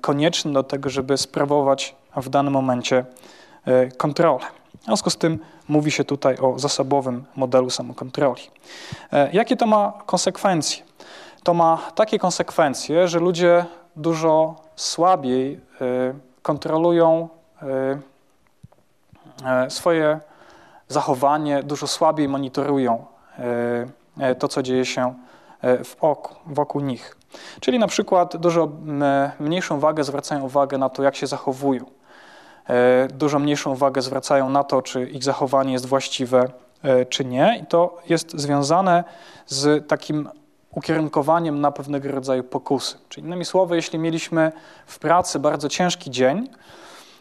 koniecznym 0.00 0.54
do 0.54 0.62
tego, 0.62 0.90
żeby 0.90 1.16
sprawować 1.16 1.94
w 2.16 2.28
danym 2.28 2.52
momencie 2.52 3.04
kontrolę. 3.96 4.44
W 4.80 4.84
związku 4.84 5.10
z 5.10 5.16
tym 5.16 5.38
mówi 5.70 5.90
się 5.90 6.04
tutaj 6.04 6.36
o 6.38 6.58
zasobowym 6.58 7.24
modelu 7.36 7.70
samokontroli. 7.70 8.42
Jakie 9.32 9.56
to 9.56 9.66
ma 9.66 9.92
konsekwencje? 10.06 10.84
To 11.42 11.54
ma 11.54 11.78
takie 11.94 12.18
konsekwencje, 12.18 13.08
że 13.08 13.18
ludzie 13.18 13.64
dużo 13.96 14.54
słabiej 14.76 15.60
kontrolują 16.42 17.28
swoje 19.68 20.20
zachowanie, 20.88 21.62
dużo 21.62 21.86
słabiej 21.86 22.28
monitorują 22.28 23.04
to, 24.38 24.48
co 24.48 24.62
dzieje 24.62 24.84
się 24.84 25.14
wokół, 26.00 26.36
wokół 26.46 26.80
nich. 26.80 27.16
Czyli 27.60 27.78
na 27.78 27.86
przykład 27.86 28.36
dużo 28.36 28.68
mniejszą 29.40 29.80
wagę 29.80 30.04
zwracają 30.04 30.42
uwagę 30.42 30.78
na 30.78 30.88
to, 30.88 31.02
jak 31.02 31.16
się 31.16 31.26
zachowują. 31.26 31.84
E, 32.68 33.08
dużo 33.08 33.38
mniejszą 33.38 33.72
uwagę 33.72 34.02
zwracają 34.02 34.50
na 34.50 34.64
to, 34.64 34.82
czy 34.82 35.04
ich 35.04 35.24
zachowanie 35.24 35.72
jest 35.72 35.86
właściwe, 35.86 36.50
e, 36.82 37.06
czy 37.06 37.24
nie. 37.24 37.60
I 37.62 37.66
to 37.66 37.98
jest 38.08 38.40
związane 38.40 39.04
z 39.46 39.88
takim 39.88 40.28
ukierunkowaniem 40.70 41.60
na 41.60 41.72
pewnego 41.72 42.10
rodzaju 42.10 42.44
pokusy. 42.44 42.98
Czyli 43.08 43.26
innymi 43.26 43.44
słowy, 43.44 43.76
jeśli 43.76 43.98
mieliśmy 43.98 44.52
w 44.86 44.98
pracy 44.98 45.38
bardzo 45.38 45.68
ciężki 45.68 46.10
dzień, 46.10 46.48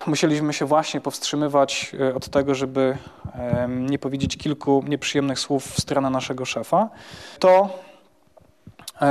musieliśmy 0.07 0.53
się 0.53 0.65
właśnie 0.65 1.01
powstrzymywać 1.01 1.95
e, 1.99 2.15
od 2.15 2.29
tego, 2.29 2.55
żeby 2.55 2.97
nie 3.67 3.99
powiedzieć 3.99 4.37
kilku 4.37 4.83
nieprzyjemnych 4.87 5.39
słów 5.39 5.65
w 5.65 5.81
stronę 5.81 6.09
naszego 6.09 6.45
szefa, 6.45 6.89
to 7.39 7.69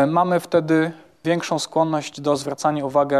mamy 0.06 0.40
wtedy 0.40 0.92
większą 1.24 1.58
skłonność 1.58 2.20
do 2.20 2.36
zwracania 2.36 2.84
uwagi 2.84 3.14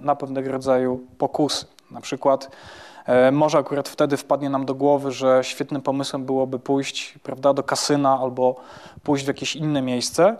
na 0.00 0.16
pewnego 0.16 0.52
rodzaju 0.52 1.06
pokusy. 1.18 1.66
Na 1.90 2.00
przykład 2.00 2.50
e, 3.06 3.32
może 3.32 3.58
akurat 3.58 3.88
wtedy 3.88 4.16
wpadnie 4.16 4.50
nam 4.50 4.66
do 4.66 4.74
głowy, 4.74 5.12
że 5.12 5.40
świetnym 5.42 5.82
pomysłem 5.82 6.24
byłoby 6.24 6.58
pójść 6.58 7.18
prawda, 7.22 7.52
do 7.54 7.62
kasyna 7.62 8.18
albo 8.22 8.56
pójść 9.02 9.24
w 9.24 9.28
jakieś 9.28 9.56
inne 9.56 9.82
miejsce 9.82 10.36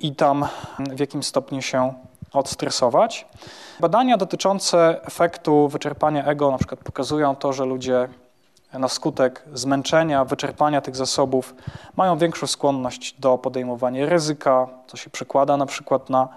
i 0.00 0.14
tam 0.14 0.46
w 0.78 1.00
jakimś 1.00 1.26
stopniu 1.26 1.62
się 1.62 1.94
odstresować. 2.32 3.26
Badania 3.80 4.16
dotyczące 4.16 5.02
efektu 5.04 5.68
wyczerpania 5.68 6.24
ego 6.24 6.50
na 6.50 6.58
przykład 6.58 6.80
pokazują 6.80 7.36
to, 7.36 7.52
że 7.52 7.64
ludzie 7.64 8.08
na 8.72 8.88
skutek 8.88 9.42
zmęczenia, 9.52 10.24
wyczerpania 10.24 10.80
tych 10.80 10.96
zasobów 10.96 11.54
mają 11.96 12.18
większą 12.18 12.46
skłonność 12.46 13.20
do 13.20 13.38
podejmowania 13.38 14.06
ryzyka, 14.06 14.68
co 14.86 14.96
się 14.96 15.10
przekłada 15.10 15.56
na 15.56 15.66
przykład 15.66 16.10
na 16.10 16.28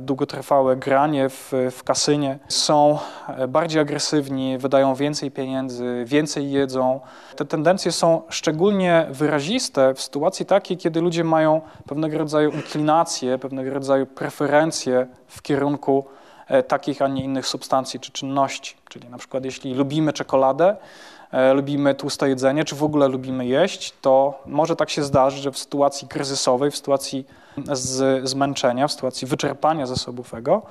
długotrwałe 0.00 0.76
granie 0.76 1.28
w, 1.28 1.52
w 1.70 1.84
kasynie, 1.84 2.38
są 2.48 2.98
e, 3.28 3.48
bardziej 3.48 3.80
agresywni, 3.80 4.58
wydają 4.58 4.94
więcej 4.94 5.30
pieniędzy, 5.30 6.04
więcej 6.06 6.50
jedzą. 6.50 7.00
Te 7.36 7.44
tendencje 7.44 7.92
są 7.92 8.22
szczególnie 8.28 9.06
wyraziste 9.10 9.94
w 9.94 10.02
sytuacji 10.02 10.46
takiej, 10.46 10.76
kiedy 10.76 11.00
ludzie 11.00 11.24
mają 11.24 11.60
pewnego 11.86 12.18
rodzaju 12.18 12.50
inklinacje, 12.50 13.38
pewnego 13.38 13.74
rodzaju 13.74 14.06
preferencje 14.06 15.06
w 15.26 15.42
kierunku 15.42 16.04
e, 16.48 16.62
takich, 16.62 17.02
a 17.02 17.08
nie 17.08 17.24
innych 17.24 17.46
substancji 17.46 18.00
czy 18.00 18.12
czynności. 18.12 18.76
Czyli 18.88 19.08
na 19.08 19.18
przykład 19.18 19.44
jeśli 19.44 19.74
lubimy 19.74 20.12
czekoladę, 20.12 20.76
E, 20.76 21.17
lubimy 21.54 21.94
tłuste 21.94 22.28
jedzenie, 22.28 22.64
czy 22.64 22.76
w 22.76 22.82
ogóle 22.82 23.08
lubimy 23.08 23.46
jeść, 23.46 23.94
to 24.00 24.42
może 24.46 24.76
tak 24.76 24.90
się 24.90 25.02
zdarzyć, 25.02 25.42
że 25.42 25.52
w 25.52 25.58
sytuacji 25.58 26.08
kryzysowej, 26.08 26.70
w 26.70 26.76
sytuacji 26.76 27.26
zmęczenia, 28.22 28.88
w 28.88 28.92
sytuacji 28.92 29.26
wyczerpania 29.26 29.86
zasobów 29.86 30.34
ego, 30.34 30.62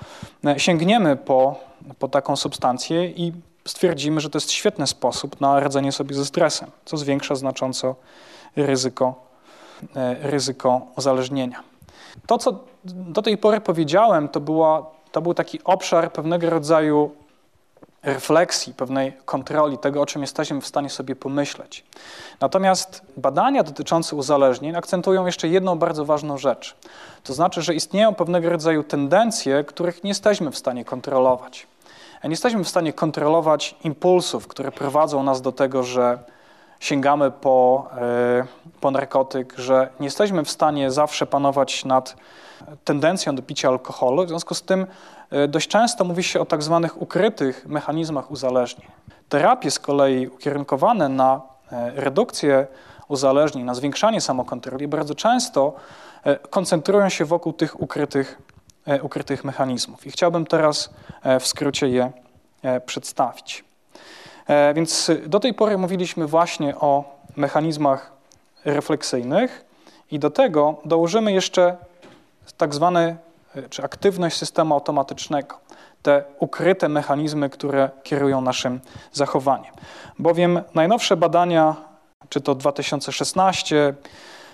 e, 0.45 0.59
sięgniemy 0.59 1.15
po, 1.15 1.59
po 1.99 2.07
taką 2.07 2.35
substancję 2.35 3.07
i 3.07 3.33
stwierdzimy, 3.65 4.21
że 4.21 4.29
to 4.29 4.37
jest 4.37 4.51
świetny 4.51 4.87
sposób 4.87 5.41
na 5.41 5.59
radzenie 5.59 5.91
sobie 5.91 6.15
ze 6.15 6.25
stresem, 6.25 6.71
co 6.85 6.97
zwiększa 6.97 7.35
znacząco 7.35 7.95
ryzyko, 8.55 9.15
e, 9.95 10.15
ryzyko 10.31 10.81
uzależnienia. 10.97 11.63
To, 12.27 12.37
co 12.37 12.59
do 12.83 13.21
tej 13.21 13.37
pory 13.37 13.61
powiedziałem, 13.61 14.29
to, 14.29 14.39
była, 14.39 14.85
to 15.11 15.21
był 15.21 15.33
taki 15.33 15.63
obszar 15.63 16.11
pewnego 16.11 16.49
rodzaju 16.49 17.11
refleksji, 18.07 18.73
pewnej 18.73 19.13
kontroli 19.25 19.77
tego, 19.77 20.01
o 20.01 20.05
czym 20.05 20.21
jesteśmy 20.21 20.61
w 20.61 20.67
stanie 20.67 20.89
sobie 20.89 21.15
pomyśleć. 21.15 21.83
Natomiast 22.41 23.01
badania 23.17 23.63
dotyczące 23.63 24.15
uzależnień 24.15 24.75
akcentują 24.75 25.25
jeszcze 25.25 25.47
jedną 25.47 25.79
bardzo 25.79 26.05
ważną 26.05 26.37
rzecz. 26.37 26.75
To 27.23 27.33
znaczy, 27.33 27.61
że 27.61 27.75
istnieją 27.75 28.15
pewnego 28.15 28.49
rodzaju 28.49 28.83
tendencje, 28.83 29.63
których 29.63 30.03
nie 30.03 30.09
jesteśmy 30.09 30.51
w 30.51 30.57
stanie 30.57 30.85
kontrolować. 30.85 31.67
Nie 32.23 32.29
jesteśmy 32.29 32.63
w 32.63 32.69
stanie 32.69 32.93
kontrolować 32.93 33.75
impulsów, 33.83 34.47
które 34.47 34.71
prowadzą 34.71 35.23
nas 35.23 35.41
do 35.41 35.51
tego, 35.51 35.83
że 35.83 36.19
sięgamy 36.79 37.31
po, 37.31 37.89
e, 37.97 38.45
po 38.81 38.91
narkotyk, 38.91 39.53
że 39.57 39.89
nie 39.99 40.05
jesteśmy 40.05 40.43
w 40.43 40.49
stanie 40.49 40.91
zawsze 40.91 41.25
panować 41.25 41.85
nad 41.85 42.15
tendencją 42.83 43.35
do 43.35 43.41
picia 43.41 43.69
alkoholu. 43.69 44.25
W 44.25 44.29
związku 44.29 44.53
z 44.53 44.61
tym 44.61 44.87
dość 45.47 45.67
często 45.67 46.03
mówi 46.03 46.23
się 46.23 46.39
o 46.39 46.45
tak 46.45 46.63
zwanych 46.63 47.01
ukrytych 47.01 47.65
mechanizmach 47.65 48.31
uzależnień. 48.31 48.87
Terapie 49.29 49.71
z 49.71 49.79
kolei 49.79 50.27
ukierunkowane 50.27 51.09
na 51.09 51.41
e, 51.71 51.91
redukcję 51.95 52.67
uzależnień, 53.07 53.65
na 53.65 53.73
zwiększanie 53.73 54.21
samokontroli 54.21 54.87
bardzo 54.87 55.15
często 55.15 55.73
e, 56.23 56.35
koncentrują 56.35 57.09
się 57.09 57.25
wokół 57.25 57.53
tych 57.53 57.81
ukrytych, 57.81 58.41
ukrytych 59.01 59.43
mechanizmów. 59.43 60.07
I 60.07 60.11
chciałbym 60.11 60.45
teraz 60.45 60.89
w 61.39 61.47
skrócie 61.47 61.87
je 61.87 62.11
przedstawić. 62.85 63.65
Więc 64.75 65.11
do 65.25 65.39
tej 65.39 65.53
pory 65.53 65.77
mówiliśmy 65.77 66.27
właśnie 66.27 66.75
o 66.75 67.03
mechanizmach 67.35 68.11
refleksyjnych 68.65 69.65
i 70.11 70.19
do 70.19 70.29
tego 70.29 70.75
dołożymy 70.85 71.31
jeszcze 71.31 71.77
tak 72.57 72.75
zwany, 72.75 73.01
e, 73.01 73.17
czy 73.69 73.83
aktywność 73.83 74.37
systemu 74.37 74.73
automatycznego, 74.73 75.55
te 76.01 76.23
ukryte 76.39 76.89
mechanizmy, 76.89 77.49
które 77.49 77.89
kierują 78.03 78.41
naszym 78.41 78.79
zachowaniem. 79.13 79.73
Bowiem 80.19 80.61
najnowsze 80.75 81.17
badania, 81.17 81.75
czy 82.29 82.41
to 82.41 82.55
2016, 82.55 83.93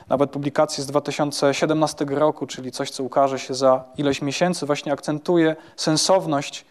nawet 0.09 0.31
publikacje 0.31 0.83
z 0.83 0.87
2017 0.87 2.05
roku, 2.05 2.47
czyli 2.47 2.71
coś, 2.71 2.89
co 2.89 3.03
ukaże 3.03 3.39
się 3.39 3.53
za 3.53 3.83
ileś 3.97 4.21
miesięcy, 4.21 4.65
właśnie 4.65 4.93
akcentuje 4.93 5.55
sensowność 5.75 6.65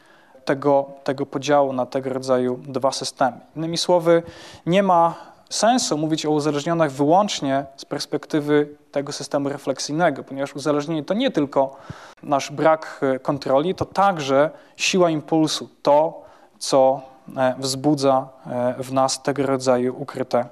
tego, 0.44 0.90
tego 1.04 1.26
podziału 1.26 1.72
na 1.72 1.86
tego 1.86 2.10
rodzaju 2.10 2.60
dwa 2.62 2.92
systemy. 2.92 3.40
Innymi 3.56 3.78
słowy, 3.78 4.22
nie 4.66 4.82
ma 4.82 5.14
sensu 5.50 5.98
mówić 5.98 6.26
o 6.26 6.30
uzależnionych 6.30 6.92
wyłącznie 6.92 7.64
z 7.76 7.84
perspektywy 7.84 8.68
tego 8.92 9.12
systemu 9.12 9.48
refleksyjnego, 9.48 10.24
ponieważ 10.24 10.54
uzależnienie 10.54 11.02
to 11.04 11.14
nie 11.14 11.30
tylko 11.30 11.76
nasz 12.22 12.50
brak 12.50 13.00
e, 13.02 13.18
kontroli, 13.18 13.74
to 13.74 13.84
także 13.84 14.50
siła 14.76 15.10
impulsu, 15.10 15.68
to, 15.82 16.22
co 16.58 17.00
e, 17.36 17.54
wzbudza 17.58 18.28
e, 18.46 18.74
w 18.78 18.92
nas 18.92 19.22
tego 19.22 19.46
rodzaju 19.46 19.96
ukryte, 20.02 20.44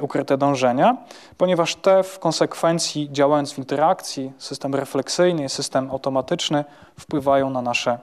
ukryte 0.00 0.38
dążenia, 0.38 0.96
ponieważ 1.38 1.74
te 1.76 2.02
w 2.02 2.18
konsekwencji, 2.18 3.08
działając 3.12 3.52
w 3.52 3.58
interakcji, 3.58 4.32
system 4.38 4.74
refleksyjny, 4.74 5.48
system 5.48 5.90
automatyczny, 5.90 6.64
wpływają 7.00 7.50
na 7.50 7.62
nasze, 7.62 7.98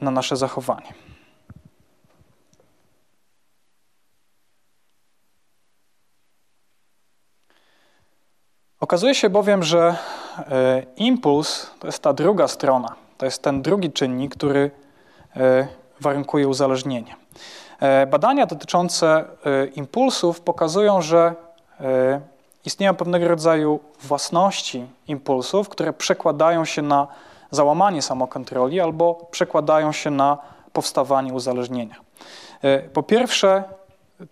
na 0.00 0.10
nasze 0.10 0.36
zachowanie. 0.36 1.05
Okazuje 8.86 9.14
się 9.14 9.30
bowiem, 9.30 9.62
że 9.62 9.96
e, 10.38 10.82
impuls 10.96 11.70
to 11.78 11.86
jest 11.88 12.02
ta 12.02 12.12
druga 12.12 12.48
strona, 12.48 12.94
to 13.18 13.24
jest 13.24 13.42
ten 13.42 13.62
drugi 13.62 13.92
czynnik, 13.92 14.36
który 14.36 14.70
e, 15.36 15.68
warunkuje 16.00 16.48
uzależnienie. 16.48 17.16
E, 17.80 18.06
badania 18.06 18.46
dotyczące 18.46 19.24
impulsów 19.76 20.40
pokazują, 20.40 21.02
że 21.02 21.34
istnieją 22.64 22.94
pewnego 22.94 23.28
rodzaju 23.28 23.80
własności 24.02 24.86
impulsów, 25.08 25.68
które 25.68 25.92
przekładają 25.92 26.64
się 26.64 26.82
na 26.82 27.06
załamanie 27.50 28.02
samokontroli 28.02 28.80
albo 28.80 29.28
przekładają 29.30 29.92
się 29.92 30.10
na 30.10 30.38
powstawanie 30.72 31.34
uzależnienia. 31.34 31.96
Po 32.92 33.02
pierwsze, 33.02 33.64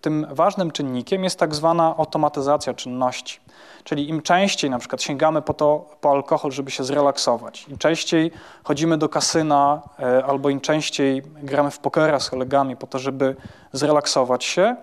tym 0.00 0.26
ważnym 0.30 0.70
czynnikiem 0.70 1.24
jest 1.24 1.38
tak 1.38 1.55
zwana 1.55 1.94
automatyzacja 1.96 2.74
czynności. 2.74 3.43
Czyli 3.85 4.09
im 4.09 4.22
częściej 4.22 4.70
na 4.70 4.78
przykład 4.78 5.03
sięgamy 5.03 5.43
po, 5.43 5.55
to, 5.55 5.97
po 6.01 6.11
alkohol, 6.11 6.53
żeby 6.53 6.70
się 6.70 6.85
zrelaksować, 6.85 7.68
im 7.68 7.78
częściej 7.78 8.30
chodzimy 8.64 8.99
do 8.99 9.09
kasyna 9.09 9.82
e, 9.99 10.24
albo 10.24 10.51
im 10.51 10.61
częściej 10.61 11.22
gramy 11.43 11.70
w 11.70 11.78
pokera 11.78 12.20
z 12.20 12.30
kolegami 12.30 12.76
po 12.76 12.87
to, 12.87 12.99
żeby 12.99 13.37
zrelaksować 13.72 14.45
się, 14.45 14.76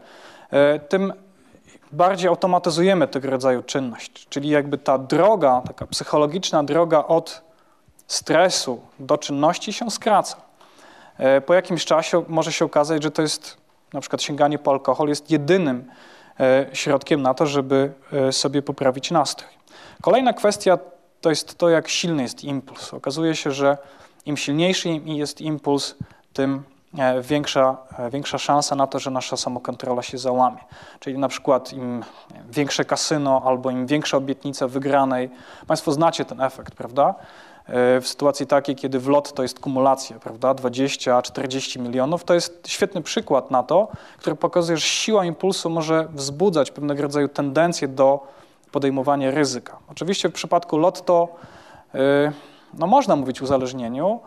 e, 0.52 0.80
tym 0.80 1.14
bardziej 1.92 2.30
automatyzujemy 2.30 3.08
tego 3.08 3.30
rodzaju 3.30 3.64
czynność. 3.64 4.28
Czyli 4.30 4.50
jakby 4.50 4.78
ta 4.78 4.98
droga, 4.98 5.62
taka 5.68 5.88
psychologiczna 5.88 6.64
droga 6.64 7.04
od 7.04 7.42
stresu 8.08 8.82
do 9.00 9.18
czynności 9.18 9.74
się 9.74 9.92
skraca. 9.92 10.38
E, 11.18 11.42
po 11.42 11.54
jakimś 11.54 11.86
czasie 11.86 12.24
może 12.28 12.52
się 12.52 12.66
okazać, 12.66 13.04
że 13.04 13.12
to 13.12 13.22
jest 13.22 13.58
na 13.94 14.02
przykład 14.02 14.22
sięganie 14.22 14.60
po 14.60 14.72
alkohol 14.72 15.10
jest 15.10 15.32
jedynym 15.32 15.92
środkiem 16.74 17.22
na 17.22 17.34
to, 17.34 17.46
żeby 17.46 17.92
e, 18.14 18.32
sobie 18.32 18.62
poprawić 18.62 19.12
nastrój. 19.12 19.50
Kolejna 20.02 20.34
kwestia 20.34 20.80
to 21.22 21.30
jest 21.30 21.58
to, 21.58 21.70
jak 21.70 21.90
silny 21.90 22.24
jest 22.24 22.44
impuls. 22.44 22.94
Okazuje 22.94 23.36
się, 23.36 23.52
że 23.52 23.78
im 24.26 24.38
silniejszy 24.38 24.90
jest 25.06 25.42
impuls, 25.42 25.96
tym 26.34 26.64
e, 26.98 27.22
większa, 27.22 27.78
większa 28.12 28.38
szansa 28.38 28.76
na 28.76 28.88
to, 28.88 29.00
że 29.00 29.12
nasza 29.12 29.38
samokontrola 29.38 30.02
się 30.02 30.18
załamie. 30.18 30.60
Czyli 31.00 31.18
na 31.18 31.28
przykład 31.28 31.74
im 31.74 32.04
większe 32.50 32.86
kasyno 32.86 33.42
albo 33.46 33.70
im 33.70 33.88
większa 33.88 34.18
obietnica 34.18 34.68
wygranej. 34.68 35.30
Państwo 35.68 35.92
znacie 35.92 36.26
ten 36.26 36.42
efekt, 36.42 36.76
prawda? 36.76 37.16
W 38.02 38.08
sytuacji 38.08 38.48
takiej, 38.48 38.76
kiedy 38.76 39.00
wlot 39.00 39.34
to 39.34 39.44
jest 39.44 39.60
kumulacja, 39.60 40.20
prawda, 40.20 40.54
20-40 40.54 41.80
milionów, 41.80 42.24
to 42.24 42.34
jest 42.34 42.68
świetny 42.68 43.02
przykład 43.02 43.52
na 43.52 43.64
to, 43.64 43.88
który 44.18 44.36
pokazuje, 44.36 44.78
że 44.78 44.88
siła 44.88 45.26
impulsu 45.26 45.70
może 45.70 46.08
wzbudzać 46.14 46.72
pewnego 46.72 47.02
rodzaju 47.02 47.28
tendencję 47.28 47.88
do 47.88 48.28
podejmowania 48.72 49.32
ryzyka. 49.32 49.78
Oczywiście 49.92 50.30
w 50.30 50.34
przypadku 50.34 50.78
lotto 50.78 51.28
y, 51.96 51.98
no 52.74 52.88
można 52.88 53.16
mówić 53.16 53.42
o 53.42 53.44
uzależnieniu, 53.44 54.20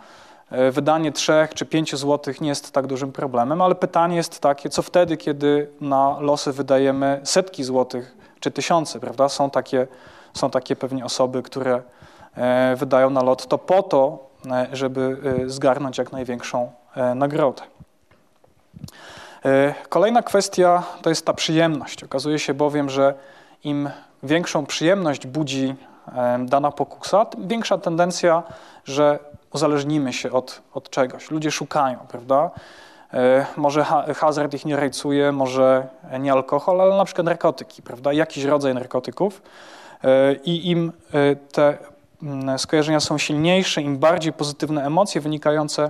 y, 0.52 0.72
wydanie 0.72 1.12
3 1.12 1.32
czy 1.54 1.66
5 1.66 1.96
złotych 1.96 2.40
nie 2.40 2.48
jest 2.48 2.72
tak 2.72 2.86
dużym 2.86 3.12
problemem, 3.12 3.62
ale 3.62 3.74
pytanie 3.74 4.16
jest 4.16 4.40
takie, 4.40 4.68
co 4.68 4.82
wtedy, 4.82 5.16
kiedy 5.16 5.70
na 5.80 6.16
losy 6.20 6.52
wydajemy 6.52 7.20
setki 7.24 7.64
złotych 7.64 8.16
czy 8.40 8.50
tysiące, 8.50 9.00
prawda? 9.00 9.28
Są 9.28 9.50
takie, 9.50 9.86
są 10.34 10.50
takie 10.50 10.76
pewnie 10.76 11.04
osoby, 11.04 11.42
które 11.42 11.74
E, 11.74 12.03
wydają 12.76 13.10
na 13.10 13.22
lotto 13.22 13.58
po 13.58 13.82
to, 13.82 14.18
e, 14.50 14.68
żeby 14.72 15.16
e, 15.44 15.50
zgarnąć 15.50 15.98
jak 15.98 16.12
największą 16.12 16.72
nagrodę. 17.14 17.62
Kolejna 19.88 20.22
kwestia 20.22 20.82
to 21.02 21.10
jest 21.10 21.26
ta 21.26 21.32
przyjemność. 21.32 22.04
Okazuje 22.04 22.38
się 22.38 22.54
bowiem, 22.54 22.90
że 22.90 23.14
im 23.64 23.90
większą 24.22 24.66
przyjemność 24.66 25.26
budzi 25.26 25.74
dana 26.38 26.70
pokusa, 26.70 27.24
tym 27.24 27.48
większa 27.48 27.78
tendencja, 27.78 28.42
że 28.84 29.18
uzależnimy 29.52 30.12
się 30.12 30.32
od, 30.32 30.62
od 30.74 30.90
czegoś. 30.90 31.30
Ludzie 31.30 31.50
szukają, 31.50 31.98
prawda? 32.08 32.50
Może 33.56 33.84
hazard 34.16 34.54
ich 34.54 34.64
nie 34.64 34.76
rajcuje, 34.76 35.32
może 35.32 35.86
nie 36.20 36.32
alkohol, 36.32 36.80
ale 36.80 36.96
na 36.96 37.04
przykład 37.04 37.24
narkotyki, 37.24 37.82
prawda? 37.82 38.12
Jakiś 38.12 38.44
rodzaj 38.44 38.74
narkotyków. 38.74 39.42
I 40.44 40.70
im 40.70 40.92
te 41.52 41.78
skojarzenia 42.58 43.00
są 43.00 43.18
silniejsze, 43.18 43.82
im 43.82 43.98
bardziej 43.98 44.32
pozytywne 44.32 44.86
emocje 44.86 45.20
wynikające 45.20 45.82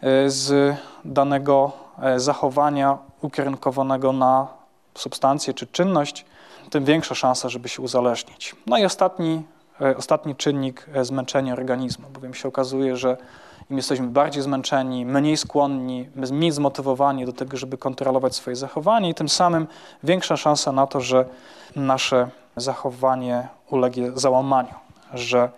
e, 0.00 0.30
z 0.30 0.76
danego 1.04 1.72
e, 2.02 2.20
zachowania 2.20 2.98
ukierunkowanego 3.20 4.12
na 4.12 4.48
substancję 4.94 5.54
czy 5.54 5.66
czynność, 5.66 6.24
tym 6.70 6.84
większa 6.84 7.14
szansa, 7.14 7.48
żeby 7.48 7.68
się 7.68 7.82
uzależnić. 7.82 8.56
No 8.66 8.78
i 8.78 8.84
ostatni, 8.84 9.42
e, 9.80 9.96
ostatni 9.96 10.36
czynnik 10.36 10.86
zmęczenia 11.02 11.52
organizmu, 11.52 12.08
bowiem 12.08 12.34
się 12.34 12.48
okazuje, 12.48 12.96
że 12.96 13.16
im 13.70 13.76
jesteśmy 13.76 14.06
bardziej 14.06 14.42
zmęczeni, 14.42 15.06
mniej 15.06 15.36
skłonni, 15.36 16.08
mniej 16.14 16.52
zmotywowani 16.52 17.26
do 17.26 17.32
tego, 17.32 17.56
żeby 17.56 17.78
kontrolować 17.78 18.36
swoje 18.36 18.56
zachowanie 18.56 19.10
i 19.10 19.14
tym 19.14 19.28
samym 19.28 19.66
większa 20.02 20.36
szansa 20.36 20.72
na 20.72 20.86
to, 20.86 21.00
że 21.00 21.24
nasze 21.76 22.28
zachowanie 22.56 23.48
ulegnie 23.70 24.10
załamaniu 24.14 24.84
że 25.14 25.50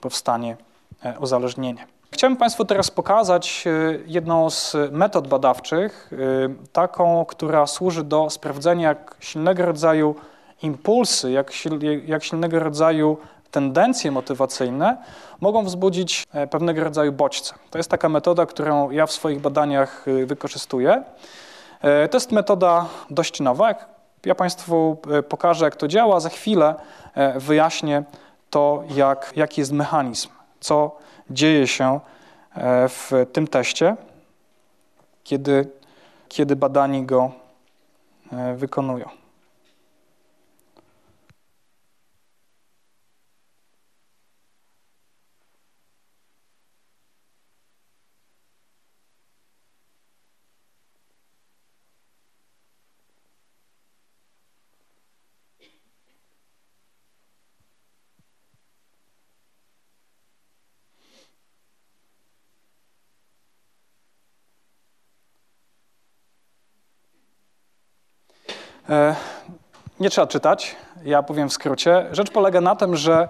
powstanie 0.00 0.56
e, 1.02 1.18
uzależnienie. 1.18 1.86
Chciałbym 2.10 2.36
Państwu 2.36 2.64
teraz 2.64 2.90
pokazać 2.90 3.64
e, 3.66 3.70
jedną 4.06 4.50
z 4.50 4.76
metod 4.90 5.28
badawczych, 5.28 6.10
e, 6.12 6.16
taką, 6.72 7.24
która 7.24 7.66
służy 7.66 8.04
do 8.04 8.30
sprawdzenia, 8.30 8.88
jak 8.88 9.16
silnego 9.20 9.66
rodzaju 9.66 10.14
impulsy, 10.62 11.30
jak, 11.30 11.52
jak 12.06 12.24
silnego 12.24 12.58
rodzaju 12.58 13.16
tendencje 13.50 14.10
motywacyjne 14.10 14.96
mogą 15.40 15.64
wzbudzić 15.64 16.26
pewnego 16.50 16.84
rodzaju 16.84 17.12
bodźce. 17.12 17.54
To 17.70 17.78
jest 17.78 17.90
taka 17.90 18.08
metoda, 18.08 18.46
którą 18.46 18.90
ja 18.90 19.06
w 19.06 19.12
swoich 19.12 19.40
badaniach 19.40 20.06
wykorzystuję. 20.26 21.02
To 22.10 22.16
jest 22.16 22.32
metoda 22.32 22.86
dość 23.10 23.40
nowa. 23.40 23.74
Ja 24.26 24.34
Państwu 24.34 24.96
pokażę, 25.28 25.64
jak 25.64 25.76
to 25.76 25.88
działa. 25.88 26.20
Za 26.20 26.28
chwilę 26.28 26.74
wyjaśnię, 27.36 28.02
to, 28.52 28.84
jak, 28.94 29.32
jaki 29.36 29.60
jest 29.60 29.72
mechanizm, 29.72 30.28
co 30.60 30.98
dzieje 31.30 31.66
się 31.66 32.00
e, 32.54 32.88
w 32.88 33.10
tym 33.32 33.48
teście, 33.48 33.96
kiedy, 35.24 35.70
kiedy 36.28 36.56
badani 36.56 37.02
go 37.04 37.32
e, 38.32 38.54
wykonują. 38.54 39.21
Nie 70.00 70.10
trzeba 70.10 70.26
czytać, 70.26 70.76
ja 71.04 71.22
powiem 71.22 71.48
w 71.48 71.52
skrócie. 71.52 72.06
Rzecz 72.12 72.30
polega 72.30 72.60
na 72.60 72.76
tym, 72.76 72.96
że 72.96 73.28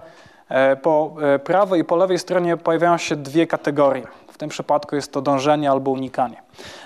e, 0.49 0.75
po 0.75 1.15
e, 1.21 1.39
prawej 1.39 1.81
i 1.81 1.83
po 1.83 1.95
lewej 1.95 2.19
stronie 2.19 2.57
pojawiają 2.57 2.97
się 2.97 3.15
dwie 3.15 3.47
kategorie. 3.47 4.07
W 4.31 4.37
tym 4.37 4.49
przypadku 4.49 4.95
jest 4.95 5.11
to 5.11 5.21
dążenie 5.21 5.71
albo 5.71 5.91
unikanie. 5.91 6.41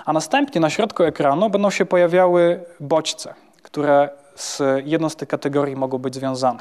A 0.06 0.12
następnie 0.12 0.60
na 0.60 0.70
środku 0.70 1.02
ekranu 1.02 1.50
będą 1.50 1.70
się 1.70 1.86
pojawiały 1.86 2.60
bodźce, 2.80 3.34
które 3.62 4.08
z 4.34 4.62
jedną 4.84 5.08
z 5.08 5.16
tych 5.16 5.28
kategorii 5.28 5.76
mogą 5.76 5.98
być 5.98 6.14
związane. 6.14 6.60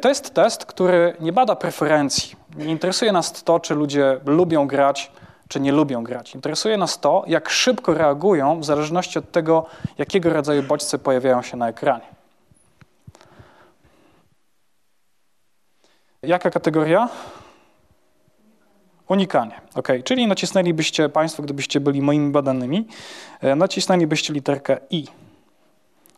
To 0.00 0.08
jest 0.08 0.34
test, 0.34 0.66
który 0.66 1.16
nie 1.20 1.32
bada 1.32 1.56
preferencji. 1.56 2.36
Nie 2.56 2.64
interesuje 2.64 3.12
nas 3.12 3.42
to, 3.42 3.60
czy 3.60 3.74
ludzie 3.74 4.20
lubią 4.26 4.66
grać 4.66 5.12
czy 5.48 5.60
nie 5.60 5.72
lubią 5.72 6.04
grać. 6.04 6.34
Interesuje 6.34 6.76
nas 6.76 7.00
to, 7.00 7.24
jak 7.26 7.48
szybko 7.48 7.94
reagują 7.94 8.60
w 8.60 8.64
zależności 8.64 9.18
od 9.18 9.32
tego, 9.32 9.66
jakiego 9.98 10.32
rodzaju 10.32 10.62
bodźce 10.62 10.98
pojawiają 10.98 11.42
się 11.42 11.56
na 11.56 11.68
ekranie. 11.68 12.06
Jaka 16.22 16.50
kategoria? 16.50 17.08
Unikanie. 19.08 19.60
Ok, 19.74 19.88
czyli 20.04 20.26
nacisnęlibyście 20.26 21.08
Państwo, 21.08 21.42
gdybyście 21.42 21.80
byli 21.80 22.02
moimi 22.02 22.32
badanymi, 22.32 22.88
e, 23.40 23.56
nacisnęlibyście 23.56 24.32
literkę 24.32 24.78
I. 24.90 25.06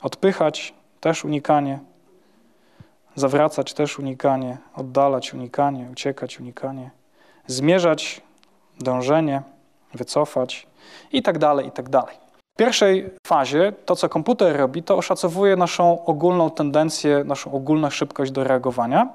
Odpychać, 0.02 0.74
też 1.00 1.24
unikanie. 1.24 1.78
Zawracać, 3.14 3.74
też 3.74 3.98
unikanie. 3.98 4.58
Oddalać, 4.74 5.34
unikanie. 5.34 5.88
Uciekać, 5.92 6.40
unikanie. 6.40 6.90
Zmierzać, 7.46 8.22
dążenie, 8.82 9.42
wycofać 9.94 10.66
i 11.12 11.22
tak 11.22 11.38
dalej, 11.38 11.66
i 11.66 11.70
tak 11.70 11.88
dalej. 11.88 12.16
W 12.54 12.58
pierwszej 12.58 13.10
fazie 13.26 13.72
to, 13.84 13.96
co 13.96 14.08
komputer 14.08 14.56
robi, 14.56 14.82
to 14.82 14.96
oszacowuje 14.96 15.56
naszą 15.56 16.04
ogólną 16.04 16.50
tendencję, 16.50 17.24
naszą 17.24 17.52
ogólną 17.52 17.90
szybkość 17.90 18.32
do 18.32 18.44
reagowania. 18.44 19.08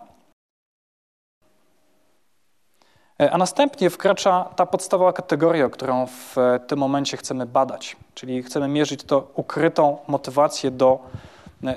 A 3.31 3.37
następnie 3.37 3.89
wkracza 3.89 4.49
ta 4.55 4.65
podstawowa 4.65 5.13
kategoria, 5.13 5.69
którą 5.69 6.07
w 6.07 6.35
tym 6.67 6.79
momencie 6.79 7.17
chcemy 7.17 7.45
badać, 7.45 7.95
czyli 8.13 8.43
chcemy 8.43 8.67
mierzyć 8.67 9.03
to 9.03 9.27
ukrytą 9.35 9.97
motywację 10.07 10.71
do, 10.71 10.99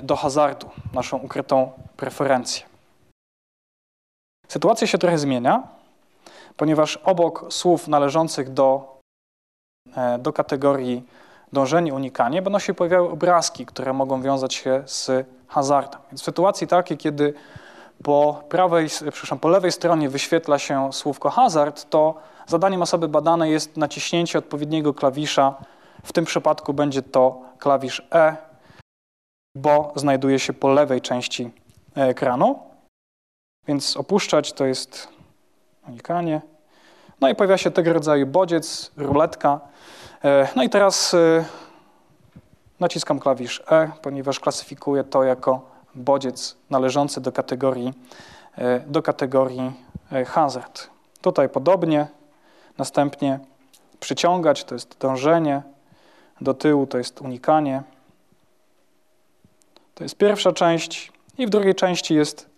do 0.03 0.15
hazardu, 0.15 0.69
naszą 0.93 1.17
ukrytą 1.17 1.71
preferencję. 1.97 2.65
Sytuacja 4.47 4.87
się 4.87 4.97
trochę 4.97 5.17
zmienia, 5.17 5.67
ponieważ 6.59 6.97
obok 6.97 7.45
słów 7.49 7.87
należących 7.87 8.53
do, 8.53 8.97
e, 9.95 10.17
do 10.19 10.33
kategorii 10.33 11.05
dążenie, 11.53 11.93
unikanie, 11.93 12.41
będą 12.41 12.59
się 12.59 12.73
pojawiały 12.73 13.09
obrazki, 13.09 13.65
które 13.65 13.93
mogą 13.93 14.21
wiązać 14.21 14.53
się 14.53 14.83
z 14.85 15.27
hazardem. 15.47 16.01
Więc 16.11 16.21
w 16.21 16.25
sytuacji 16.25 16.67
takiej, 16.67 16.97
kiedy 16.97 17.33
po, 18.03 18.43
prawej, 18.49 18.87
po 19.41 19.49
lewej 19.49 19.71
stronie 19.71 20.09
wyświetla 20.09 20.59
się 20.59 20.93
słówko 20.93 21.29
hazard, 21.29 21.89
to 21.89 22.15
zadaniem 22.47 22.81
osoby 22.81 23.07
badanej 23.07 23.51
jest 23.51 23.77
naciśnięcie 23.77 24.39
odpowiedniego 24.39 24.93
klawisza. 24.93 25.55
W 26.03 26.13
tym 26.13 26.25
przypadku 26.25 26.73
będzie 26.73 27.01
to 27.01 27.41
klawisz 27.59 28.07
E, 28.13 28.37
bo 29.55 29.93
znajduje 29.95 30.39
się 30.39 30.53
po 30.53 30.69
lewej 30.69 31.01
części 31.01 31.51
ekranu. 31.95 32.59
Więc 33.67 33.97
opuszczać 33.97 34.53
to 34.53 34.65
jest 34.65 35.18
unikanie. 35.89 36.41
No 37.21 37.29
i 37.29 37.35
pojawia 37.35 37.57
się 37.57 37.71
tego 37.71 37.93
rodzaju 37.93 38.27
bodziec, 38.27 38.91
ruletka. 38.97 39.59
E, 40.23 40.47
no 40.55 40.63
i 40.63 40.69
teraz 40.69 41.13
e, 41.13 41.45
naciskam 42.79 43.19
klawisz 43.19 43.63
E, 43.71 43.91
ponieważ 44.01 44.39
klasyfikuję 44.39 45.03
to 45.03 45.23
jako 45.23 45.61
bodziec 45.95 46.55
należący 46.69 47.21
do 47.21 47.31
kategorii, 47.31 47.93
e, 48.57 48.79
do 48.79 49.01
kategorii 49.01 49.71
hazard. 50.27 50.89
Tutaj 51.21 51.49
podobnie, 51.49 52.07
następnie 52.77 53.39
przyciągać 53.99 54.63
to 54.63 54.75
jest 54.75 54.97
dążenie, 54.99 55.61
do 56.41 56.53
tyłu 56.53 56.87
to 56.87 56.97
jest 56.97 57.21
unikanie. 57.21 57.83
To 59.95 60.03
jest 60.03 60.15
pierwsza 60.15 60.51
część 60.51 61.11
i 61.37 61.47
w 61.47 61.49
drugiej 61.49 61.75
części 61.75 62.15
jest, 62.15 62.48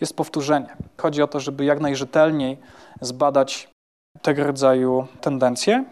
jest 0.00 0.16
powtórzenie. 0.16 0.76
Chodzi 0.96 1.22
o 1.22 1.26
to, 1.26 1.40
żeby 1.40 1.64
jak 1.64 1.80
najrzetelniej 1.80 2.58
zbadać 3.00 3.68
tego 4.22 4.44
rodzaju 4.44 5.06
tendencje. 5.20 5.84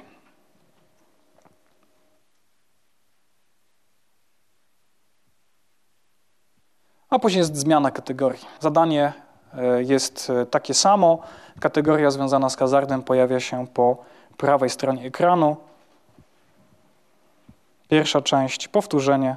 A 7.10 7.18
później 7.18 7.38
jest 7.38 7.56
zmiana 7.56 7.90
kategorii. 7.90 8.44
Zadanie 8.60 9.12
e, 9.54 9.82
jest 9.82 10.30
e, 10.30 10.46
takie 10.46 10.74
samo. 10.74 11.18
Kategoria 11.60 12.10
związana 12.10 12.50
z 12.50 12.56
hazardem 12.56 13.02
pojawia 13.02 13.40
się 13.40 13.66
po 13.66 14.04
prawej 14.36 14.70
stronie 14.70 15.06
ekranu. 15.06 15.56
Pierwsza 17.88 18.22
część, 18.22 18.68
powtórzenie. 18.68 19.36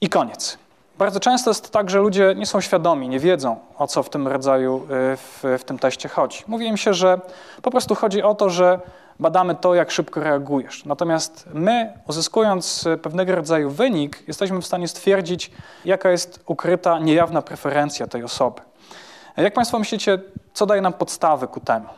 I 0.00 0.08
koniec. 0.08 0.58
Bardzo 0.98 1.20
często 1.20 1.50
jest 1.50 1.70
tak, 1.70 1.90
że 1.90 1.98
ludzie 1.98 2.34
nie 2.36 2.46
są 2.46 2.60
świadomi, 2.60 3.08
nie 3.08 3.20
wiedzą, 3.20 3.56
o 3.78 3.86
co 3.86 4.02
w 4.02 4.10
tym 4.10 4.28
rodzaju, 4.28 4.76
y, 4.76 5.16
w, 5.16 5.44
w 5.58 5.64
tym 5.64 5.78
teście 5.78 6.08
chodzi. 6.08 6.44
Mówi 6.46 6.66
im 6.66 6.76
się, 6.76 6.94
że 6.94 7.20
po 7.62 7.70
prostu 7.70 7.94
chodzi 7.94 8.22
o 8.22 8.34
to, 8.34 8.50
że 8.50 8.80
badamy 9.20 9.54
to, 9.54 9.74
jak 9.74 9.90
szybko 9.90 10.20
reagujesz. 10.20 10.84
Natomiast 10.84 11.48
my, 11.54 11.92
uzyskując 12.08 12.84
pewnego 13.02 13.34
rodzaju 13.34 13.70
wynik, 13.70 14.22
jesteśmy 14.28 14.60
w 14.60 14.66
stanie 14.66 14.88
stwierdzić, 14.88 15.50
jaka 15.84 16.10
jest 16.10 16.42
ukryta, 16.46 16.98
niejawna 16.98 17.42
preferencja 17.42 18.06
tej 18.06 18.24
osoby. 18.24 18.60
Jak 19.36 19.54
Państwo 19.54 19.78
myślicie, 19.78 20.18
co 20.52 20.66
daje 20.66 20.82
nam 20.82 20.92
podstawy 20.92 21.48
ku 21.48 21.60
temu? 21.60 21.88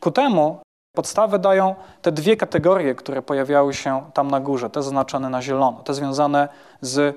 Ku 0.00 0.10
temu 0.10 0.58
podstawy 0.96 1.38
dają 1.38 1.74
te 2.02 2.12
dwie 2.12 2.36
kategorie, 2.36 2.94
które 2.94 3.22
pojawiały 3.22 3.74
się 3.74 4.10
tam 4.14 4.30
na 4.30 4.40
górze, 4.40 4.70
te 4.70 4.82
zaznaczone 4.82 5.30
na 5.30 5.42
zielono, 5.42 5.82
te 5.84 5.94
związane 5.94 6.48
z 6.80 7.16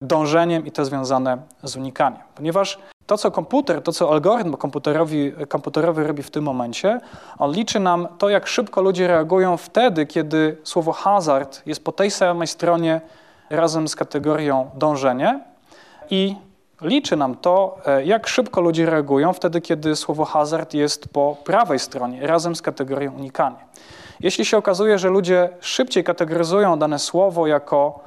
dążeniem 0.00 0.66
i 0.66 0.72
te 0.72 0.84
związane 0.84 1.38
z 1.62 1.76
unikaniem. 1.76 2.20
Ponieważ 2.34 2.78
to, 3.06 3.18
co 3.18 3.30
komputer, 3.30 3.82
to, 3.82 3.92
co 3.92 4.12
algorytm 4.12 4.56
komputerowi, 4.56 5.32
komputerowy 5.48 6.06
robi 6.06 6.22
w 6.22 6.30
tym 6.30 6.44
momencie, 6.44 7.00
on 7.38 7.52
liczy 7.52 7.80
nam 7.80 8.08
to, 8.18 8.28
jak 8.28 8.46
szybko 8.46 8.82
ludzie 8.82 9.06
reagują 9.06 9.56
wtedy, 9.56 10.06
kiedy 10.06 10.56
słowo 10.64 10.92
hazard 10.92 11.62
jest 11.66 11.84
po 11.84 11.92
tej 11.92 12.10
samej 12.10 12.48
stronie 12.48 13.00
razem 13.50 13.88
z 13.88 13.96
kategorią 13.96 14.70
dążenie 14.74 15.40
i 16.10 16.36
liczy 16.80 17.16
nam 17.16 17.34
to, 17.34 17.78
e, 17.86 18.04
jak 18.04 18.26
szybko 18.26 18.60
ludzie 18.60 18.86
reagują 18.86 19.32
wtedy, 19.32 19.60
kiedy 19.60 19.96
słowo 19.96 20.24
hazard 20.24 20.74
jest 20.74 21.08
po 21.08 21.36
prawej 21.44 21.78
stronie 21.78 22.26
razem 22.26 22.56
z 22.56 22.62
kategorią 22.62 23.12
unikanie. 23.12 23.56
Jeśli 24.20 24.44
się 24.44 24.56
okazuje, 24.56 24.98
że 24.98 25.08
ludzie 25.08 25.48
szybciej 25.60 26.04
kategoryzują 26.04 26.78
dane 26.78 26.98
słowo 26.98 27.46
jako 27.46 28.00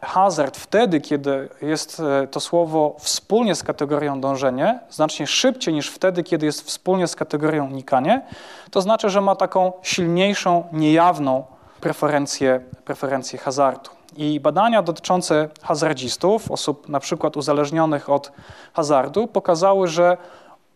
hazard 0.00 0.56
wtedy, 0.56 1.00
kiedy 1.00 1.48
jest 1.62 2.00
e, 2.00 2.26
to 2.26 2.40
słowo 2.40 2.96
wspólnie 2.98 3.54
z 3.54 3.62
kategorią 3.62 4.20
dążenie, 4.20 4.78
znacznie 4.90 5.26
szybciej 5.26 5.74
niż 5.74 5.90
wtedy, 5.90 6.22
kiedy 6.22 6.46
jest 6.46 6.62
wspólnie 6.62 7.06
z 7.06 7.16
kategorią 7.16 7.66
unikanie, 7.66 8.22
to 8.70 8.80
znaczy, 8.80 9.10
że 9.10 9.20
ma 9.20 9.36
taką 9.36 9.72
silniejszą, 9.82 10.64
niejawną 10.72 11.44
preferencję, 11.80 12.60
preferencję 12.84 13.38
hazardu. 13.38 13.90
I 14.16 14.40
badania 14.40 14.82
dotyczące 14.82 15.48
hazardzistów, 15.62 16.50
osób 16.50 16.88
na 16.88 17.00
przykład 17.00 17.36
uzależnionych 17.36 18.10
od 18.10 18.32
hazardu, 18.72 19.26
pokazały, 19.26 19.88
że 19.88 20.16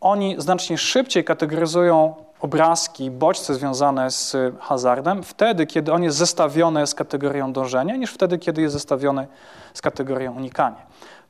oni 0.00 0.34
znacznie 0.38 0.78
szybciej 0.78 1.24
kategoryzują 1.24 2.14
obrazki, 2.40 3.10
bodźce 3.10 3.54
związane 3.54 4.10
z 4.10 4.36
hazardem, 4.60 5.22
wtedy, 5.22 5.66
kiedy 5.66 5.92
on 5.92 6.02
jest 6.02 6.16
zestawiony 6.16 6.86
z 6.86 6.94
kategorią 6.94 7.52
dążenia, 7.52 7.96
niż 7.96 8.12
wtedy, 8.12 8.38
kiedy 8.38 8.62
jest 8.62 8.72
zestawiony 8.72 9.26
z 9.74 9.80
kategorią 9.80 10.36
unikanie. 10.36 10.76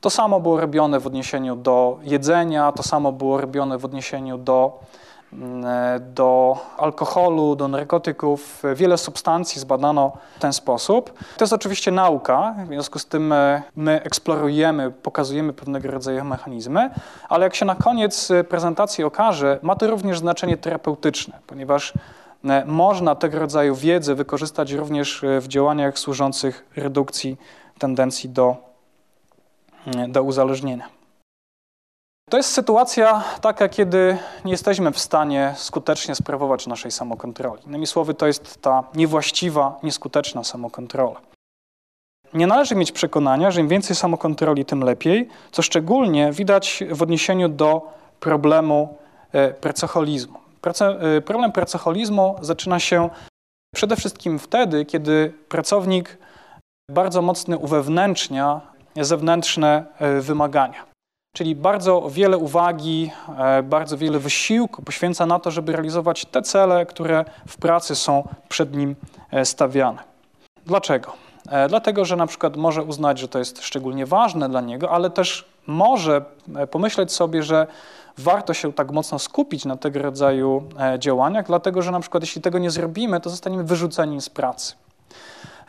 To 0.01 0.09
samo 0.09 0.39
było 0.39 0.59
robione 0.59 0.99
w 0.99 1.07
odniesieniu 1.07 1.55
do 1.55 1.99
jedzenia, 2.03 2.71
to 2.71 2.83
samo 2.83 3.11
było 3.11 3.41
robione 3.41 3.77
w 3.77 3.85
odniesieniu 3.85 4.37
do 4.37 4.79
do 5.99 6.57
alkoholu, 6.77 7.55
do 7.55 7.67
narkotyków. 7.67 8.63
Wiele 8.75 8.97
substancji 8.97 9.61
zbadano 9.61 10.11
w 10.37 10.39
ten 10.39 10.53
sposób. 10.53 11.13
To 11.37 11.43
jest 11.43 11.53
oczywiście 11.53 11.91
nauka, 11.91 12.55
w 12.65 12.67
związku 12.67 12.99
z 12.99 13.05
tym 13.05 13.33
e, 13.33 13.61
my 13.75 14.01
eksplorujemy, 14.03 14.91
pokazujemy 14.91 15.53
pewnego 15.53 15.91
rodzaju 15.91 16.23
mechanizmy, 16.25 16.89
ale 17.29 17.43
jak 17.43 17.55
się 17.55 17.65
na 17.65 17.75
koniec 17.75 18.31
e, 18.31 18.43
prezentacji 18.43 19.03
okaże, 19.03 19.59
ma 19.61 19.75
to 19.75 19.87
również 19.87 20.19
znaczenie 20.19 20.57
terapeutyczne, 20.57 21.39
ponieważ 21.47 21.93
można 22.65 23.15
tego 23.15 23.39
rodzaju 23.39 23.75
wiedzę 23.75 24.15
wykorzystać 24.15 24.71
również 24.71 25.25
w 25.41 25.47
działaniach 25.47 25.99
służących 25.99 26.65
redukcji 26.75 27.37
tendencji 27.79 28.29
do, 28.29 28.55
do 30.07 30.23
uzależnienia. 30.23 30.98
To 32.29 32.37
jest 32.37 32.53
sytuacja 32.53 33.23
taka, 33.41 33.69
kiedy 33.69 34.17
nie 34.45 34.51
jesteśmy 34.51 34.91
w 34.91 34.99
stanie 34.99 35.53
skutecznie 35.57 36.15
sprawować 36.15 36.67
naszej 36.67 36.91
samokontroli. 36.91 37.61
Innymi 37.67 37.87
słowy, 37.87 38.13
to 38.13 38.27
jest 38.27 38.61
ta 38.61 38.83
niewłaściwa, 38.95 39.79
nieskuteczna 39.83 40.43
samokontrola. 40.43 41.21
Nie 42.33 42.47
należy 42.47 42.75
mieć 42.75 42.91
przekonania, 42.91 43.51
że 43.51 43.61
im 43.61 43.67
więcej 43.67 43.95
samokontroli, 43.95 44.65
tym 44.65 44.83
lepiej, 44.83 45.27
co 45.51 45.61
szczególnie 45.61 46.31
widać 46.31 46.83
w 46.91 47.01
odniesieniu 47.01 47.49
do 47.49 47.91
problemu 48.19 48.97
e, 49.31 49.53
pracoholizmu. 49.53 50.39
E, 50.81 51.21
problem 51.21 51.51
pracoholizmu 51.51 52.35
zaczyna 52.41 52.79
się 52.79 53.09
przede 53.75 53.95
wszystkim 53.95 54.39
wtedy, 54.39 54.85
kiedy 54.85 55.33
pracownik 55.49 56.17
bardzo 56.91 57.21
mocno 57.21 57.57
uwewnętrznia 57.57 58.61
zewnętrzne 58.95 59.85
e, 59.99 60.21
wymagania. 60.21 60.88
Czyli 61.39 61.55
bardzo 61.55 62.09
wiele 62.09 62.37
uwagi, 62.37 63.11
e, 63.37 63.63
bardzo 63.63 63.97
wiele 63.97 64.19
wysiłku 64.19 64.81
poświęca 64.81 65.25
na 65.25 65.39
to, 65.39 65.51
żeby 65.51 65.71
realizować 65.71 66.25
te 66.25 66.41
cele, 66.41 66.85
które 66.85 67.25
w 67.47 67.57
pracy 67.57 67.95
są 67.95 68.27
przed 68.49 68.75
nim 68.75 68.95
e, 69.31 69.45
stawiane. 69.45 70.03
Dlaczego? 70.65 71.13
E, 71.49 71.67
dlatego, 71.67 72.05
że 72.05 72.15
na 72.15 72.27
przykład 72.27 72.57
może 72.57 72.83
uznać, 72.83 73.19
że 73.19 73.27
to 73.27 73.39
jest 73.39 73.61
szczególnie 73.61 74.05
ważne 74.05 74.49
dla 74.49 74.61
niego, 74.61 74.91
ale 74.91 75.09
też 75.09 75.45
może 75.67 76.21
pomyśleć 76.71 77.11
sobie, 77.11 77.43
że 77.43 77.67
warto 78.17 78.53
się 78.53 78.73
tak 78.73 78.91
mocno 78.91 79.19
skupić 79.19 79.65
na 79.65 79.77
tego 79.77 80.01
rodzaju 80.01 80.63
działaniach, 80.97 81.45
dlatego 81.45 81.81
że 81.81 81.91
na 81.91 81.99
przykład 81.99 82.23
jeśli 82.23 82.41
tego 82.41 82.59
nie 82.59 82.71
zrobimy, 82.71 83.21
to 83.21 83.29
zostaniemy 83.29 83.63
wyrzuceni 83.63 84.21
z 84.21 84.29
pracy. 84.29 84.73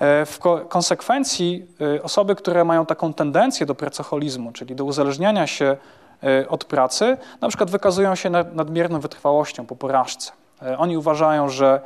E, 0.01 0.27
w 0.27 0.39
konsekwencji 0.69 1.67
e, 1.97 2.03
osoby, 2.03 2.35
które 2.35 2.65
mają 2.65 2.87
taką 2.87 3.13
tendencję 3.13 3.67
do 3.67 3.75
pracoholizmu, 3.75 4.53
czyli 4.53 4.75
do 4.75 4.85
uzależniania 4.85 5.47
się 5.47 5.77
e, 6.23 6.49
od 6.49 6.65
pracy, 6.65 7.17
na 7.41 7.49
przykład 7.49 7.71
wykazują 7.71 8.15
się 8.15 8.31
nadmierną 8.31 9.01
wytrwałością 9.01 9.67
po 9.67 9.77
porażce. 9.77 10.33
Oni 10.79 10.97
uważają, 10.97 11.49
że 11.49 11.81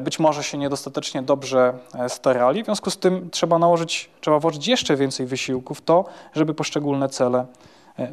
być 0.00 0.18
może 0.18 0.42
się 0.42 0.58
niedostatecznie 0.58 1.22
dobrze 1.22 1.72
starali, 2.08 2.62
w 2.62 2.64
związku 2.64 2.90
z 2.90 2.98
tym 2.98 3.30
trzeba 3.30 3.58
nałożyć, 3.58 4.10
trzeba 4.20 4.38
włożyć 4.38 4.68
jeszcze 4.68 4.96
więcej 4.96 5.26
wysiłku 5.26 5.74
w 5.74 5.80
to, 5.80 6.04
żeby 6.34 6.54
poszczególne 6.54 7.08
cele 7.08 7.46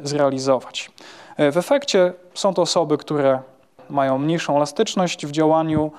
zrealizować. 0.02 0.90
W 1.38 1.56
efekcie 1.56 2.12
są 2.34 2.54
to 2.54 2.62
osoby, 2.62 2.98
które 2.98 3.38
mają 3.90 4.18
mniejszą 4.18 4.56
elastyczność 4.56 5.26
w 5.26 5.30
działaniu 5.30 5.92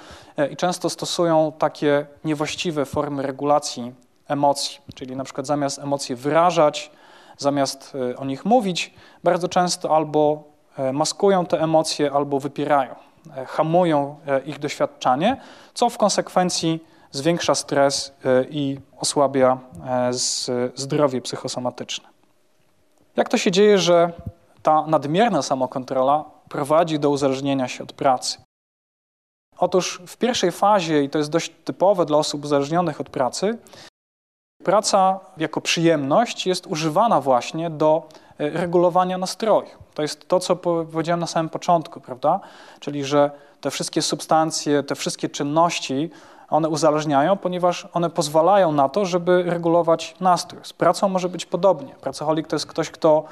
i 0.52 0.56
często 0.56 0.90
stosują 0.90 1.52
takie 1.58 2.06
niewłaściwe 2.24 2.86
formy 2.86 3.24
regulacji 3.24 3.94
emocji, 4.28 4.80
czyli 4.96 5.16
na 5.16 5.24
przykład 5.24 5.48
zamiast 5.48 5.80
emocji 5.80 6.16
wyrażać, 6.16 6.92
zamiast 7.38 7.94
e, 8.12 8.18
o 8.18 8.26
nich 8.26 8.46
mówić, 8.46 8.94
bardzo 9.24 9.48
często 9.48 9.96
albo 9.96 10.44
e, 10.78 10.94
maskują 10.94 11.46
te 11.46 11.62
emocje, 11.62 12.12
albo 12.12 12.40
wypierają, 12.40 12.96
hamują 13.48 14.16
ich 14.46 14.60
doświadczanie, 14.60 15.38
co 15.74 15.90
w 15.90 15.98
konsekwencji 15.98 16.84
zwiększa 17.12 17.56
stres 17.56 18.14
i 18.50 18.80
osłabia 18.98 19.58
zdrowie 20.76 21.22
psychosomatyczne. 21.22 22.10
Jak 23.16 23.30
to 23.30 23.38
się 23.38 23.52
dzieje, 23.52 23.78
że 23.78 24.12
ta 24.64 24.88
nadmierna 24.88 25.42
samokontrola 25.42 26.26
prowadzi 26.50 27.00
do 27.00 27.10
uzależnienia 27.10 27.68
się 27.68 27.84
od 27.84 27.94
pracy. 27.94 28.38
Otóż 29.62 30.02
w 30.08 30.18
pierwszej 30.18 30.52
fazie, 30.52 31.04
i 31.04 31.10
to 31.10 31.18
jest 31.18 31.30
dość 31.30 31.52
typowe 31.66 32.06
dla 32.06 32.18
osób 32.18 32.44
uzależnionych 32.44 33.02
od 33.02 33.10
pracy, 33.10 33.58
praca 34.64 35.20
jako 35.38 35.62
przyjemność 35.62 36.48
jest 36.48 36.68
używana 36.68 37.22
właśnie 37.22 37.70
do 37.70 38.04
regulowania 38.38 39.18
nastroju. 39.18 39.70
To 39.94 40.02
jest 40.02 40.28
to, 40.28 40.40
co 40.40 40.56
powiedziałem 40.56 41.20
na 41.20 41.28
samym 41.28 41.50
początku, 41.50 42.02
prawda? 42.02 42.40
Czyli, 42.80 43.06
że 43.06 43.32
te 43.62 43.72
wszystkie 43.72 44.02
substancje, 44.02 44.84
te 44.84 44.96
wszystkie 44.96 45.30
czynności, 45.30 46.10
one 46.50 46.70
uzależniają, 46.70 47.38
ponieważ 47.38 47.88
one 47.94 48.10
pozwalają 48.10 48.72
na 48.72 48.90
to, 48.90 49.06
żeby 49.06 49.44
regulować 49.44 50.16
nastrój. 50.20 50.62
Z 50.64 50.74
pracą 50.74 51.10
może 51.10 51.30
być 51.30 51.46
podobnie. 51.46 51.96
Pracoholik 52.02 52.48
to 52.48 52.56
jest 52.56 52.66
ktoś, 52.66 52.90
kto 52.90 53.24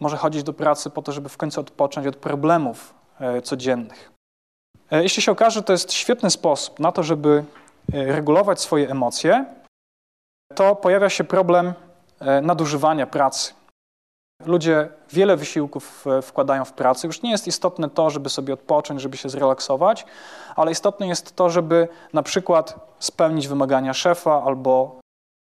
może 0.00 0.16
chodzić 0.16 0.42
do 0.42 0.52
pracy 0.52 0.90
po 0.90 1.02
to, 1.02 1.12
żeby 1.12 1.28
w 1.28 1.36
końcu 1.36 1.60
odpocząć 1.60 2.06
od 2.06 2.16
problemów 2.16 2.94
e, 3.20 3.42
codziennych. 3.42 4.13
E, 4.90 5.02
jeśli 5.02 5.22
się 5.22 5.32
okaże, 5.32 5.62
to 5.62 5.72
jest 5.72 5.92
świetny 5.92 6.30
sposób 6.30 6.80
na 6.80 6.92
to, 6.92 7.02
żeby 7.02 7.44
e, 7.92 8.04
regulować 8.04 8.60
swoje 8.60 8.90
emocje, 8.90 9.44
to 10.54 10.76
pojawia 10.76 11.08
się 11.08 11.24
problem 11.24 11.72
nadużywania 12.42 13.06
pracy. 13.06 13.54
Ludzie 14.46 14.88
wiele 15.12 15.36
wysiłków 15.36 16.06
e, 16.06 16.22
wkładają 16.22 16.64
w 16.64 16.72
pracę. 16.72 17.06
Już 17.06 17.22
nie 17.22 17.30
jest 17.30 17.46
istotne 17.46 17.90
to, 17.90 18.10
żeby 18.10 18.28
sobie 18.28 18.54
odpocząć, 18.54 19.00
żeby 19.00 19.16
się 19.16 19.28
zrelaksować, 19.28 20.06
ale 20.56 20.72
istotne 20.72 21.08
jest 21.08 21.36
to, 21.36 21.50
żeby 21.50 21.88
na 22.12 22.22
przykład 22.22 22.94
spełnić 22.98 23.48
wymagania 23.48 23.94
szefa 23.94 24.42
albo 24.44 25.00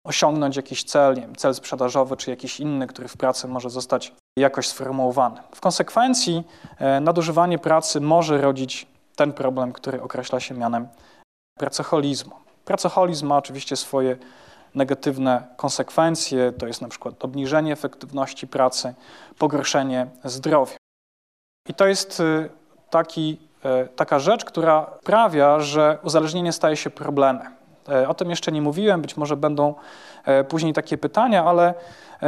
osiągnąć 0.05 0.55
jakiś 0.55 0.83
cel, 0.83 1.15
wiem, 1.15 1.35
cel 1.35 1.55
sprzedażowy 1.55 2.17
czy 2.17 2.29
jakiś 2.29 2.59
inny, 2.59 2.87
który 2.87 3.07
w 3.07 3.17
pracy 3.17 3.47
może 3.47 3.69
zostać 3.69 4.13
jakoś 4.39 4.67
sformułowany. 4.67 5.41
W 5.55 5.61
konsekwencji 5.61 6.43
e, 6.77 6.99
nadużywanie 6.99 7.59
pracy 7.59 8.01
może 8.01 8.41
rodzić 8.41 8.87
ten 9.15 9.33
problem, 9.33 9.73
który 9.73 10.01
określa 10.01 10.39
się 10.39 10.55
mianem 10.55 10.87
pracoholizmu. 11.59 12.35
Pracoholizm 12.65 13.27
ma 13.27 13.37
oczywiście 13.37 13.75
swoje 13.75 14.17
negatywne 14.75 15.47
konsekwencje, 15.57 16.51
to 16.51 16.67
jest 16.67 16.81
na 16.81 16.87
przykład 16.87 17.25
obniżenie 17.25 17.73
efektywności 17.73 18.47
pracy, 18.47 18.93
pogorszenie 19.37 20.07
zdrowia. 20.23 20.77
I 21.69 21.73
to 21.73 21.87
jest 21.87 22.19
y, 22.19 22.49
taki, 22.89 23.39
y, 23.85 23.87
taka 23.95 24.19
rzecz, 24.19 24.45
która 24.45 24.91
sprawia, 25.01 25.59
że 25.59 25.97
uzależnienie 26.03 26.51
staje 26.51 26.77
się 26.77 26.89
problemem. 26.89 27.61
E, 27.89 28.07
o 28.07 28.13
tym 28.13 28.29
jeszcze 28.29 28.51
nie 28.51 28.61
mówiłem, 28.61 29.01
być 29.01 29.17
może 29.17 29.37
będą 29.37 29.75
e, 30.25 30.43
później 30.43 30.73
takie 30.73 30.97
pytania, 30.97 31.45
ale 31.45 31.73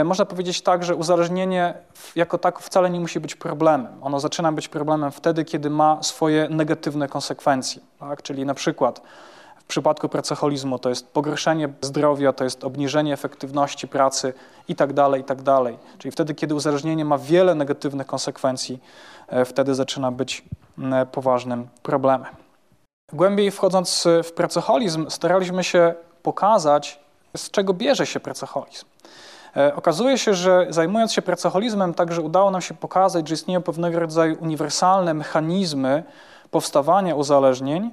można 0.04 0.26
powiedzieć 0.26 0.62
tak, 0.62 0.84
że 0.84 0.96
uzależnienie 0.96 1.74
jako 2.16 2.38
tak 2.38 2.60
wcale 2.60 2.90
nie 2.90 3.00
musi 3.00 3.20
być 3.20 3.36
problemem. 3.36 3.88
Ono 4.02 4.20
zaczyna 4.20 4.52
być 4.52 4.68
problemem 4.68 5.12
wtedy, 5.12 5.46
kiedy 5.46 5.70
ma 5.70 6.04
swoje 6.04 6.50
negatywne 6.50 7.08
konsekwencje. 7.08 7.82
Tak? 8.00 8.22
Czyli 8.22 8.46
na 8.46 8.54
przykład 8.54 9.02
w 9.58 9.64
przypadku 9.66 10.10
pracoholizmu 10.10 10.80
to 10.80 10.90
jest 10.90 11.08
pogorszenie 11.08 11.70
zdrowia, 11.82 12.34
to 12.34 12.44
jest 12.44 12.64
obniżenie 12.64 13.14
efektywności 13.14 13.88
pracy 13.88 14.34
itd., 14.68 14.94
tak 14.94 15.18
itd. 15.18 15.44
Tak 15.44 15.98
Czyli 15.98 16.12
wtedy, 16.12 16.36
kiedy 16.36 16.56
uzależnienie 16.56 17.06
ma 17.06 17.18
wiele 17.18 17.56
negatywnych 17.56 18.08
konsekwencji, 18.08 18.80
e, 19.28 19.46
wtedy 19.46 19.76
zaczyna 19.76 20.12
być 20.12 20.44
poważnym 21.12 21.68
problemem. 21.84 22.32
Głębiej 23.14 23.52
wchodząc 23.52 24.08
w 24.24 24.32
pracoholizm, 24.32 25.10
staraliśmy 25.10 25.64
się 25.64 25.94
pokazać, 26.24 27.00
z 27.38 27.52
czego 27.52 27.74
bierze 27.74 28.06
się 28.06 28.20
pracoholizm. 28.20 28.86
E, 29.58 29.76
okazuje 29.76 30.18
się, 30.18 30.34
że 30.34 30.68
zajmując 30.70 31.14
się 31.14 31.22
pracoholizmem, 31.22 31.94
także 31.94 32.22
udało 32.22 32.52
nam 32.52 32.62
się 32.62 32.74
pokazać, 32.74 33.28
że 33.28 33.34
istnieją 33.34 33.62
pewnego 33.62 34.00
rodzaju 34.00 34.38
uniwersalne 34.42 35.14
mechanizmy 35.14 36.04
powstawania 36.52 37.16
uzależnień, 37.16 37.92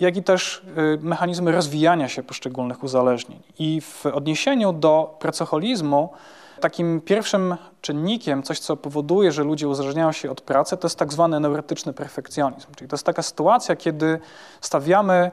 jak 0.00 0.16
i 0.16 0.22
też 0.22 0.62
y, 0.78 0.98
mechanizmy 1.02 1.52
rozwijania 1.52 2.08
się 2.08 2.22
poszczególnych 2.22 2.82
uzależnień. 2.82 3.42
I 3.58 3.80
w 3.80 4.06
odniesieniu 4.06 4.72
do 4.72 5.16
pracoholizmu, 5.18 6.12
takim 6.60 7.00
pierwszym 7.00 7.56
czynnikiem, 7.80 8.42
coś 8.42 8.58
co 8.58 8.76
powoduje, 8.76 9.32
że 9.32 9.44
ludzie 9.44 9.68
uzależniają 9.68 10.12
się 10.12 10.30
od 10.30 10.40
pracy, 10.40 10.76
to 10.76 10.86
jest 10.86 10.98
tak 10.98 11.12
zwany 11.12 11.40
neurotyczny 11.40 11.92
perfekcjonizm. 11.92 12.66
Czyli 12.76 12.88
to 12.88 12.94
jest 12.94 13.06
taka 13.06 13.22
sytuacja, 13.22 13.76
kiedy 13.76 14.20
stawiamy 14.60 15.30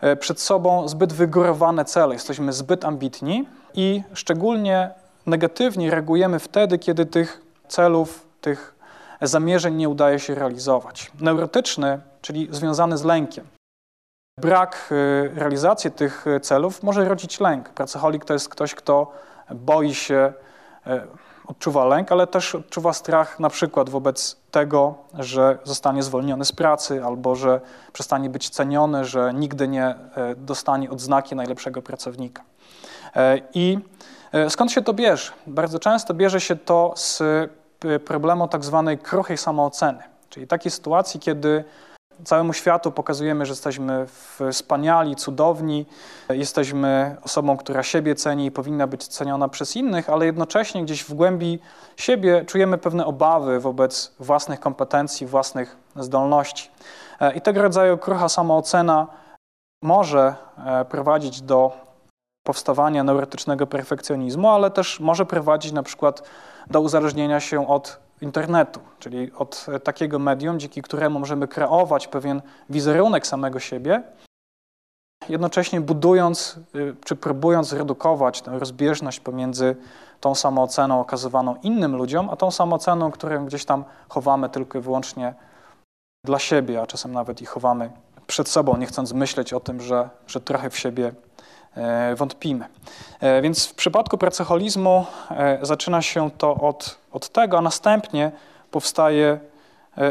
e, 0.00 0.16
przed 0.16 0.40
sobą 0.40 0.88
zbyt 0.88 1.12
wygórowane 1.12 1.84
cele, 1.84 2.14
jesteśmy 2.14 2.52
zbyt 2.52 2.84
ambitni 2.84 3.48
i 3.74 4.02
szczególnie 4.12 4.90
negatywnie 5.28 5.90
reagujemy 5.90 6.38
wtedy, 6.38 6.78
kiedy 6.78 7.06
tych 7.06 7.40
celów, 7.68 8.26
tych 8.40 8.74
zamierzeń 9.22 9.74
nie 9.74 9.88
udaje 9.88 10.18
się 10.18 10.34
realizować. 10.34 11.12
Neurotyczny, 11.20 12.00
czyli 12.22 12.48
związany 12.50 12.98
z 12.98 13.04
lękiem. 13.04 13.44
Brak 14.38 14.88
y, 14.92 15.30
realizacji 15.34 15.90
tych 15.90 16.26
y, 16.26 16.40
celów 16.40 16.82
może 16.82 17.08
rodzić 17.08 17.40
lęk. 17.40 17.68
Pracoholik 17.68 18.24
to 18.24 18.32
jest 18.32 18.48
ktoś, 18.48 18.74
kto 18.74 19.12
boi 19.50 19.94
się, 19.94 20.32
y, 20.86 20.90
odczuwa 21.46 21.84
lęk, 21.84 22.12
ale 22.12 22.26
też 22.26 22.54
odczuwa 22.54 22.92
strach 22.92 23.40
na 23.40 23.50
przykład 23.50 23.90
wobec 23.90 24.36
tego, 24.50 24.94
że 25.18 25.58
zostanie 25.64 26.02
zwolniony 26.02 26.44
z 26.44 26.52
pracy 26.52 27.04
albo 27.04 27.34
że 27.36 27.60
przestanie 27.92 28.30
być 28.30 28.50
ceniony, 28.50 29.04
że 29.04 29.34
nigdy 29.34 29.68
nie 29.68 29.94
dostanie 30.36 30.90
odznaki 30.90 31.36
najlepszego 31.36 31.82
pracownika. 31.82 32.42
I 33.54 33.78
skąd 34.48 34.72
się 34.72 34.82
to 34.82 34.94
bierze? 34.94 35.32
Bardzo 35.46 35.78
często 35.78 36.14
bierze 36.14 36.40
się 36.40 36.56
to 36.56 36.92
z 36.96 37.22
problemu 38.04 38.48
tak 38.48 38.64
zwanej 38.64 38.98
kruchej 38.98 39.38
samooceny, 39.38 40.02
czyli 40.28 40.46
takiej 40.46 40.70
sytuacji, 40.70 41.20
kiedy 41.20 41.64
całemu 42.24 42.52
światu 42.52 42.92
pokazujemy, 42.92 43.46
że 43.46 43.52
jesteśmy 43.52 44.06
wspaniali, 44.52 45.16
cudowni, 45.16 45.86
jesteśmy 46.28 47.16
osobą, 47.22 47.56
która 47.56 47.82
siebie 47.82 48.14
ceni 48.14 48.46
i 48.46 48.50
powinna 48.50 48.86
być 48.86 49.06
ceniona 49.06 49.48
przez 49.48 49.76
innych, 49.76 50.10
ale 50.10 50.26
jednocześnie 50.26 50.82
gdzieś 50.82 51.04
w 51.04 51.14
głębi 51.14 51.58
siebie 51.96 52.44
czujemy 52.44 52.78
pewne 52.78 53.06
obawy 53.06 53.60
wobec 53.60 54.14
własnych 54.20 54.60
kompetencji, 54.60 55.26
własnych 55.26 55.76
zdolności. 55.96 56.70
E, 57.20 57.34
I 57.34 57.40
tego 57.40 57.62
rodzaju 57.62 57.98
krucha 57.98 58.28
samoocena 58.28 59.06
może 59.82 60.34
e, 60.66 60.84
prowadzić 60.84 61.42
do 61.42 61.87
powstawania 62.48 63.04
neurotycznego 63.04 63.66
perfekcjonizmu, 63.66 64.48
ale 64.48 64.70
też 64.70 65.00
może 65.00 65.26
prowadzić 65.26 65.72
na 65.72 65.82
przykład 65.82 66.22
do 66.70 66.80
uzależnienia 66.80 67.40
się 67.40 67.68
od 67.68 67.98
internetu, 68.20 68.80
czyli 68.98 69.32
od 69.32 69.66
takiego 69.84 70.18
medium, 70.18 70.60
dzięki 70.60 70.82
któremu 70.82 71.18
możemy 71.18 71.48
kreować 71.48 72.08
pewien 72.08 72.42
wizerunek 72.70 73.26
samego 73.26 73.60
siebie, 73.60 74.02
jednocześnie 75.28 75.80
budując 75.80 76.60
y, 76.74 76.94
czy 77.04 77.16
próbując 77.16 77.68
zredukować 77.68 78.42
tę 78.42 78.58
rozbieżność 78.58 79.20
pomiędzy 79.20 79.76
tą 80.20 80.34
samooceną 80.34 81.00
okazywaną 81.00 81.56
innym 81.62 81.96
ludziom, 81.96 82.30
a 82.30 82.36
tą 82.36 82.50
samooceną, 82.50 83.10
którą 83.10 83.46
gdzieś 83.46 83.64
tam 83.64 83.84
chowamy 84.08 84.48
tylko 84.48 84.78
i 84.78 84.80
wyłącznie 84.80 85.34
dla 86.24 86.38
siebie, 86.38 86.82
a 86.82 86.86
czasem 86.86 87.12
nawet 87.12 87.42
i 87.42 87.46
chowamy 87.46 87.90
przed 88.26 88.48
sobą, 88.48 88.76
nie 88.76 88.86
chcąc 88.86 89.12
myśleć 89.12 89.52
o 89.52 89.60
tym, 89.60 89.80
że, 89.80 90.10
że 90.26 90.40
trochę 90.40 90.70
w 90.70 90.78
siebie 90.78 91.12
E, 91.12 91.27
wątpimy. 92.16 92.64
E, 93.20 93.42
więc 93.42 93.66
w 93.66 93.74
przypadku 93.74 94.18
pracoholizmu 94.18 95.06
e, 95.30 95.58
zaczyna 95.62 96.02
się 96.02 96.30
to 96.30 96.54
od, 96.54 96.98
od 97.12 97.28
tego, 97.28 97.58
a 97.58 97.60
następnie 97.60 98.32
powstaje 98.70 99.40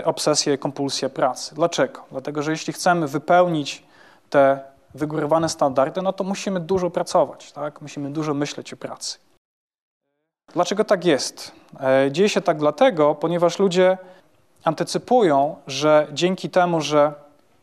obsesja 0.06 0.54
i 0.54 0.58
kompulsja 0.58 1.10
pracy. 1.10 1.56
Dlaczego? 1.56 2.04
Dlatego, 2.12 2.44
że 2.44 2.52
jeśli 2.52 2.74
chcemy 2.74 3.08
wypełnić 3.08 3.84
te 4.30 4.60
wygórowane 4.96 5.50
standardy, 5.50 6.02
no 6.02 6.14
to 6.14 6.24
musimy 6.24 6.60
dużo 6.60 6.90
pracować, 6.90 7.52
tak? 7.52 7.82
musimy 7.82 8.10
dużo 8.10 8.34
myśleć 8.34 8.74
o 8.74 8.78
pracy. 8.78 9.18
Dlaczego 10.54 10.84
tak 10.84 11.06
jest? 11.06 11.52
Dzieje 12.12 12.30
się 12.30 12.42
tak 12.42 12.58
dlatego, 12.58 13.16
ponieważ 13.16 13.60
ludzie 13.60 13.98
antycypują, 14.64 15.56
że 15.68 16.08
dzięki 16.14 16.50
temu, 16.50 16.82
że 16.82 17.14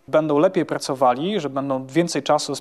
będą 0.08 0.38
lepiej 0.38 0.66
pracowali, 0.66 1.40
że 1.40 1.50
będą 1.50 1.86
więcej 1.86 2.22
czasu 2.22 2.52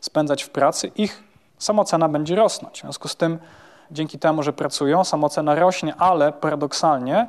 spędzać 0.00 0.42
w 0.42 0.50
pracy, 0.50 0.90
ich 0.96 1.22
samocena 1.58 2.08
będzie 2.08 2.36
rosnąć. 2.36 2.78
W 2.78 2.80
związku 2.82 3.08
z 3.08 3.16
tym, 3.16 3.38
dzięki 3.90 4.18
temu, 4.18 4.42
że 4.42 4.52
pracują, 4.52 5.04
samocena 5.04 5.54
rośnie, 5.54 5.94
ale 5.96 6.32
paradoksalnie 6.32 7.28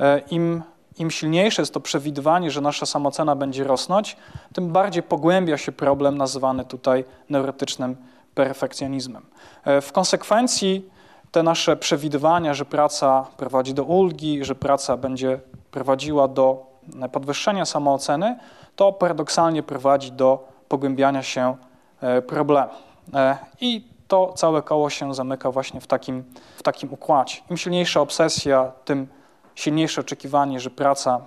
e, 0.00 0.18
im, 0.18 0.62
im 0.98 1.10
silniejsze 1.10 1.62
jest 1.62 1.74
to 1.74 1.80
przewidywanie, 1.80 2.50
że 2.50 2.60
nasza 2.60 2.86
samocena 2.86 3.36
będzie 3.36 3.64
rosnąć, 3.64 4.16
tym 4.52 4.68
bardziej 4.68 5.02
pogłębia 5.02 5.56
się 5.56 5.72
problem 5.72 6.18
nazywany 6.18 6.64
tutaj 6.64 7.04
neurotycznym 7.30 7.96
perfekcjonizmem. 8.34 9.26
E, 9.64 9.80
w 9.80 9.92
konsekwencji 9.92 10.90
te 11.32 11.42
nasze 11.42 11.76
przewidywania, 11.76 12.54
że 12.54 12.64
praca 12.64 13.26
prowadzi 13.36 13.74
do 13.74 13.84
ulgi, 13.84 14.44
że 14.44 14.54
praca 14.54 14.96
będzie 14.96 15.40
prowadziła 15.70 16.28
do 16.28 16.69
podwyższenia 17.12 17.66
samooceny, 17.66 18.38
to 18.76 18.92
paradoksalnie 18.92 19.62
prowadzi 19.62 20.12
do 20.12 20.48
pogłębiania 20.68 21.22
się 21.22 21.56
e, 22.00 22.22
problemu. 22.22 22.70
E, 23.14 23.38
I 23.60 23.88
to 24.08 24.32
całe 24.32 24.62
koło 24.62 24.90
się 24.90 25.14
zamyka 25.14 25.50
właśnie 25.50 25.80
w 25.80 25.86
takim, 25.86 26.24
w 26.56 26.62
takim 26.62 26.92
układzie. 26.92 27.36
Im 27.50 27.56
silniejsza 27.56 28.00
obsesja, 28.00 28.72
tym 28.84 29.06
silniejsze 29.54 30.00
oczekiwanie, 30.00 30.60
że 30.60 30.70
praca 30.70 31.20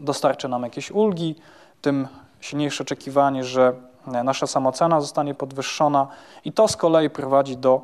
dostarczy 0.00 0.48
nam 0.48 0.62
jakieś 0.62 0.90
ulgi, 0.90 1.34
tym 1.82 2.08
silniejsze 2.40 2.84
oczekiwanie, 2.84 3.44
że 3.44 3.72
e, 4.14 4.24
nasza 4.24 4.46
samoocena 4.46 5.00
zostanie 5.00 5.34
podwyższona 5.34 6.06
i 6.44 6.52
to 6.52 6.68
z 6.68 6.76
kolei 6.76 7.10
prowadzi 7.10 7.56
do 7.56 7.80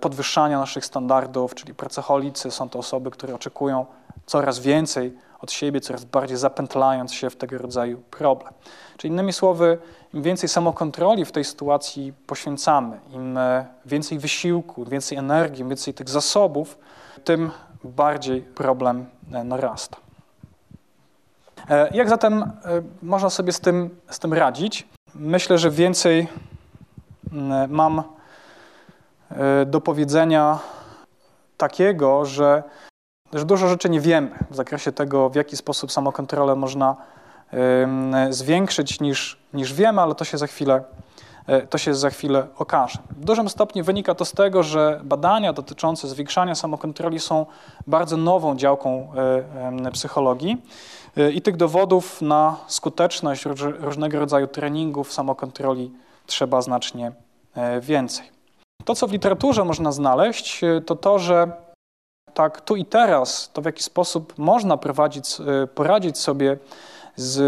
podwyższania 0.00 0.58
naszych 0.58 0.84
standardów, 0.84 1.54
czyli 1.54 1.74
pracocholicy 1.74 2.50
są 2.50 2.68
to 2.68 2.78
osoby, 2.78 3.10
które 3.10 3.34
oczekują 3.34 3.86
coraz 4.26 4.58
więcej 4.58 5.12
od 5.44 5.52
siebie, 5.52 5.80
coraz 5.80 6.04
bardziej 6.04 6.36
zapętlając 6.36 7.12
się 7.12 7.30
w 7.30 7.36
tego 7.36 7.58
rodzaju 7.58 8.02
problem. 8.10 8.52
Czyli 8.96 9.12
innymi 9.12 9.32
słowy, 9.32 9.78
im 10.14 10.22
więcej 10.22 10.48
samokontroli 10.48 11.24
w 11.24 11.32
tej 11.32 11.44
sytuacji 11.44 12.12
poświęcamy, 12.26 13.00
im 13.10 13.38
więcej 13.86 14.18
wysiłku, 14.18 14.84
więcej 14.84 15.18
energii, 15.18 15.60
im 15.60 15.68
więcej 15.68 15.94
tych 15.94 16.08
zasobów, 16.08 16.78
tym 17.24 17.50
bardziej 17.84 18.40
problem 18.42 19.06
narasta. 19.44 19.96
Jak 21.90 22.08
zatem 22.08 22.52
można 23.02 23.30
sobie 23.30 23.52
z 23.52 23.60
tym, 23.60 23.90
z 24.10 24.18
tym 24.18 24.32
radzić? 24.32 24.88
Myślę, 25.14 25.58
że 25.58 25.70
więcej 25.70 26.28
mam 27.68 28.02
do 29.66 29.80
powiedzenia 29.80 30.58
takiego, 31.56 32.24
że, 32.24 32.62
że 33.34 33.44
dużo 33.44 33.68
rzeczy 33.68 33.90
nie 33.90 34.00
wiemy 34.00 34.30
w 34.50 34.56
zakresie 34.56 34.92
tego, 34.92 35.28
w 35.30 35.34
jaki 35.34 35.56
sposób 35.56 35.92
samokontrolę 35.92 36.56
można 36.56 36.96
zwiększyć 38.30 39.00
niż, 39.00 39.38
niż 39.54 39.74
wiemy, 39.74 40.00
ale 40.00 40.14
to 40.14 40.24
się 40.24 40.38
za 40.38 40.46
chwilę 40.46 40.84
e, 41.46 41.66
to 41.66 41.78
się 41.78 41.94
za 41.94 42.10
chwilę 42.10 42.46
okaże. 42.58 42.98
W 43.10 43.24
dużym 43.24 43.48
stopniu 43.48 43.84
wynika 43.84 44.14
to 44.14 44.24
z 44.24 44.32
tego, 44.32 44.62
że 44.62 45.00
badania 45.04 45.52
dotyczące 45.52 46.08
zwiększania 46.08 46.54
samokontroli 46.54 47.20
są 47.20 47.46
bardzo 47.86 48.16
nową 48.16 48.56
działką 48.56 49.12
e, 49.84 49.90
psychologii 49.92 50.62
e, 51.16 51.32
i 51.32 51.42
tych 51.42 51.56
dowodów 51.56 52.22
na 52.22 52.56
skuteczność 52.66 53.44
różnego 53.80 54.20
rodzaju 54.20 54.46
treningów 54.46 55.12
samokontroli 55.12 55.92
trzeba 56.26 56.62
znacznie 56.62 57.12
więcej. 57.80 58.26
To, 58.84 58.94
co 58.94 59.06
w 59.06 59.12
literaturze 59.12 59.64
można 59.64 59.92
znaleźć, 59.92 60.60
to 60.86 60.96
to, 60.96 61.18
że 61.18 61.63
tak 62.34 62.60
tu 62.60 62.76
i 62.76 62.84
teraz, 62.84 63.50
to 63.52 63.62
w 63.62 63.64
jaki 63.64 63.82
sposób 63.82 64.34
można 64.38 64.76
prowadzić, 64.76 65.26
poradzić 65.74 66.18
sobie 66.18 66.56
z 67.16 67.40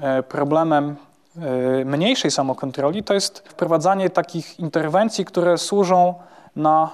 e, 0.00 0.22
problemem 0.22 0.96
e, 1.36 1.84
mniejszej 1.84 2.30
samokontroli, 2.30 3.02
to 3.02 3.14
jest 3.14 3.38
wprowadzanie 3.48 4.10
takich 4.10 4.60
interwencji, 4.60 5.24
które 5.24 5.58
służą, 5.58 6.14
na, 6.56 6.90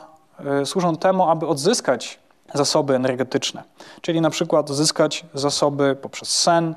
e, 0.60 0.66
służą 0.66 0.96
temu, 0.96 1.28
aby 1.28 1.46
odzyskać 1.46 2.18
zasoby 2.54 2.94
energetyczne. 2.94 3.62
Czyli 4.00 4.20
na 4.20 4.30
przykład 4.30 4.70
odzyskać 4.70 5.26
zasoby 5.34 5.96
poprzez 6.02 6.28
sen, 6.28 6.74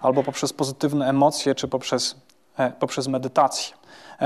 albo 0.00 0.22
poprzez 0.22 0.52
pozytywne 0.52 1.08
emocje, 1.08 1.54
czy 1.54 1.68
poprzez, 1.68 2.16
poprzez 2.80 3.08
medytację. 3.08 3.75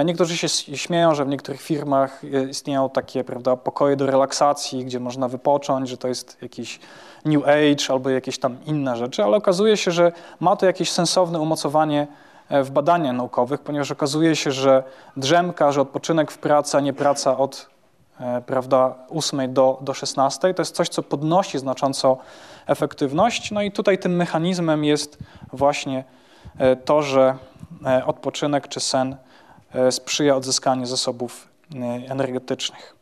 Niektórzy 0.05 0.37
się 0.37 0.49
śmieją, 0.77 1.15
że 1.15 1.25
w 1.25 1.29
niektórych 1.29 1.61
firmach 1.61 2.23
istnieją 2.51 2.91
takie 2.91 3.25
prawda, 3.25 3.57
pokoje 3.57 3.97
do 3.97 4.07
relaksacji, 4.07 4.85
gdzie 4.85 5.01
można 5.01 5.29
wypocząć, 5.29 5.89
że 5.89 5.97
to 5.97 6.09
jest 6.09 6.43
jakiś 6.43 6.81
New 7.25 7.43
Age 7.43 7.93
albo 7.93 8.11
jakieś 8.11 8.39
tam 8.39 8.57
inne 8.67 8.97
rzeczy, 8.97 9.25
ale 9.25 9.37
okazuje 9.37 9.77
się, 9.77 9.91
że 9.91 10.13
ma 10.41 10.57
to 10.57 10.67
jakieś 10.67 10.93
sensowne 10.93 11.41
umocowanie 11.41 12.07
e, 12.49 12.63
w 12.63 12.71
badaniach 12.71 13.17
naukowych, 13.17 13.61
ponieważ 13.61 13.91
okazuje 13.91 14.37
się, 14.37 14.53
że 14.53 14.83
drzemka, 15.17 15.73
że 15.73 15.81
odpoczynek 15.81 16.31
w 16.31 16.39
pracy, 16.39 16.77
a 16.77 16.81
nie 16.81 16.93
praca 16.93 17.39
od 17.39 17.67
e, 18.21 18.43
prawda, 18.47 18.95
8 19.09 19.55
do, 19.55 19.79
do 19.81 19.95
16, 19.95 20.55
to 20.55 20.63
jest 20.63 20.75
coś, 20.77 20.89
co 20.89 21.03
podnosi 21.03 21.59
znacząco 21.59 22.19
efektywność. 22.67 23.51
No 23.51 23.63
i 23.63 23.73
tutaj 23.73 23.99
tym 23.99 24.17
mechanizmem 24.17 24.85
jest 24.85 25.19
właśnie 25.53 26.05
e, 26.59 26.77
to, 26.77 27.03
że 27.03 27.35
odpoczynek 28.07 28.69
czy 28.69 28.81
sen 28.81 29.17
sprzyja 29.91 30.37
odzyskaniu 30.37 30.87
zasobów 30.87 31.49
energetycznych. 32.09 32.97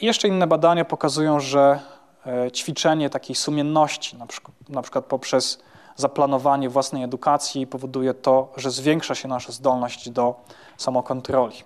I 0.00 0.06
jeszcze 0.06 0.28
inne 0.28 0.46
badania 0.46 0.84
pokazują, 0.84 1.40
że 1.40 1.80
E, 2.26 2.50
ćwiczenie 2.50 3.10
takiej 3.10 3.36
sumienności, 3.36 4.16
na 4.16 4.26
przykład, 4.26 4.56
na 4.68 4.82
przykład 4.82 5.04
poprzez 5.04 5.58
zaplanowanie 5.96 6.68
własnej 6.68 7.02
edukacji 7.02 7.66
powoduje 7.66 8.14
to, 8.14 8.52
że 8.56 8.70
zwiększa 8.70 9.14
się 9.14 9.28
nasza 9.28 9.52
zdolność 9.52 10.10
do 10.10 10.34
samokontroli. 10.76 11.56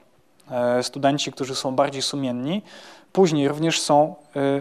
E, 0.50 0.82
studenci, 0.82 1.32
którzy 1.32 1.54
są 1.54 1.74
bardziej 1.74 2.02
sumienni, 2.02 2.62
później 3.12 3.48
również 3.48 3.80
są 3.80 4.14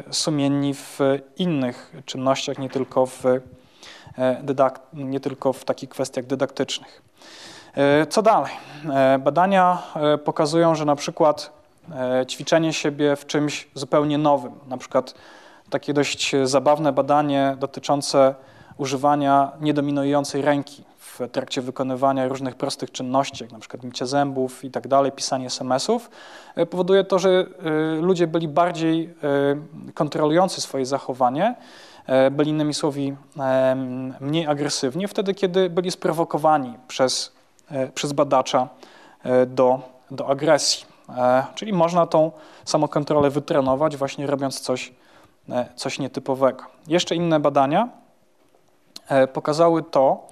e, 0.08 0.14
sumienni 0.14 0.74
w 0.74 1.00
innych 1.38 1.94
czynnościach, 2.06 2.58
nie 2.58 2.70
tylko 2.70 3.06
w, 3.06 3.24
nie 4.94 5.20
tylko 5.20 5.54
w 5.54 5.66
takich 5.66 5.90
kwestiach 5.90 6.26
dydaktycznych. 6.26 7.02
Co 8.10 8.22
dalej? 8.22 8.52
Badania 9.20 9.84
pokazują, 10.26 10.76
że 10.76 10.86
na 10.86 10.96
przykład 10.96 11.52
ćwiczenie 12.28 12.74
siebie 12.74 13.16
w 13.16 13.26
czymś 13.26 13.68
zupełnie 13.74 14.18
nowym, 14.18 14.52
na 14.68 14.78
przykład 14.78 15.14
takie 15.70 15.94
dość 15.94 16.36
zabawne 16.44 16.92
badanie 16.94 17.56
dotyczące 17.60 18.36
używania 18.78 19.52
niedominującej 19.62 20.42
ręki 20.42 20.84
w 20.98 21.30
trakcie 21.32 21.62
wykonywania 21.62 22.28
różnych 22.28 22.56
prostych 22.56 22.92
czynności, 22.92 23.44
jak 23.44 23.52
na 23.52 23.60
przykład 23.60 23.84
mycie 23.84 24.06
zębów 24.06 24.64
i 24.64 24.72
tak 24.72 24.88
dalej, 24.88 25.12
pisanie 25.12 25.46
SMS-ów, 25.46 26.10
e, 26.56 26.66
powoduje 26.66 27.04
to, 27.04 27.20
że 27.20 27.30
e, 27.30 27.46
ludzie 28.02 28.28
byli 28.28 28.48
bardziej 28.48 29.04
e, 29.04 29.94
kontrolujący 29.94 30.62
swoje 30.62 30.86
zachowanie, 30.86 31.56
byli 32.32 32.50
innymi 32.50 32.74
słowy 32.74 33.00
mniej 34.20 34.48
agresywni 34.48 35.08
wtedy, 35.08 35.34
kiedy 35.34 35.70
byli 35.70 35.92
sprowokowani 35.92 36.74
przez, 36.88 37.32
przez 37.94 38.14
badacza 38.14 38.68
do, 39.48 39.80
do 40.12 40.28
agresji. 40.28 40.86
Czyli 41.56 41.74
można 41.74 42.08
tą 42.08 42.32
samokontrolę 42.66 43.30
wytrenować 43.30 43.98
właśnie 43.98 44.28
robiąc 44.28 44.60
coś 44.60 44.94
E, 45.50 45.66
coś 45.76 46.00
nietypowego. 46.00 46.64
Jeszcze 46.88 47.16
inne 47.16 47.40
badania 47.40 47.90
e, 49.08 49.28
pokazały 49.28 49.84
to, 49.84 50.28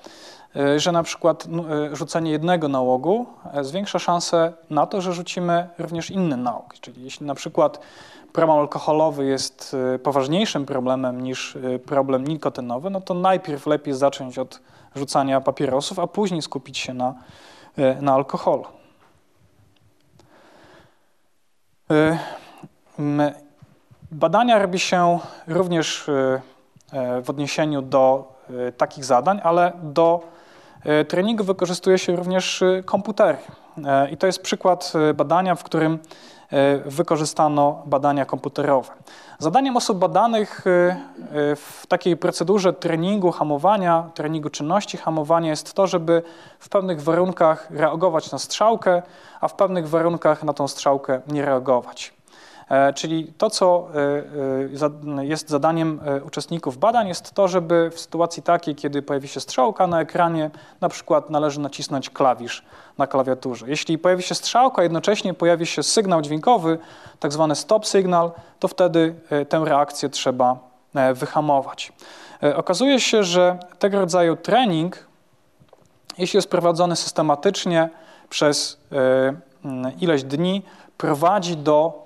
e, 0.55 0.79
że 0.79 0.91
na 0.91 1.03
przykład 1.03 1.47
rzucenie 1.93 2.31
jednego 2.31 2.67
nałogu 2.67 3.25
zwiększa 3.61 3.99
szansę 3.99 4.53
na 4.69 4.85
to, 4.87 5.01
że 5.01 5.13
rzucimy 5.13 5.69
również 5.77 6.11
inny 6.11 6.37
nałóg. 6.37 6.73
Czyli 6.81 7.03
jeśli 7.03 7.25
na 7.25 7.35
przykład 7.35 7.79
problem 8.35 8.59
alkoholowy 8.59 9.25
jest 9.25 9.75
poważniejszym 10.03 10.65
problemem 10.65 11.21
niż 11.21 11.57
problem 11.85 12.27
nikotynowy, 12.27 12.89
no 12.89 13.01
to 13.01 13.13
najpierw 13.13 13.65
lepiej 13.67 13.93
zacząć 13.93 14.39
od 14.39 14.61
rzucania 14.95 15.41
papierosów, 15.41 15.99
a 15.99 16.07
później 16.07 16.41
skupić 16.41 16.77
się 16.77 16.93
na, 16.93 17.13
na 18.01 18.13
alkoholu. 18.13 18.65
Badania 24.11 24.59
robi 24.59 24.79
się 24.79 25.19
również 25.47 26.03
w 27.23 27.29
odniesieniu 27.29 27.81
do 27.81 28.33
takich 28.77 29.05
zadań, 29.05 29.41
ale 29.43 29.71
do 29.83 30.23
treningu 31.07 31.43
wykorzystuje 31.43 31.97
się 31.97 32.15
również 32.15 32.63
komputery. 32.85 33.37
I 34.11 34.17
to 34.17 34.27
jest 34.27 34.41
przykład 34.41 34.93
badania, 35.13 35.55
w 35.55 35.63
którym 35.63 35.99
wykorzystano 36.85 37.83
badania 37.85 38.25
komputerowe. 38.25 38.93
Zadaniem 39.39 39.77
osób 39.77 39.97
badanych 39.97 40.65
w 41.55 41.83
takiej 41.87 42.17
procedurze 42.17 42.73
treningu 42.73 43.31
hamowania, 43.31 44.09
treningu 44.13 44.49
czynności 44.49 44.97
hamowania 44.97 45.49
jest 45.49 45.73
to, 45.73 45.87
żeby 45.87 46.21
w 46.59 46.69
pewnych 46.69 47.03
warunkach 47.03 47.71
reagować 47.71 48.31
na 48.31 48.39
strzałkę, 48.39 49.01
a 49.41 49.47
w 49.47 49.53
pewnych 49.53 49.89
warunkach 49.89 50.43
na 50.43 50.53
tą 50.53 50.67
strzałkę 50.67 51.21
nie 51.27 51.45
reagować. 51.45 52.14
E, 52.69 52.93
czyli 52.93 53.33
to, 53.37 53.49
co 53.49 53.87
e, 53.95 55.19
e, 55.19 55.25
jest 55.25 55.49
zadaniem 55.49 55.99
uczestników 56.27 56.77
badań, 56.77 57.07
jest 57.07 57.31
to, 57.31 57.47
żeby 57.47 57.91
w 57.93 57.99
sytuacji 57.99 58.43
takiej, 58.43 58.75
kiedy 58.75 59.01
pojawi 59.01 59.27
się 59.27 59.39
strzałka 59.39 59.87
na 59.87 60.01
ekranie, 60.01 60.51
na 60.81 60.89
przykład 60.89 61.29
należy 61.29 61.59
nacisnąć 61.59 62.09
klawisz 62.09 62.65
na 62.97 63.07
klawiaturze. 63.07 63.65
Jeśli 63.69 63.97
pojawi 63.97 64.23
się 64.23 64.35
strzałka, 64.35 64.83
jednocześnie 64.83 65.33
pojawi 65.33 65.65
się 65.65 65.83
sygnał 65.83 66.21
dźwiękowy, 66.21 66.77
tak 67.19 67.33
zwany 67.33 67.55
stop 67.55 67.85
signal, 67.85 68.31
to 68.59 68.67
wtedy 68.67 69.15
tę 69.49 69.61
reakcję 69.65 70.09
trzeba 70.09 70.57
wyhamować. 71.13 71.93
Okazuje 72.55 72.99
się, 72.99 73.23
że 73.23 73.57
tego 73.79 73.99
rodzaju 73.99 74.35
trening, 74.35 75.07
jeśli 76.17 76.37
jest 76.37 76.49
prowadzony 76.49 76.95
systematycznie 76.95 77.89
przez 78.29 78.79
ileś 79.99 80.23
dni, 80.23 80.61
prowadzi 80.97 81.57
do 81.57 82.05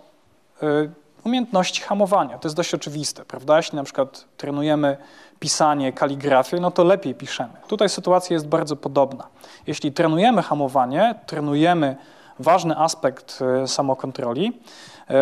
umiejętności 1.24 1.82
hamowania. 1.82 2.38
To 2.38 2.48
jest 2.48 2.56
dość 2.56 2.74
oczywiste, 2.74 3.26
prawda? 3.26 3.58
Jeśli 3.58 3.76
na 3.76 3.84
przykład 3.84 4.26
trenujemy 4.38 4.98
pisanie, 5.40 5.94
kaligrafię, 5.94 6.60
no 6.60 6.72
to 6.72 6.84
lepiej 6.84 7.16
piszemy. 7.16 7.54
Tutaj 7.68 7.90
sytuacja 7.90 8.34
jest 8.34 8.48
bardzo 8.48 8.76
podobna. 8.76 9.28
Jeśli 9.68 9.92
trenujemy 9.92 10.42
hamowanie, 10.42 11.16
trenujemy 11.26 11.96
ważny 12.40 12.78
aspekt 12.78 13.40
y, 13.64 13.68
samokontroli, 13.68 14.62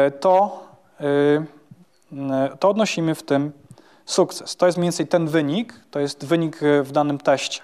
y, 0.08 0.12
to, 0.12 0.68
to 2.60 2.70
odnosimy 2.70 3.16
w 3.16 3.24
tym 3.24 3.52
sukces. 4.06 4.56
To 4.56 4.66
jest 4.66 4.78
mniej 4.78 4.86
więcej 4.86 5.08
ten 5.08 5.28
wynik, 5.28 5.74
to 5.92 6.00
jest 6.00 6.26
wynik 6.26 6.60
w 6.84 6.92
danym 6.92 7.18
teście. 7.18 7.62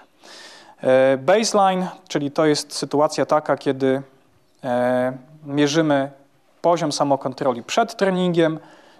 Baseline, 1.18 1.86
czyli 2.08 2.30
to 2.30 2.46
jest 2.46 2.74
sytuacja 2.74 3.26
taka, 3.26 3.56
kiedy 3.56 4.02
mierzymy 5.44 6.10
poziom 6.64 6.92
samokontroli 6.92 7.62
przed 7.62 7.96
treningiem, 7.96 8.58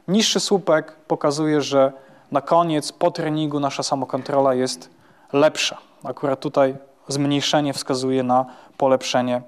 niższy 0.08 0.40
słupek 0.40 0.96
pokazuje, 1.08 1.60
że 1.60 1.92
na 2.32 2.40
koniec, 2.40 2.92
po 2.92 3.10
treningu 3.10 3.60
nasza 3.60 3.82
samokontrola 3.82 4.54
jest 4.54 4.90
lepsza. 5.32 5.78
Akurat 6.04 6.40
tutaj 6.40 6.76
zmniejszenie 7.08 7.72
wskazuje 7.72 8.22
na 8.22 8.46
polepszenie 8.76 9.42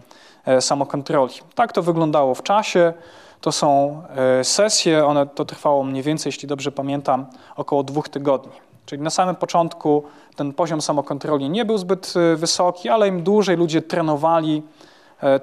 e, 0.45 0.61
samokontroli. 0.61 1.35
Tak 1.55 1.73
to 1.73 1.83
wyglądało 1.83 2.35
w 2.35 2.43
czasie. 2.43 2.93
To 3.41 3.53
są 3.53 4.03
e, 4.41 4.45
sesje, 4.45 5.07
one 5.07 5.27
to 5.27 5.45
trwało 5.45 5.85
mniej 5.85 6.03
więcej, 6.03 6.29
jeśli 6.29 6.49
dobrze 6.49 6.73
pamiętam, 6.73 7.27
około 7.57 7.83
dwóch 7.83 8.09
tygodni. 8.09 8.53
Czyli 8.87 9.03
na 9.03 9.11
samym 9.11 9.37
początku 9.37 10.05
ten 10.37 10.53
poziom 10.53 10.81
samokontroli 10.81 11.51
nie 11.51 11.65
był 11.65 11.79
zbyt 11.79 12.15
e, 12.17 12.37
wysoki, 12.37 12.89
ale 12.89 13.09
im 13.09 13.23
dłużej 13.23 13.57
ludzie 13.57 13.83
trenowali 13.83 14.63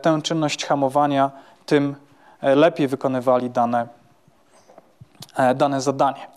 tę 0.01 0.21
czynność 0.23 0.65
hamowania, 0.65 1.31
tym 1.65 1.95
lepiej 2.43 2.87
wykonywali 2.87 3.49
dane, 3.49 3.87
dane 5.55 5.81
zadanie. 5.81 6.27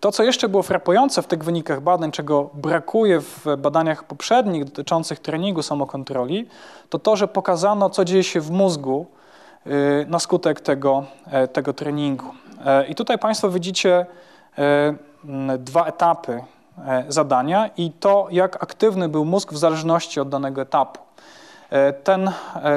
To, 0.00 0.12
co 0.12 0.22
jeszcze 0.22 0.48
było 0.48 0.62
frapujące 0.62 1.22
w 1.22 1.26
tych 1.26 1.44
wynikach 1.44 1.80
badań, 1.80 2.10
czego 2.10 2.50
brakuje 2.54 3.20
w 3.20 3.46
badaniach 3.58 4.04
poprzednich 4.04 4.64
dotyczących 4.64 5.18
treningu 5.18 5.62
samokontroli, 5.62 6.48
to 6.88 6.98
to, 6.98 7.16
że 7.16 7.28
pokazano, 7.28 7.90
co 7.90 8.04
dzieje 8.04 8.24
się 8.24 8.40
w 8.40 8.50
mózgu 8.50 9.06
na 10.06 10.18
skutek 10.18 10.60
tego, 10.60 11.04
e, 11.26 11.48
tego 11.48 11.72
treningu. 11.72 12.26
E, 12.64 12.86
I 12.86 12.94
tutaj 12.94 13.18
Państwo 13.18 13.50
widzicie 13.50 14.06
e, 14.58 15.58
dwa 15.58 15.86
etapy 15.86 16.44
zadania 17.08 17.70
i 17.76 17.90
to, 17.90 18.26
jak 18.30 18.62
aktywny 18.62 19.08
był 19.08 19.24
mózg 19.24 19.52
w 19.52 19.56
zależności 19.56 20.20
od 20.20 20.28
danego 20.28 20.62
etapu. 20.62 21.00
Ten 22.04 22.30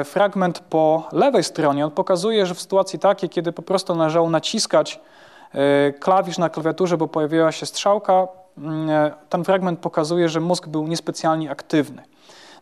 fragment 0.04 0.58
po 0.58 1.08
lewej 1.12 1.44
stronie 1.44 1.84
on 1.84 1.90
pokazuje, 1.90 2.46
że 2.46 2.54
w 2.54 2.60
sytuacji 2.60 2.98
takiej, 2.98 3.30
kiedy 3.30 3.52
po 3.52 3.62
prostu 3.62 3.94
należało 3.94 4.30
naciskać 4.30 5.00
E, 5.54 5.92
klawisz 5.92 6.38
na 6.38 6.48
klawiaturze, 6.48 6.96
bo 6.96 7.08
pojawiła 7.08 7.52
się 7.52 7.66
strzałka, 7.66 8.28
mm, 8.58 8.90
e, 8.90 9.10
ten 9.28 9.44
fragment 9.44 9.80
pokazuje, 9.80 10.28
że 10.28 10.40
mózg 10.40 10.68
był 10.68 10.86
niespecjalnie 10.86 11.50
aktywny. 11.50 12.02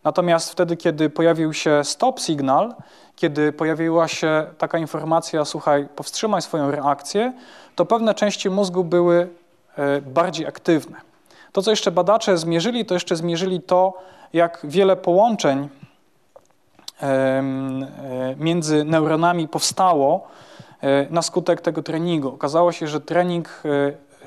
Natomiast 0.03 0.51
wtedy, 0.51 0.77
kiedy 0.77 1.09
pojawił 1.09 1.53
się 1.53 1.83
stop 1.83 2.19
signal, 2.19 2.75
kiedy 3.15 3.53
pojawiła 3.53 4.07
się 4.07 4.45
taka 4.57 4.77
informacja, 4.77 5.45
słuchaj, 5.45 5.87
powstrzymaj 5.95 6.41
swoją 6.41 6.71
reakcję, 6.71 7.33
to 7.75 7.85
pewne 7.85 8.15
części 8.15 8.49
mózgu 8.49 8.83
były 8.83 9.29
e, 9.77 10.01
bardziej 10.01 10.47
aktywne. 10.47 10.97
To, 11.51 11.61
co 11.61 11.71
jeszcze 11.71 11.91
badacze 11.91 12.37
zmierzyli, 12.37 12.85
to 12.85 12.93
jeszcze 12.93 13.15
zmierzyli 13.15 13.61
to, 13.61 13.93
jak 14.33 14.59
wiele 14.63 14.95
połączeń 14.95 15.69
między 18.37 18.83
neuronami 18.83 19.47
powstało 19.47 20.27
E, 20.83 21.07
na 21.09 21.21
skutek 21.21 21.61
tego 21.61 21.83
treningu. 21.83 22.27
Okazało 22.27 22.71
się, 22.71 22.87
że 22.87 23.01
trening 23.01 23.63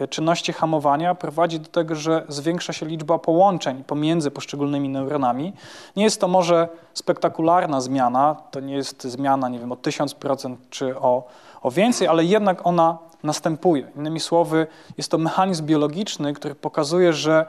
e, 0.00 0.08
czynności 0.08 0.52
hamowania 0.52 1.14
prowadzi 1.14 1.60
do 1.60 1.68
tego, 1.68 1.94
że 1.94 2.24
zwiększa 2.28 2.72
się 2.72 2.86
liczba 2.86 3.18
połączeń 3.18 3.84
pomiędzy 3.84 4.30
poszczególnymi 4.30 4.88
neuronami. 4.88 5.52
Nie 5.96 6.04
jest 6.04 6.20
to 6.20 6.28
może 6.28 6.68
spektakularna 6.94 7.80
zmiana, 7.80 8.36
to 8.50 8.60
nie 8.60 8.74
jest 8.74 9.02
zmiana, 9.02 9.48
nie 9.48 9.58
wiem, 9.58 9.72
o 9.72 9.74
1000% 9.74 10.56
czy 10.70 10.98
o, 10.98 11.22
o 11.62 11.70
więcej, 11.70 12.08
ale 12.08 12.24
jednak 12.24 12.66
ona 12.66 12.98
następuje. 13.22 13.90
Innymi 13.96 14.20
słowy, 14.20 14.66
jest 14.98 15.10
to 15.10 15.18
mechanizm 15.18 15.66
biologiczny, 15.66 16.32
który 16.32 16.54
pokazuje, 16.54 17.12
że 17.12 17.46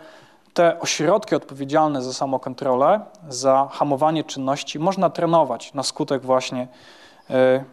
te 0.54 0.80
ośrodki 0.80 1.36
odpowiedzialne 1.36 2.04
za 2.04 2.14
samokontrolę, 2.14 3.00
za 3.30 3.68
hamowanie 3.72 4.24
czynności 4.24 4.80
można 4.80 5.10
trenować 5.10 5.74
na 5.74 5.84
skutek 5.84 6.22
właśnie 6.22 6.68
e, 7.30 7.64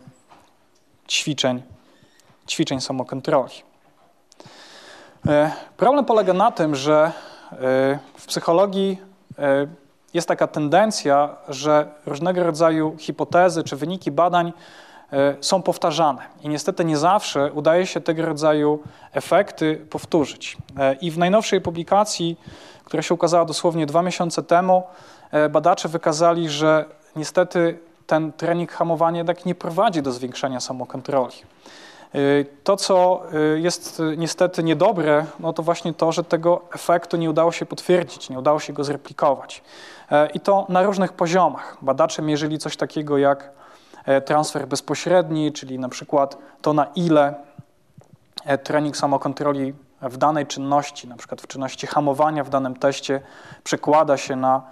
ćwiczeń, 1.09 1.62
ćwiczeń 2.48 2.81
samokontroli. 2.81 3.52
E, 5.28 5.51
problem 5.77 6.05
polega 6.05 6.32
na 6.32 6.51
tym, 6.51 6.74
że 6.74 7.12
e, 7.52 7.59
w 8.16 8.27
psychologii 8.27 9.11
jest 10.15 10.28
taka 10.28 10.47
tendencja, 10.47 11.36
że 11.48 11.89
różnego 12.07 12.44
rodzaju 12.44 12.97
hipotezy 12.98 13.65
czy 13.65 13.77
wyniki 13.77 14.11
badań 14.11 14.52
są 15.41 15.62
powtarzane. 15.62 16.23
I 16.43 16.49
niestety 16.49 16.85
nie 16.85 16.97
zawsze 16.97 17.53
udaje 17.53 17.87
się 17.87 18.01
tego 18.01 18.27
rodzaju 18.27 18.82
efekty 19.12 19.87
powtórzyć. 19.91 20.57
I 21.01 21.11
w 21.11 21.19
najnowszej 21.19 21.61
publikacji, 21.61 22.41
która 22.85 23.03
się 23.03 23.15
ukazała 23.15 23.45
dosłownie 23.45 23.87
dwa 23.87 24.03
miesiące 24.03 24.43
temu, 24.43 24.82
badacze 25.51 25.89
wykazali, 25.89 26.49
że 26.49 26.85
niestety 27.16 27.78
ten 28.07 28.32
trening 28.32 28.73
hamowania 28.73 29.19
jednak 29.19 29.47
nie 29.47 29.55
prowadzi 29.55 30.03
do 30.03 30.12
zwiększania 30.12 30.61
samokontroli. 30.61 31.35
To, 32.65 32.77
co 32.77 33.23
jest 33.57 34.03
niestety 34.16 34.62
niedobre, 34.62 35.27
no 35.41 35.53
to 35.53 35.62
właśnie 35.62 35.95
to, 35.95 36.12
że 36.12 36.24
tego 36.24 36.62
efektu 36.74 37.16
nie 37.16 37.31
udało 37.31 37.53
się 37.53 37.66
potwierdzić, 37.66 38.31
nie 38.31 38.39
udało 38.39 38.61
się 38.61 38.73
go 38.73 38.85
zreplikować. 38.85 39.62
E, 40.11 40.28
I 40.35 40.41
to 40.41 40.66
na 40.69 40.82
różnych 40.82 41.12
poziomach. 41.12 41.77
Badacze 41.82 42.23
mierzyli 42.23 42.59
coś 42.59 42.77
takiego 42.77 43.19
jak 43.19 43.43
e, 43.45 43.51
transfer 44.25 44.69
bezpośredni, 44.69 45.53
czyli 45.53 45.79
na 45.79 45.89
przykład 45.89 46.39
to, 46.63 46.73
na 46.73 46.87
ile 46.95 47.35
e, 48.45 48.59
trening 48.59 48.97
samokontroli 48.97 49.75
w 50.03 50.17
danej 50.17 50.47
czynności, 50.47 51.09
na 51.09 51.17
przykład 51.17 51.41
w 51.41 51.47
czynności 51.47 51.87
hamowania 51.87 52.45
w 52.45 52.51
danym 52.51 52.77
teście, 52.77 53.21
przekłada 53.65 54.17
się 54.17 54.37
na 54.37 54.63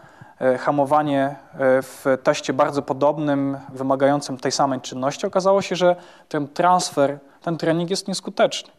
E, 0.41 0.59
hamowanie 0.59 1.37
e, 1.55 1.83
w 1.83 2.05
teście 2.23 2.53
bardzo 2.53 2.83
podobnym, 2.83 3.59
wymagającym 3.73 4.39
tej 4.39 4.53
samej 4.53 4.81
czynności, 4.81 5.27
okazało 5.27 5.63
się, 5.63 5.77
że 5.77 5.97
ten 6.29 6.49
transfer, 6.49 7.19
ten 7.43 7.57
trening 7.57 7.91
jest 7.91 8.09
nieskuteczny. 8.09 8.71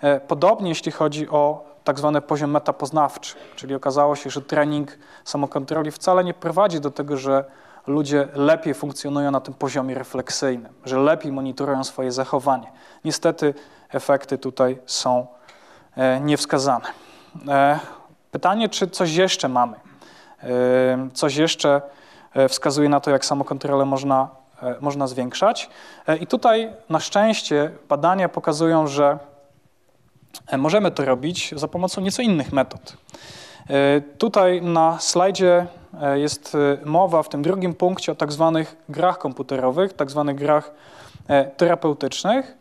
E, 0.00 0.20
podobnie 0.20 0.68
jeśli 0.68 0.92
chodzi 0.92 1.28
o 1.28 1.64
tak 1.84 1.98
zwany 1.98 2.20
poziom 2.20 2.50
metapoznawczy, 2.50 3.34
czyli 3.56 3.74
okazało 3.74 4.16
się, 4.16 4.30
że 4.30 4.42
trening 4.42 4.98
samokontroli 5.24 5.90
wcale 5.90 6.24
nie 6.24 6.34
prowadzi 6.34 6.80
do 6.80 6.90
tego, 6.90 7.16
że 7.16 7.44
ludzie 7.88 8.28
lepiej 8.34 8.74
funkcjonują 8.74 9.30
na 9.30 9.40
tym 9.40 9.54
poziomie 9.54 9.94
refleksyjnym, 9.94 10.72
że 10.84 10.98
lepiej 10.98 11.32
monitorują 11.32 11.84
swoje 11.84 12.12
zachowanie. 12.12 12.72
Niestety 13.04 13.54
efekty 13.92 14.38
tutaj 14.38 14.78
są 14.86 15.26
niewskazane. 16.20 16.86
Pytanie, 18.30 18.68
czy 18.68 18.88
coś 18.88 19.14
jeszcze 19.14 19.48
mamy? 19.48 19.76
Coś 21.14 21.36
jeszcze 21.36 21.82
e, 22.34 22.48
wskazuje 22.48 22.88
na 22.88 23.00
to, 23.00 23.10
jak 23.10 23.24
samokontrolę 23.24 23.84
można, 23.84 24.28
e, 24.62 24.74
można 24.80 25.06
zwiększać. 25.06 25.70
E, 26.06 26.16
I 26.16 26.26
tutaj 26.26 26.72
na 26.88 27.00
szczęście 27.00 27.70
badania 27.88 28.28
pokazują, 28.28 28.86
że 28.86 29.18
możemy 30.58 30.90
to 30.90 31.04
robić 31.04 31.54
za 31.56 31.68
pomocą 31.68 32.00
nieco 32.00 32.22
innych 32.22 32.52
metod. 32.52 32.96
Tutaj 34.18 34.62
na 34.62 34.98
slajdzie 34.98 35.66
jest 36.14 36.56
mowa 36.84 37.22
w 37.22 37.28
tym 37.28 37.42
drugim 37.42 37.74
punkcie 37.74 38.12
o 38.12 38.14
tak 38.14 38.32
zwanych 38.32 38.76
grach 38.88 39.18
komputerowych, 39.18 39.92
tak 39.92 40.10
zwanych 40.10 40.36
grach 40.36 40.70
terapeutycznych, 41.56 42.56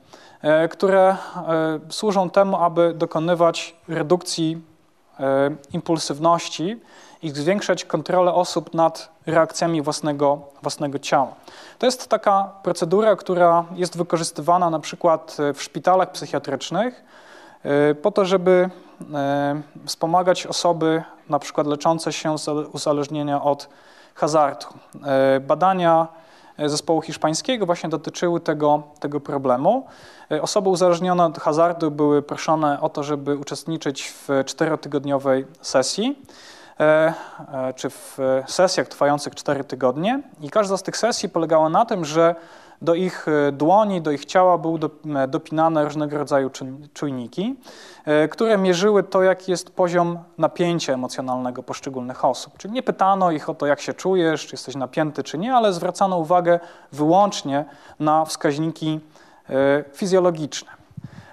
które 0.70 1.18
służą 1.90 2.30
temu, 2.30 2.58
aby 2.58 2.94
dokonywać 2.94 3.76
redukcji 3.88 4.62
impulsywności 5.74 6.82
i 7.22 7.30
zwiększać 7.30 7.86
kontrolę 7.86 8.34
osób 8.34 8.74
nad 8.74 9.10
reakcjami 9.26 9.82
własnego, 9.82 10.42
własnego 10.62 11.00
ciała. 11.00 11.36
To 11.80 11.86
jest 11.86 12.08
taka 12.08 12.52
procedura, 12.64 13.16
która 13.16 13.66
jest 13.76 13.98
wykorzystywana 13.98 14.70
na 14.70 14.80
przykład 14.80 15.38
w 15.54 15.64
szpitalach 15.64 16.12
psychiatrycznych 16.12 17.04
po 18.02 18.12
to, 18.12 18.26
żeby 18.26 18.70
wspomagać 19.86 20.48
osoby 20.48 21.04
na 21.30 21.40
przykład 21.40 21.68
leczące 21.68 22.14
się 22.14 22.38
z 22.38 22.48
uzależnienia 22.48 23.44
od 23.44 23.70
hazardu. 24.16 24.66
Y, 25.36 25.40
badania 25.40 26.08
zespołu 26.66 27.02
hiszpańskiego 27.02 27.66
właśnie 27.66 27.90
dotyczyły 27.90 28.40
tego, 28.40 28.84
tego 29.00 29.20
problemu. 29.20 29.86
Osoby 30.42 30.70
uzależnione 30.70 31.26
od 31.26 31.40
hazardu 31.40 31.92
były 31.92 32.22
proszone 32.22 32.82
o 32.82 32.90
to, 32.90 33.04
żeby 33.04 33.38
uczestniczyć 33.38 34.14
w 34.28 34.44
czterotygodniowej 34.46 35.46
sesji. 35.62 36.16
E, 36.80 37.14
e, 37.54 37.74
czy 37.74 37.90
w 37.90 38.18
sesjach 38.48 38.88
trwających 38.88 39.36
4 39.36 39.64
tygodnie 39.64 40.22
i 40.42 40.50
każda 40.50 40.78
z 40.78 40.84
tych 40.84 40.98
sesji 40.98 41.30
polegała 41.30 41.70
na 41.70 41.86
tym, 41.86 42.06
że 42.06 42.36
do 42.82 42.96
ich 42.96 43.28
e, 43.28 43.52
dłoni, 43.52 44.02
do 44.02 44.12
ich 44.12 44.26
ciała 44.26 44.58
były 44.58 44.80
dopinane 45.28 45.84
różnego 45.84 46.18
rodzaju 46.18 46.50
czujniki, 46.94 47.56
które 48.32 48.58
mierzyły 48.58 49.04
to, 49.04 49.24
jaki 49.24 49.52
jest 49.52 49.70
poziom 49.70 50.20
napięcia 50.38 50.94
emocjonalnego 50.94 51.64
poszczególnych 51.64 52.26
osób. 52.26 52.58
Czyli 52.58 52.74
nie 52.74 52.84
pytano 52.84 53.32
ich 53.32 53.50
o 53.50 53.54
to, 53.54 53.66
jak 53.66 53.82
się 53.82 53.94
czujesz, 53.94 54.48
czy 54.48 54.54
jesteś 54.54 54.76
napięty, 54.76 55.24
czy 55.24 55.38
nie, 55.38 55.56
ale 55.56 55.74
zwracano 55.74 56.18
uwagę 56.18 56.60
wyłącznie 56.92 57.66
na 58.00 58.26
wskaźniki 58.26 59.00
fizjologiczne. 59.94 60.78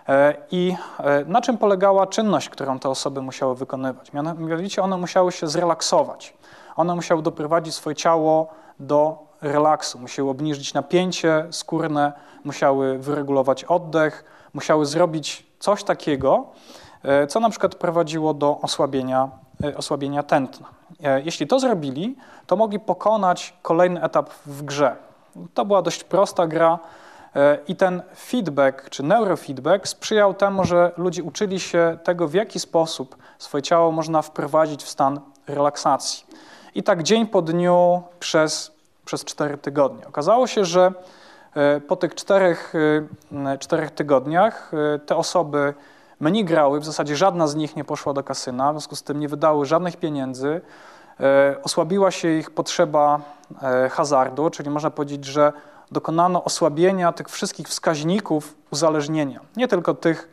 E, 0.08 0.34
I 0.50 0.76
e, 0.98 1.24
na 1.24 1.40
czym 1.40 1.58
polegała 1.58 2.06
czynność, 2.06 2.48
którą 2.48 2.78
te 2.78 2.88
osoby 2.88 3.22
musiały 3.22 3.54
wykonywać? 3.54 4.12
Mianowicie 4.12 4.82
one 4.82 4.96
musiały 4.96 5.32
się 5.32 5.46
zrelaksować. 5.46 6.34
One 6.76 6.94
musiały 6.94 7.22
doprowadzić 7.22 7.74
swoje 7.74 7.96
ciało 7.96 8.48
do 8.80 9.18
relaksu, 9.44 9.98
musiały 9.98 10.30
obniżyć 10.30 10.74
napięcie 10.74 11.46
skórne, 11.50 12.12
musiały 12.44 12.98
wyregulować 12.98 13.64
oddech, 13.64 14.24
musiały 14.54 14.86
zrobić 14.86 15.46
coś 15.58 15.84
takiego, 15.84 16.46
e, 17.02 17.26
co 17.26 17.40
na 17.40 17.50
przykład 17.50 17.74
prowadziło 17.74 18.34
do 18.34 18.58
osłabienia, 18.60 19.30
e, 19.64 19.76
osłabienia 19.76 20.22
tętna. 20.22 20.68
E, 21.02 21.22
jeśli 21.22 21.46
to 21.46 21.60
zrobili, 21.60 22.16
to 22.46 22.56
mogli 22.56 22.80
pokonać 22.80 23.54
kolejny 23.62 24.02
etap 24.02 24.30
w 24.46 24.62
grze. 24.62 24.96
To 25.54 25.64
była 25.64 25.82
dość 25.82 26.04
prosta 26.04 26.46
gra 26.46 26.78
i 27.68 27.76
ten 27.76 28.02
feedback 28.16 28.90
czy 28.90 29.02
neurofeedback 29.02 29.88
sprzyjał 29.88 30.34
temu, 30.34 30.64
że 30.64 30.92
ludzie 30.96 31.22
uczyli 31.22 31.60
się 31.60 31.98
tego, 32.04 32.28
w 32.28 32.34
jaki 32.34 32.60
sposób 32.60 33.16
swoje 33.38 33.62
ciało 33.62 33.92
można 33.92 34.22
wprowadzić 34.22 34.82
w 34.82 34.88
stan 34.88 35.20
relaksacji. 35.46 36.26
I 36.74 36.82
tak 36.82 37.02
dzień 37.02 37.26
po 37.26 37.42
dniu 37.42 38.02
przez, 38.20 38.73
przez 39.04 39.24
4 39.24 39.58
tygodnie. 39.58 40.06
Okazało 40.08 40.46
się, 40.46 40.64
że 40.64 40.92
e, 41.54 41.80
po 41.80 41.96
tych 41.96 42.14
czterech, 42.14 42.72
e, 43.46 43.58
czterech 43.58 43.90
tygodniach 43.90 44.72
e, 44.74 44.98
te 44.98 45.16
osoby 45.16 45.74
mniej 46.20 46.44
grały, 46.44 46.80
w 46.80 46.84
zasadzie 46.84 47.16
żadna 47.16 47.46
z 47.46 47.54
nich 47.54 47.76
nie 47.76 47.84
poszła 47.84 48.12
do 48.12 48.22
kasyna, 48.22 48.72
w 48.72 48.74
związku 48.74 48.96
z 48.96 49.02
tym 49.02 49.20
nie 49.20 49.28
wydały 49.28 49.66
żadnych 49.66 49.96
pieniędzy. 49.96 50.60
Osłabiła 51.62 52.10
się 52.10 52.28
ich 52.28 52.50
potrzeba 52.50 53.20
hazardu, 53.90 54.50
czyli 54.50 54.70
można 54.70 54.90
powiedzieć, 54.90 55.24
że 55.24 55.52
dokonano 55.90 56.44
osłabienia 56.44 57.12
tych 57.12 57.28
wszystkich 57.28 57.68
wskaźników 57.68 58.54
uzależnienia. 58.70 59.40
Nie 59.56 59.68
tylko 59.68 59.94
tych 59.94 60.28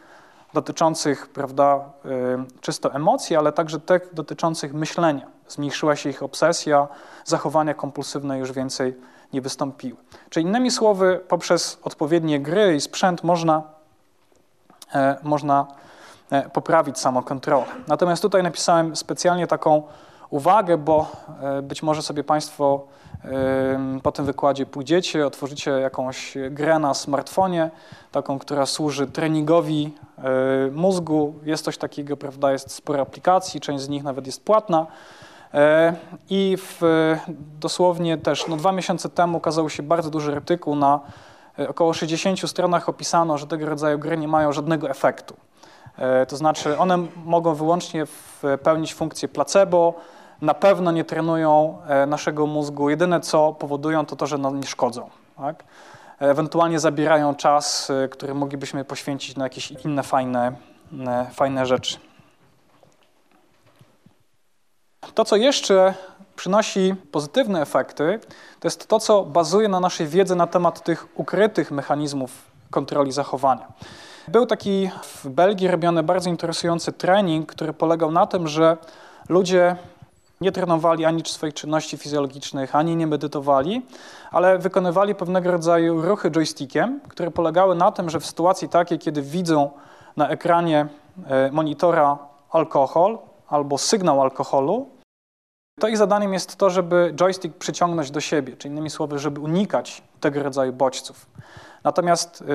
dotyczących 0.54 1.30
prawda, 1.30 1.80
czysto 2.62 2.94
emocji, 2.94 3.36
ale 3.36 3.52
także 3.52 3.80
tych 3.80 4.14
dotyczących 4.14 4.74
myślenia. 4.74 5.28
Zmniejszyła 5.52 5.96
się 5.96 6.10
ich 6.10 6.24
obsesja, 6.24 6.88
zachowania 7.26 7.74
kompulsywne 7.74 8.40
już 8.40 8.52
więcej 8.52 8.96
nie 9.34 9.42
wystąpiły. 9.42 9.98
Czyli 10.30 10.46
innymi 10.46 10.72
słowy, 10.72 11.22
poprzez 11.28 11.80
odpowiednie 11.84 12.40
gry 12.40 12.76
i 12.76 12.82
sprzęt 12.82 13.24
można, 13.24 13.64
e, 14.96 15.18
można 15.24 15.68
e, 16.32 16.50
poprawić 16.50 17.00
samokontrolę. 17.00 17.66
Natomiast 17.88 18.22
tutaj 18.22 18.44
napisałem 18.44 18.96
specjalnie 18.96 19.48
taką 19.48 19.84
uwagę, 20.30 20.78
bo 20.78 21.12
e, 21.42 21.62
być 21.62 21.84
może 21.84 22.02
sobie 22.02 22.24
Państwo 22.24 22.88
po 24.04 24.12
tym 24.12 24.26
wykładzie 24.26 24.66
pójdziecie, 24.66 25.28
otworzycie 25.28 25.72
jakąś 25.72 26.38
grę 26.52 26.80
na 26.80 26.94
smartfonie, 26.94 27.72
taką, 28.12 28.40
która 28.40 28.66
służy 28.66 29.08
treningowi 29.08 29.94
mózgu. 30.72 31.34
Jest 31.44 31.66
coś 31.66 31.78
takiego, 31.78 32.18
prawda, 32.18 32.52
jest 32.52 32.72
sporo 32.72 33.02
aplikacji, 33.02 33.62
część 33.62 33.84
z 33.84 33.90
nich 33.90 34.04
nawet 34.04 34.26
jest 34.26 34.46
płatna. 34.46 34.88
E, 35.54 35.94
I 36.30 36.58
w, 36.58 36.82
dosłownie 37.60 38.18
też 38.18 38.48
no, 38.48 38.58
dwa 38.58 38.72
miesiące 38.72 39.10
temu 39.10 39.38
ukazał 39.38 39.70
się 39.70 39.84
bardzo 39.84 40.10
duży 40.10 40.36
artykuł 40.36 40.76
na 40.76 41.00
e, 41.60 41.70
około 41.70 41.94
60 41.94 42.50
stronach 42.50 42.90
opisano, 42.90 43.38
że 43.38 43.48
tego 43.48 43.66
rodzaju 43.66 44.00
gry 44.00 44.18
nie 44.18 44.28
mają 44.28 44.52
żadnego 44.52 44.90
efektu. 44.90 45.36
E, 45.98 46.26
to 46.26 46.38
znaczy 46.38 46.78
one 46.78 46.98
mogą 47.26 47.56
wyłącznie 47.56 48.06
pełnić 48.64 48.94
funkcję 48.94 49.28
placebo, 49.28 49.94
na 50.42 50.54
pewno 50.54 50.92
nie 50.92 51.04
trenują 51.04 51.78
naszego 52.08 52.48
mózgu. 52.48 52.90
Jedyne 52.90 53.20
co 53.20 53.54
powodują 53.54 54.06
to 54.06 54.16
to, 54.16 54.28
że 54.28 54.38
nam 54.38 54.60
nie 54.60 54.68
szkodzą. 54.68 55.10
Tak? 55.38 55.64
Ewentualnie 56.20 56.80
zabierają 56.80 57.36
czas, 57.36 57.92
który 58.12 58.34
moglibyśmy 58.34 58.86
poświęcić 58.86 59.36
na 59.36 59.46
jakieś 59.46 59.72
inne 59.72 60.04
fajne, 60.04 60.52
fajne 61.32 61.66
rzeczy. 61.66 61.98
To, 65.14 65.26
co 65.26 65.36
jeszcze 65.36 65.94
przynosi 66.36 66.96
pozytywne 67.12 67.62
efekty, 67.62 68.20
to 68.60 68.68
jest 68.68 68.88
to, 68.88 69.00
co 69.00 69.24
bazuje 69.24 69.68
na 69.68 69.80
naszej 69.80 70.08
wiedzy 70.08 70.36
na 70.36 70.48
temat 70.48 70.84
tych 70.84 71.08
ukrytych 71.16 71.72
mechanizmów 71.72 72.32
kontroli 72.70 73.12
zachowania. 73.12 73.68
Był 74.28 74.46
taki 74.46 74.90
w 75.04 75.30
Belgii 75.30 75.68
robiony 75.68 76.04
bardzo 76.04 76.30
interesujący 76.30 76.94
trening, 76.94 77.52
który 77.52 77.74
polegał 77.74 78.12
na 78.12 78.28
tym, 78.28 78.48
że 78.48 78.78
ludzie 79.30 79.76
nie 80.42 80.52
trenowali 80.52 81.06
ani 81.06 81.24
swoich 81.26 81.54
czynności 81.54 81.98
fizjologicznych, 81.98 82.76
ani 82.76 82.96
nie 82.96 83.08
medytowali, 83.08 83.82
ale 84.32 84.58
wykonywali 84.58 85.16
pewnego 85.16 85.52
rodzaju 85.52 86.02
ruchy 86.02 86.32
joystickiem, 86.32 87.00
które 87.08 87.32
polegały 87.32 87.76
na 87.76 87.92
tym, 87.92 88.10
że 88.10 88.20
w 88.20 88.26
sytuacji 88.26 88.70
takiej, 88.70 89.00
kiedy 89.00 89.22
widzą 89.22 89.72
na 90.18 90.30
ekranie 90.30 90.88
e, 91.28 91.52
monitora 91.52 92.18
alkohol 92.52 93.18
albo 93.48 93.78
sygnał 93.78 94.22
alkoholu, 94.22 94.90
to 95.80 95.88
ich 95.88 95.98
zadaniem 95.98 96.34
jest 96.34 96.56
to, 96.56 96.70
żeby 96.70 97.14
joystick 97.16 97.58
przyciągnąć 97.58 98.12
do 98.12 98.22
siebie, 98.22 98.58
czyli 98.58 98.72
innymi 98.72 98.90
słowy, 98.90 99.20
żeby 99.20 99.42
unikać 99.42 100.04
tego 100.20 100.44
rodzaju 100.44 100.74
bodźców. 100.74 101.26
Natomiast 101.84 102.42
y, 102.42 102.46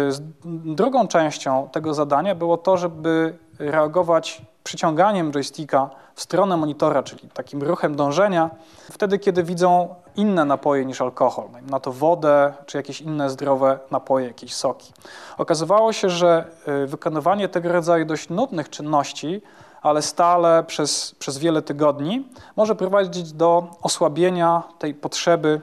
drugą 0.74 1.08
częścią 1.08 1.68
tego 1.72 1.94
zadania 1.94 2.34
było 2.34 2.56
to, 2.56 2.76
żeby 2.76 3.38
reagować 3.58 4.42
przyciąganiem 4.64 5.32
joysticka 5.32 5.90
w 6.14 6.20
stronę 6.20 6.56
monitora, 6.56 7.02
czyli 7.02 7.28
takim 7.28 7.62
ruchem 7.62 7.96
dążenia, 7.96 8.50
wtedy, 8.92 9.18
kiedy 9.18 9.42
widzą 9.42 9.94
inne 10.16 10.44
napoje 10.44 10.84
niż 10.84 11.00
alkohol, 11.00 11.48
na 11.70 11.80
to 11.80 11.92
wodę, 11.92 12.54
czy 12.66 12.76
jakieś 12.76 13.00
inne 13.00 13.30
zdrowe 13.30 13.78
napoje, 13.90 14.26
jakieś 14.26 14.54
soki. 14.54 14.92
Okazywało 15.38 15.92
się, 15.92 16.10
że 16.10 16.44
y, 16.84 16.86
wykonywanie 16.86 17.48
tego 17.48 17.72
rodzaju 17.72 18.04
dość 18.04 18.28
nudnych 18.28 18.70
czynności 18.70 19.42
ale 19.86 20.02
stale 20.02 20.64
przez, 20.64 21.14
przez 21.18 21.38
wiele 21.38 21.62
tygodni 21.62 22.28
może 22.56 22.74
prowadzić 22.74 23.32
do 23.32 23.66
osłabienia 23.82 24.62
tej 24.78 24.94
potrzeby 24.94 25.60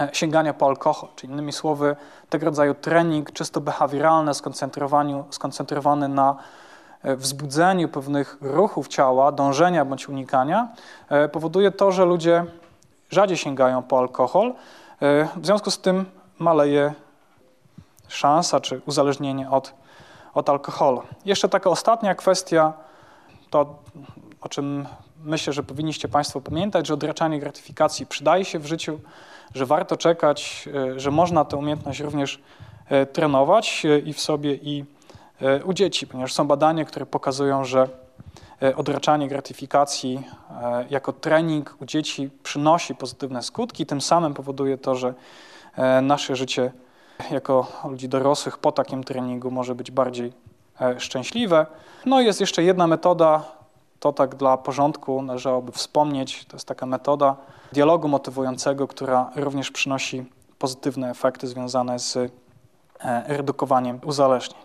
e, 0.00 0.08
sięgania 0.12 0.54
po 0.54 0.66
alkohol, 0.66 1.08
czyli 1.16 1.32
innymi 1.32 1.52
słowy 1.52 1.96
tego 2.28 2.46
rodzaju 2.46 2.74
trening 2.74 3.32
czysto 3.32 3.60
behawioralny, 3.60 4.32
skoncentrowany 5.30 6.08
na 6.08 6.36
e, 7.02 7.16
wzbudzeniu 7.16 7.88
pewnych 7.88 8.38
ruchów 8.40 8.88
ciała, 8.88 9.32
dążenia 9.32 9.84
bądź 9.84 10.08
unikania, 10.08 10.68
e, 11.08 11.28
powoduje 11.28 11.70
to, 11.70 11.92
że 11.92 12.04
ludzie 12.04 12.44
rzadziej 13.10 13.36
sięgają 13.36 13.82
po 13.82 13.98
alkohol. 13.98 14.54
W 15.36 15.46
związku 15.46 15.70
z 15.70 15.78
tym 15.78 16.04
maleje 16.38 16.94
szansa 18.08 18.60
czy 18.60 18.80
uzależnienie 18.86 19.50
od, 19.50 19.74
od 20.34 20.50
alkoholu. 20.50 21.02
Jeszcze 21.24 21.48
taka 21.48 21.70
ostatnia 21.70 22.14
kwestia 22.14 22.72
to, 23.50 23.78
o 24.40 24.48
czym 24.48 24.86
myślę, 25.24 25.52
że 25.52 25.62
powinniście 25.62 26.08
Państwo 26.08 26.40
pamiętać, 26.40 26.86
że 26.86 26.94
odraczanie 26.94 27.40
gratyfikacji 27.40 28.06
przydaje 28.06 28.44
się 28.44 28.58
w 28.58 28.66
życiu, 28.66 29.00
że 29.54 29.66
warto 29.66 29.96
czekać, 29.96 30.68
e, 30.94 31.00
że 31.00 31.10
można 31.10 31.44
tę 31.44 31.56
umiejętność 31.56 32.00
również 32.00 32.40
e, 32.88 33.06
trenować 33.06 33.86
e, 33.86 33.98
i 33.98 34.12
w 34.12 34.20
sobie, 34.20 34.54
i 34.54 34.84
u 35.64 35.72
dzieci, 35.72 36.06
ponieważ 36.06 36.32
są 36.32 36.46
badania, 36.46 36.84
które 36.84 37.06
pokazują, 37.06 37.64
że 37.64 37.88
odraczanie 38.76 39.28
gratyfikacji 39.28 40.22
jako 40.90 41.12
trening 41.12 41.76
u 41.80 41.86
dzieci 41.86 42.30
przynosi 42.42 42.94
pozytywne 42.94 43.42
skutki, 43.42 43.86
tym 43.86 44.00
samym 44.00 44.34
powoduje 44.34 44.78
to, 44.78 44.94
że 44.94 45.14
nasze 46.02 46.36
życie 46.36 46.72
jako 47.30 47.66
ludzi 47.84 48.08
dorosłych 48.08 48.58
po 48.58 48.72
takim 48.72 49.04
treningu 49.04 49.50
może 49.50 49.74
być 49.74 49.90
bardziej 49.90 50.32
szczęśliwe. 50.98 51.66
No 52.06 52.20
i 52.20 52.24
jest 52.24 52.40
jeszcze 52.40 52.62
jedna 52.62 52.86
metoda, 52.86 53.44
to 54.00 54.12
tak 54.12 54.34
dla 54.34 54.56
porządku 54.56 55.22
należałoby 55.22 55.72
wspomnieć, 55.72 56.44
to 56.44 56.56
jest 56.56 56.68
taka 56.68 56.86
metoda 56.86 57.36
dialogu 57.72 58.08
motywującego, 58.08 58.88
która 58.88 59.30
również 59.36 59.70
przynosi 59.70 60.24
pozytywne 60.58 61.10
efekty 61.10 61.46
związane 61.46 61.98
z 61.98 62.16
e, 62.16 62.28
redukowaniem 63.26 64.00
uzależnień. 64.04 64.60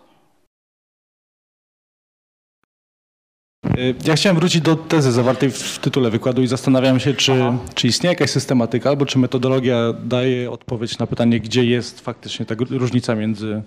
E, 3.64 3.78
ja 4.04 4.14
chciałem 4.14 4.36
wrócić 4.36 4.60
do 4.60 4.76
tezy 4.76 5.12
zawartej 5.12 5.50
w 5.50 5.78
tytule 5.78 6.10
wykładu 6.10 6.42
i 6.42 6.46
zastanawiam 6.46 7.00
się, 7.00 7.14
czy, 7.14 7.52
czy 7.74 7.86
istnieje 7.86 8.12
jakaś 8.12 8.30
systematyka 8.30 8.88
albo 8.88 9.06
czy 9.06 9.18
metodologia 9.18 9.76
daje 10.04 10.50
odpowiedź 10.50 10.98
na 10.98 11.06
pytanie, 11.06 11.40
gdzie 11.40 11.64
jest 11.64 12.00
faktycznie 12.00 12.46
ta 12.46 12.54
różnica 12.70 13.14
między 13.14 13.62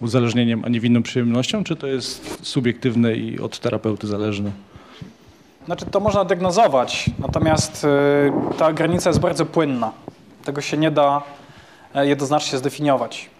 uzależnieniem, 0.00 0.62
a 0.64 0.68
niewinną 0.68 1.02
przyjemnością, 1.02 1.64
czy 1.64 1.76
to 1.76 1.86
jest 1.86 2.38
subiektywne 2.46 3.14
i 3.14 3.40
od 3.40 3.58
terapeuty 3.58 4.06
zależne? 4.06 4.50
Znaczy, 5.66 5.86
to 5.86 6.00
można 6.00 6.24
diagnozować, 6.24 7.10
natomiast 7.18 7.84
y, 7.84 8.56
ta 8.58 8.72
granica 8.72 9.10
jest 9.10 9.20
bardzo 9.20 9.46
płynna. 9.46 9.92
Tego 10.44 10.60
się 10.60 10.76
nie 10.76 10.90
da 10.90 11.22
e, 11.94 12.06
jednoznacznie 12.06 12.58
zdefiniować. 12.58 13.30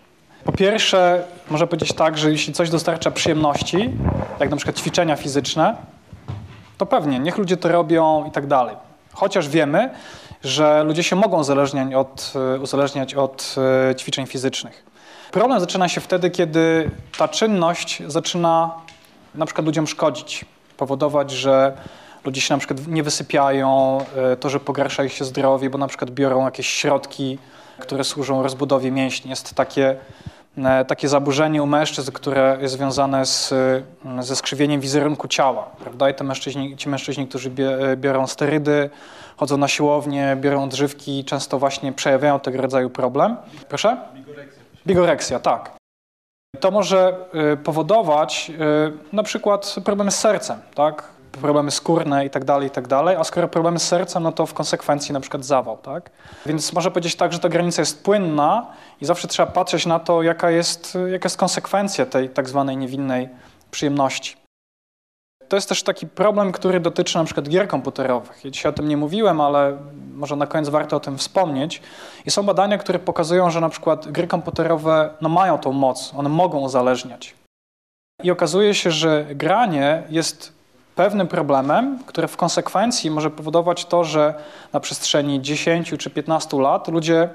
Po 0.45 0.53
pierwsze, 0.53 1.25
można 1.51 1.67
powiedzieć 1.67 1.93
tak, 1.93 2.19
że 2.19 2.31
jeśli 2.31 2.53
coś 2.53 2.71
dostarcza 2.71 3.11
przyjemności, 3.11 3.91
jak 4.41 4.51
na 4.51 4.57
przykład 4.57 4.79
ćwiczenia 4.79 5.17
fizyczne, 5.17 5.77
to 6.79 6.87
pewnie, 6.87 7.19
niech 7.19 7.39
ludzie 7.39 7.57
to 7.57 7.69
robią 7.69 8.25
i 8.29 8.31
tak 8.31 8.47
dalej. 8.47 8.77
Chociaż 9.13 9.49
wiemy, 9.49 9.91
że 10.45 10.85
ludzie 10.85 11.03
się 11.03 11.17
mogą 11.17 11.41
uzależniać 11.41 11.95
od, 11.95 12.35
uzależniać 12.63 13.15
od 13.15 13.57
ćwiczeń 13.97 14.27
fizycznych. 14.27 14.94
Problem 15.35 15.61
zaczyna 15.61 15.89
się 15.89 16.01
wtedy, 16.01 16.31
kiedy 16.31 16.91
ta 17.19 17.29
czynność 17.29 18.03
zaczyna 18.07 18.71
na 19.35 19.47
przykład 19.47 19.67
ludziom 19.67 19.87
szkodzić, 19.87 20.45
powodować, 20.77 21.31
że 21.31 21.77
ludzie 22.25 22.41
się 22.41 22.55
na 22.55 22.59
przykład 22.59 22.87
nie 22.87 23.03
wysypiają, 23.03 23.99
e, 24.17 24.37
to, 24.37 24.49
że 24.49 24.61
pogarsza 24.61 25.05
ich 25.05 25.13
się 25.13 25.25
zdrowie, 25.25 25.71
bo 25.71 25.79
na 25.79 25.87
przykład 25.87 26.11
biorą 26.11 26.45
jakieś 26.45 26.69
środki 26.69 27.39
które 27.79 28.05
służą 28.05 28.43
rozbudowie 28.43 28.91
mięśni. 28.91 29.31
Jest 29.31 29.55
takie, 29.55 29.97
e, 30.59 30.85
takie 30.85 31.09
zaburzenie 31.09 31.63
u 31.63 31.67
mężczyzn, 31.67 32.13
które 32.13 32.59
jest 32.61 32.75
związane 32.75 33.27
z, 33.27 33.53
e, 33.53 34.23
ze 34.23 34.37
skrzywieniem 34.37 34.81
wizerunku 34.81 35.29
ciała. 35.29 35.71
Prawda? 35.81 36.11
I 36.11 36.15
te 36.15 36.25
mężczyźni, 36.25 36.77
ci 36.77 36.89
mężczyźni, 36.89 37.27
którzy 37.27 37.51
biorą 37.97 38.27
sterydy, 38.27 38.91
chodzą 39.37 39.57
na 39.57 39.69
siłownię, 39.69 40.37
biorą 40.41 40.65
odżywki, 40.65 41.25
często 41.25 41.59
właśnie 41.59 41.93
przejawiają 41.93 42.41
tego 42.41 42.63
rodzaju 42.63 42.91
problem. 42.91 43.37
Proszę? 43.69 43.97
Bigoreksja. 44.87 45.41
Tak. 45.41 45.71
To 46.61 46.71
może 46.71 47.17
y, 47.53 47.57
powodować 47.57 48.51
y, 49.11 49.17
na 49.17 49.23
przykład 49.23 49.75
problemy 49.85 50.11
z 50.11 50.19
sercem, 50.19 50.61
tak? 50.75 51.15
problemy 51.41 51.71
skórne 51.71 52.27
i 52.27 52.31
tak 52.31 52.45
dalej, 52.45 52.69
i 52.69 52.71
tak 52.71 52.89
dalej, 52.89 53.17
a 53.17 53.25
skoro 53.25 53.49
problemy 53.49 53.79
z 53.79 53.89
sercem, 53.89 54.23
no 54.23 54.33
to 54.33 54.47
w 54.47 54.55
konsekwencji 54.55 55.13
na 55.13 55.21
przykład 55.21 55.45
zawał, 55.45 55.77
tak? 55.77 56.11
Więc 56.47 56.73
można 56.73 56.91
powiedzieć 56.91 57.17
tak, 57.17 57.33
że 57.33 57.39
ta 57.39 57.49
granica 57.49 57.83
jest 57.83 58.05
płynna 58.05 58.67
i 59.01 59.05
zawsze 59.05 59.29
trzeba 59.29 59.53
patrzeć 59.53 59.87
na 59.87 59.99
to, 59.99 60.23
jaka 60.23 60.51
jest, 60.51 60.99
jaka 61.13 61.27
jest 61.27 61.37
konsekwencja 61.37 62.07
tej 62.07 62.29
tak 62.29 62.49
zwanej 62.49 62.77
niewinnej 62.77 63.29
przyjemności. 63.71 64.44
To 65.49 65.57
jest 65.57 65.69
też 65.69 65.83
taki 65.83 66.07
problem, 66.07 66.53
który 66.53 66.81
dotyczy 66.81 67.19
na 67.19 67.25
przykład 67.25 67.49
gier 67.49 67.69
komputerowych. 67.69 68.45
Ja 68.45 68.51
dzisiaj 68.51 68.71
o 68.71 68.73
tym 68.73 68.89
nie 68.89 68.97
mówiłem, 68.97 69.41
ale 69.41 69.77
może 70.15 70.37
na 70.37 70.47
koniec 70.47 70.69
warto 70.69 70.97
o 70.97 71.01
tym 71.01 71.19
wspomnieć. 71.19 71.83
I 72.27 72.31
są 72.31 72.43
badania, 72.43 72.79
które 72.79 72.99
pokazują, 72.99 73.51
że 73.51 73.61
na 73.61 73.69
przykład 73.69 74.09
gry 74.09 74.27
komputerowe 74.27 75.11
no, 75.21 75.29
mają 75.29 75.59
tą 75.59 75.73
moc, 75.73 76.13
one 76.17 76.29
mogą 76.29 76.61
uzależniać. 76.61 77.35
I 78.23 78.31
okazuje 78.31 78.75
się, 78.75 78.91
że 78.91 79.27
granie 79.31 80.03
jest 80.11 80.53
pewnym 80.95 81.29
problemem, 81.29 81.99
który 82.07 82.29
w 82.29 82.37
konsekwencji 82.37 83.11
może 83.11 83.31
powodować 83.31 83.85
to, 83.85 84.05
że 84.05 84.35
na 84.73 84.81
przestrzeni 84.81 85.43
10 85.43 85.95
czy 85.99 86.11
15 86.11 86.61
lat 86.61 86.89
ludzie 86.89 87.29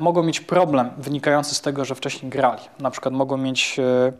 mogą 0.00 0.22
mieć 0.22 0.40
problem 0.40 0.90
wynikający 0.98 1.54
z 1.54 1.60
tego, 1.60 1.84
że 1.84 1.94
wcześniej 1.94 2.30
grali. 2.30 2.62
Na 2.80 2.90
przykład 2.90 3.14
mogą 3.14 3.36
mieć 3.36 3.78
E, 3.78 4.12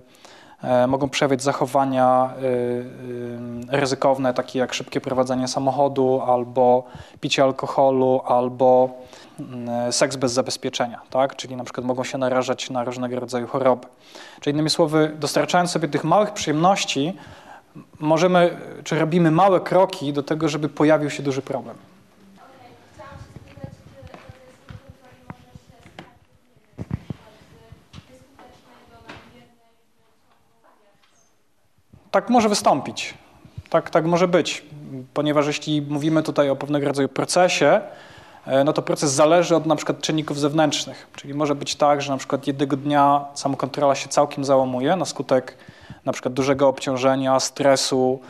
mogą 0.88 1.08
przejawiać 1.08 1.42
zachowania 1.42 2.30
y, 2.38 2.44
y, 2.44 3.80
ryzykowne, 3.80 4.34
takie 4.34 4.58
jak 4.58 4.74
szybkie 4.74 5.00
prowadzenie 5.00 5.48
samochodu, 5.48 6.20
albo 6.26 6.84
picie 7.20 7.42
alkoholu, 7.42 8.20
albo 8.24 8.90
mm, 9.40 9.92
seks 9.92 10.16
bez 10.16 10.32
zabezpieczenia, 10.32 11.00
tak? 11.10 11.36
czyli 11.36 11.56
na 11.56 11.64
przykład 11.64 11.86
mogą 11.86 12.04
się 12.04 12.18
narażać 12.18 12.70
na 12.70 12.84
różnego 12.84 13.20
rodzaju 13.20 13.46
choroby. 13.46 13.86
Czyli 14.40 14.54
innymi 14.54 14.70
słowy, 14.70 15.12
dostarczając 15.18 15.70
sobie 15.70 15.88
tych 15.88 16.04
małych 16.04 16.32
przyjemności, 16.32 17.16
możemy, 18.00 18.56
czy 18.84 18.98
robimy 18.98 19.30
małe 19.30 19.60
kroki 19.60 20.12
do 20.12 20.22
tego, 20.22 20.48
żeby 20.48 20.68
pojawił 20.68 21.10
się 21.10 21.22
duży 21.22 21.42
problem. 21.42 21.76
Tak 32.16 32.30
może 32.30 32.48
wystąpić. 32.48 33.14
Tak, 33.70 33.90
tak 33.90 34.05
może 34.05 34.28
być, 34.28 34.64
ponieważ 35.14 35.47
jeśli 35.47 35.82
mówimy 35.82 36.22
tutaj 36.22 36.51
o 36.51 36.56
pewnego 36.56 36.86
rodzaju 36.86 37.09
procesie, 37.09 37.80
e, 38.47 38.64
no 38.64 38.72
to 38.72 38.82
proces 38.82 39.12
zależy 39.12 39.56
od 39.56 39.66
na 39.66 39.76
przykład 39.76 40.01
czynników 40.01 40.40
zewnętrznych. 40.40 41.06
Czyli 41.16 41.34
może 41.34 41.55
być 41.55 41.76
tak, 41.76 42.02
że 42.02 42.12
na 42.12 42.18
przykład 42.18 42.47
jednego 42.47 42.76
dnia 42.76 43.24
samokontrola 43.34 43.94
się 43.94 44.09
całkiem 44.09 44.44
załamuje 44.44 44.97
na 44.97 45.05
skutek 45.05 45.56
na 46.05 46.12
przykład 46.12 46.34
dużego 46.34 46.68
obciążenia, 46.68 47.40
stresu, 47.40 48.20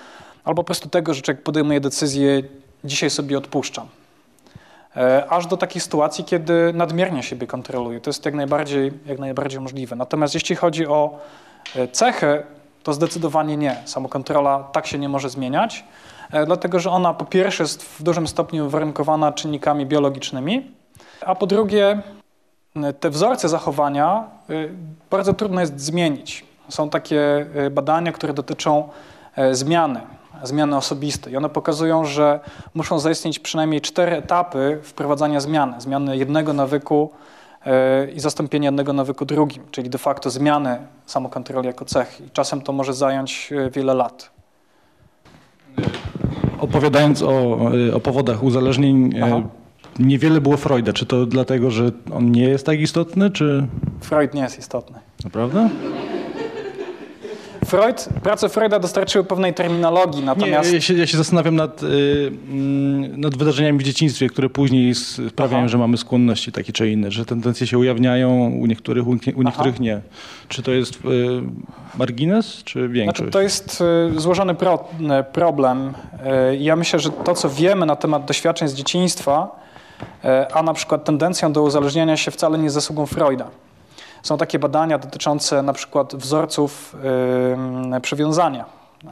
albo 0.45 0.63
po 0.63 0.67
prostu 0.67 0.89
tego, 0.89 1.15
że 1.15 1.23
człowiek 1.23 1.43
podejmuje 1.43 1.81
decyzję, 1.81 2.43
dzisiaj 2.85 3.11
sobie 3.11 3.39
odpuszczam. 3.39 3.87
E, 4.97 5.27
aż 5.31 5.47
do 5.47 5.57
takiej 5.57 5.81
sytuacji, 5.81 6.25
kiedy 6.25 6.73
nadmiernie 6.75 7.23
siebie 7.23 7.47
kontroluje. 7.47 8.01
To 8.01 8.11
jest 8.11 8.25
jak 8.25 8.35
najbardziej, 8.35 8.93
jak 9.07 9.19
najbardziej 9.19 9.61
możliwe. 9.61 9.97
Natomiast 9.97 10.35
jeśli 10.35 10.57
chodzi 10.57 10.87
o 10.87 11.19
e, 11.77 11.89
cechy 11.89 12.43
to 12.87 12.93
zdecydowanie 12.93 13.57
nie. 13.57 13.77
Samokontrola 13.85 14.69
tak 14.73 14.87
się 14.87 14.99
nie 14.99 15.09
może 15.09 15.31
zmieniać, 15.31 15.85
e, 16.31 16.47
dlatego 16.47 16.79
że 16.79 16.91
ona 16.91 17.15
po 17.15 17.25
pierwsze 17.25 17.63
jest 17.63 17.83
w 17.83 18.03
dużym 18.03 18.27
stopniu 18.27 18.71
warunkowana 18.71 19.33
czynnikami 19.33 19.87
biologicznymi, 19.87 20.71
a 21.27 21.35
po 21.35 21.47
drugie 21.47 22.03
e, 22.77 22.93
te 22.93 23.11
wzorce 23.11 23.49
zachowania 23.49 24.25
e, 24.51 24.55
bardzo 25.11 25.33
trudno 25.33 25.61
jest 25.61 25.81
zmienić. 25.81 26.45
Są 26.69 26.91
takie 26.91 27.47
badania, 27.71 28.13
które 28.13 28.33
dotyczą 28.33 28.89
zmiany, 29.53 30.01
zmiany 30.43 30.77
osobistej. 30.77 31.33
I 31.33 31.37
one 31.37 31.49
pokazują, 31.49 32.05
że 32.05 32.41
muszą 32.75 32.99
zaistnieć 32.99 33.39
przynajmniej 33.39 33.81
cztery 33.81 34.17
etapy 34.17 34.79
wprowadzania 34.83 35.41
zmiany. 35.41 35.81
Zmiany 35.81 36.17
jednego 36.17 36.53
nawyku 36.53 37.11
i 38.15 38.21
zastąpienie 38.21 38.67
jednego 38.67 38.93
nawyku 38.93 39.25
drugim, 39.25 39.63
czyli 39.71 39.91
de 39.91 39.99
facto 39.99 40.31
zmiany 40.31 40.79
samokontroli 41.07 41.67
jako 41.67 41.85
cechy. 41.85 42.25
I 42.25 42.31
czasem 42.31 42.63
to 42.63 42.73
może 42.73 42.95
zająć 42.95 43.53
e, 43.53 43.71
wiele 43.71 43.95
lat. 43.95 44.31
Opowiadając 46.61 47.23
o, 47.23 47.59
e, 47.89 47.95
o 47.95 48.01
powodach 48.01 48.43
uzależnień, 48.43 49.15
Aha. 49.23 49.43
niewiele 49.99 50.41
było 50.41 50.57
Freuda. 50.57 50.93
Czy 50.93 51.07
to 51.07 51.27
dlatego, 51.27 51.71
że 51.71 51.91
on 52.15 52.31
nie 52.31 52.49
jest 52.49 52.67
tak 52.67 52.81
istotny, 52.81 53.31
czy... 53.31 53.67
Freud 54.01 54.35
nie 54.35 54.43
jest 54.43 54.59
istotny. 54.59 54.99
Naprawdę? 55.25 55.69
Freud, 57.67 58.09
prace 58.23 58.49
Freuda 58.49 58.79
dostarczyły 58.79 59.25
pewnej 59.25 59.55
terminologii, 59.55 60.25
natomiast... 60.25 60.69
Nie, 60.71 60.75
ja 60.75 60.81
się, 60.81 60.95
ja 60.95 61.07
się 61.07 61.17
zastanawiam 61.17 61.57
nad, 61.57 61.83
y, 61.83 61.87
mm, 62.51 63.21
nad 63.21 63.37
wydarzeniami 63.37 63.79
w 63.79 63.83
dzieciństwie, 63.83 64.29
które 64.29 64.49
później 64.49 64.95
sprawiają, 64.95 65.63
Aha. 65.63 65.69
że 65.69 65.79
mamy 65.79 65.97
skłonności 65.97 66.53
takie 66.53 66.73
czy 66.73 66.91
inne, 66.91 67.11
że 67.11 67.25
tendencje 67.25 67.67
się 67.67 67.79
ujawniają 67.79 68.51
u 68.51 68.67
niektórych, 68.67 69.07
u 69.37 69.43
niektórych 69.43 69.81
nie. 69.81 70.01
Czy 70.49 70.63
to 70.63 70.71
jest 70.71 70.95
y, 70.95 70.99
margines, 71.99 72.63
czy 72.65 72.89
większość? 72.89 73.19
Znaczy, 73.19 73.33
to 73.33 73.41
jest 73.41 73.83
y, 74.17 74.21
złożony 74.21 74.55
pro, 74.55 74.89
problem. 75.33 75.95
Ja 76.59 76.77
myślę, 76.77 76.99
że 76.99 77.11
to, 77.11 77.35
co 77.35 77.51
wiemy 77.51 77.87
na 77.87 77.97
temat 77.97 78.25
doświadczeń 78.25 78.69
z 78.69 78.75
dzieciństwa, 78.75 79.67
a 80.55 80.63
na 80.63 80.75
przykład 80.75 81.05
tendencją 81.05 81.53
do 81.53 81.63
uzależniania 81.63 82.17
się 82.17 82.31
wcale 82.31 82.59
nie 82.59 82.65
jest 82.65 82.75
zasługą 82.75 83.07
Freuda. 83.07 83.51
Są 84.27 84.39
takie 84.39 84.59
badania 84.59 84.99
dotyczące 84.99 85.63
na 85.63 85.73
przykład 85.73 86.15
wzorców 86.15 86.97
przywiązania, 88.03 88.65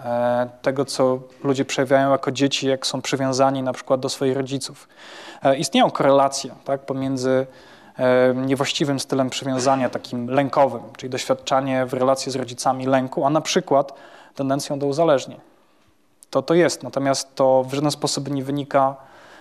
e, 0.04 0.48
tego, 0.62 0.84
co 0.84 1.18
ludzie 1.44 1.64
przejawiają 1.64 2.10
jako 2.10 2.32
dzieci, 2.32 2.66
jak 2.66 2.86
są 2.86 3.02
przywiązani 3.02 3.62
na 3.62 3.72
przykład 3.72 4.00
do 4.00 4.08
swoich 4.08 4.36
rodziców. 4.36 4.88
E, 5.42 5.56
istnieją 5.56 5.90
korelacje 5.90 6.54
tak, 6.64 6.80
pomiędzy 6.80 7.46
e, 7.98 8.34
niewłaściwym 8.34 9.00
stylem 9.00 9.30
przywiązania, 9.30 9.88
takim 9.88 10.30
lękowym, 10.30 10.82
czyli 10.96 11.10
doświadczanie 11.10 11.86
w 11.86 11.92
relacji 11.92 12.32
z 12.32 12.36
rodzicami 12.36 12.86
lęku, 12.86 13.26
a 13.26 13.30
na 13.30 13.40
przykład 13.40 13.92
tendencją 14.34 14.78
do 14.78 14.86
uzależnień. 14.86 15.40
To 16.30 16.42
to 16.42 16.54
jest, 16.54 16.82
natomiast 16.82 17.34
to 17.34 17.64
w 17.64 17.74
żaden 17.74 17.90
sposób 17.90 18.30
nie 18.30 18.44
wynika 18.44 18.96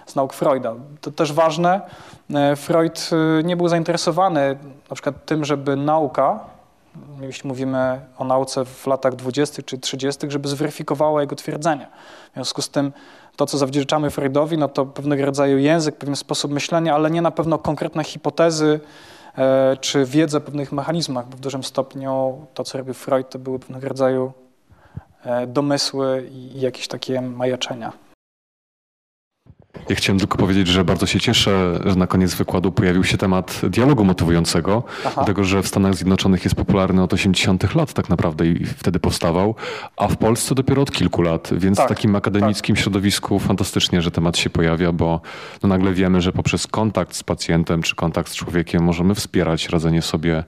z 0.05 0.15
nauk 0.15 0.34
Freuda. 0.34 0.73
To 1.01 1.11
też 1.11 1.34
ważne, 1.34 1.81
e, 2.34 2.55
Freud 2.55 3.09
e, 3.39 3.43
nie 3.43 3.57
był 3.57 3.67
zainteresowany 3.67 4.57
na 4.89 4.93
przykład 4.93 5.25
tym, 5.25 5.45
żeby 5.45 5.75
nauka, 5.75 6.39
jeśli 7.21 7.47
mówimy 7.47 8.01
o 8.17 8.23
nauce 8.23 8.65
w 8.65 8.88
latach 8.88 9.15
20. 9.15 9.63
czy 9.63 9.77
30., 9.77 10.31
żeby 10.31 10.47
zweryfikowała 10.47 11.21
jego 11.21 11.35
twierdzenia. 11.35 11.88
W 12.31 12.34
związku 12.34 12.61
z 12.61 12.69
tym 12.69 12.91
to, 13.35 13.45
co 13.45 13.57
zawdzięczamy 13.57 14.09
Freudowi, 14.09 14.57
no 14.57 14.67
to 14.67 14.85
pewnego 14.85 15.25
rodzaju 15.25 15.57
język, 15.57 15.95
pewien 15.97 16.15
sposób 16.15 16.51
myślenia, 16.51 16.95
ale 16.95 17.11
nie 17.11 17.21
na 17.21 17.31
pewno 17.31 17.57
konkretne 17.57 18.03
hipotezy 18.03 18.80
e, 19.38 19.77
czy 19.81 20.05
wiedzę 20.05 20.38
o 20.38 20.41
pewnych 20.41 20.71
mechanizmach, 20.71 21.27
bo 21.27 21.38
w 21.38 21.39
dużym 21.39 21.63
stopniu 21.63 22.38
to, 22.53 22.63
co 22.63 22.77
robił 22.77 22.93
Freud, 22.93 23.30
to 23.30 23.39
były 23.39 23.59
pewnego 23.59 23.88
rodzaju 23.88 24.31
domysły 25.47 26.30
i 26.31 26.59
jakieś 26.61 26.88
takie 26.88 27.21
majaczenia. 27.21 27.93
Ja 29.89 29.95
chciałem 29.95 30.19
tylko 30.19 30.37
powiedzieć, 30.37 30.67
że 30.67 30.85
bardzo 30.85 31.05
się 31.05 31.19
cieszę, 31.19 31.79
że 31.85 31.95
na 31.95 32.07
koniec 32.07 32.33
wykładu 32.33 32.71
pojawił 32.71 33.03
się 33.03 33.17
temat 33.17 33.61
dialogu 33.69 34.05
motywującego, 34.05 34.83
Aha. 34.99 35.11
dlatego 35.15 35.43
że 35.43 35.61
w 35.61 35.67
Stanach 35.67 35.95
Zjednoczonych 35.95 36.43
jest 36.43 36.55
popularny 36.55 37.03
od 37.03 37.13
80. 37.13 37.75
lat 37.75 37.93
tak 37.93 38.09
naprawdę 38.09 38.47
i 38.47 38.65
wtedy 38.65 38.99
powstawał, 38.99 39.55
a 39.97 40.07
w 40.07 40.17
Polsce 40.17 40.55
dopiero 40.55 40.81
od 40.81 40.91
kilku 40.91 41.21
lat, 41.21 41.49
więc 41.57 41.77
tak, 41.77 41.85
w 41.85 41.89
takim 41.89 42.15
akademickim 42.15 42.75
tak. 42.75 42.83
środowisku 42.83 43.39
fantastycznie, 43.39 44.01
że 44.01 44.11
temat 44.11 44.37
się 44.37 44.49
pojawia, 44.49 44.91
bo 44.91 45.21
no 45.63 45.69
nagle 45.69 45.93
wiemy, 45.93 46.21
że 46.21 46.31
poprzez 46.31 46.67
kontakt 46.67 47.15
z 47.15 47.23
pacjentem 47.23 47.81
czy 47.81 47.95
kontakt 47.95 48.31
z 48.31 48.35
człowiekiem 48.35 48.83
możemy 48.83 49.15
wspierać 49.15 49.69
radzenie 49.69 50.01
sobie, 50.01 50.43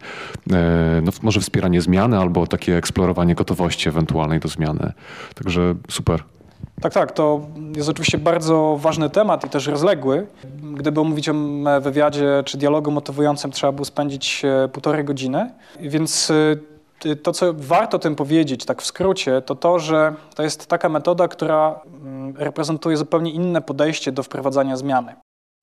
e, 0.51 1.01
no 1.03 1.11
może 1.21 1.39
wspieranie 1.39 1.81
zmiany 1.81 2.19
albo 2.19 2.47
takie 2.47 2.77
eksplorowanie 2.77 3.35
gotowości 3.35 3.89
ewentualnej 3.89 4.39
do 4.39 4.47
zmiany. 4.47 4.93
Także 5.35 5.75
super. 5.89 6.34
Tak, 6.81 6.93
tak, 6.93 7.11
to 7.11 7.41
jest 7.75 7.89
oczywiście 7.89 8.17
bardzo 8.17 8.77
ważny 8.81 9.09
temat 9.09 9.45
i 9.45 9.49
też 9.49 9.67
rozległy. 9.67 10.27
Gdyby 10.73 11.01
omówić 11.01 11.29
o 11.29 11.33
wywiadzie 11.81 12.43
czy 12.45 12.57
dialogu 12.57 12.91
motywującym, 12.91 13.51
trzeba 13.51 13.71
było 13.71 13.85
spędzić 13.85 14.45
e, 14.45 14.67
półtorej 14.67 15.05
godziny. 15.05 15.51
Więc 15.79 16.31
e, 16.31 17.15
to, 17.15 17.31
co 17.31 17.53
warto 17.53 17.99
tym 17.99 18.15
powiedzieć, 18.15 18.65
tak 18.65 18.81
w 18.81 18.85
skrócie, 18.85 19.41
to 19.41 19.55
to, 19.55 19.79
że 19.79 20.13
to 20.35 20.43
jest 20.43 20.67
taka 20.67 20.89
metoda, 20.89 21.27
która 21.27 21.79
reprezentuje 22.35 22.97
zupełnie 22.97 23.31
inne 23.31 23.61
podejście 23.61 24.11
do 24.11 24.23
wprowadzania 24.23 24.77
zmiany. 24.77 25.15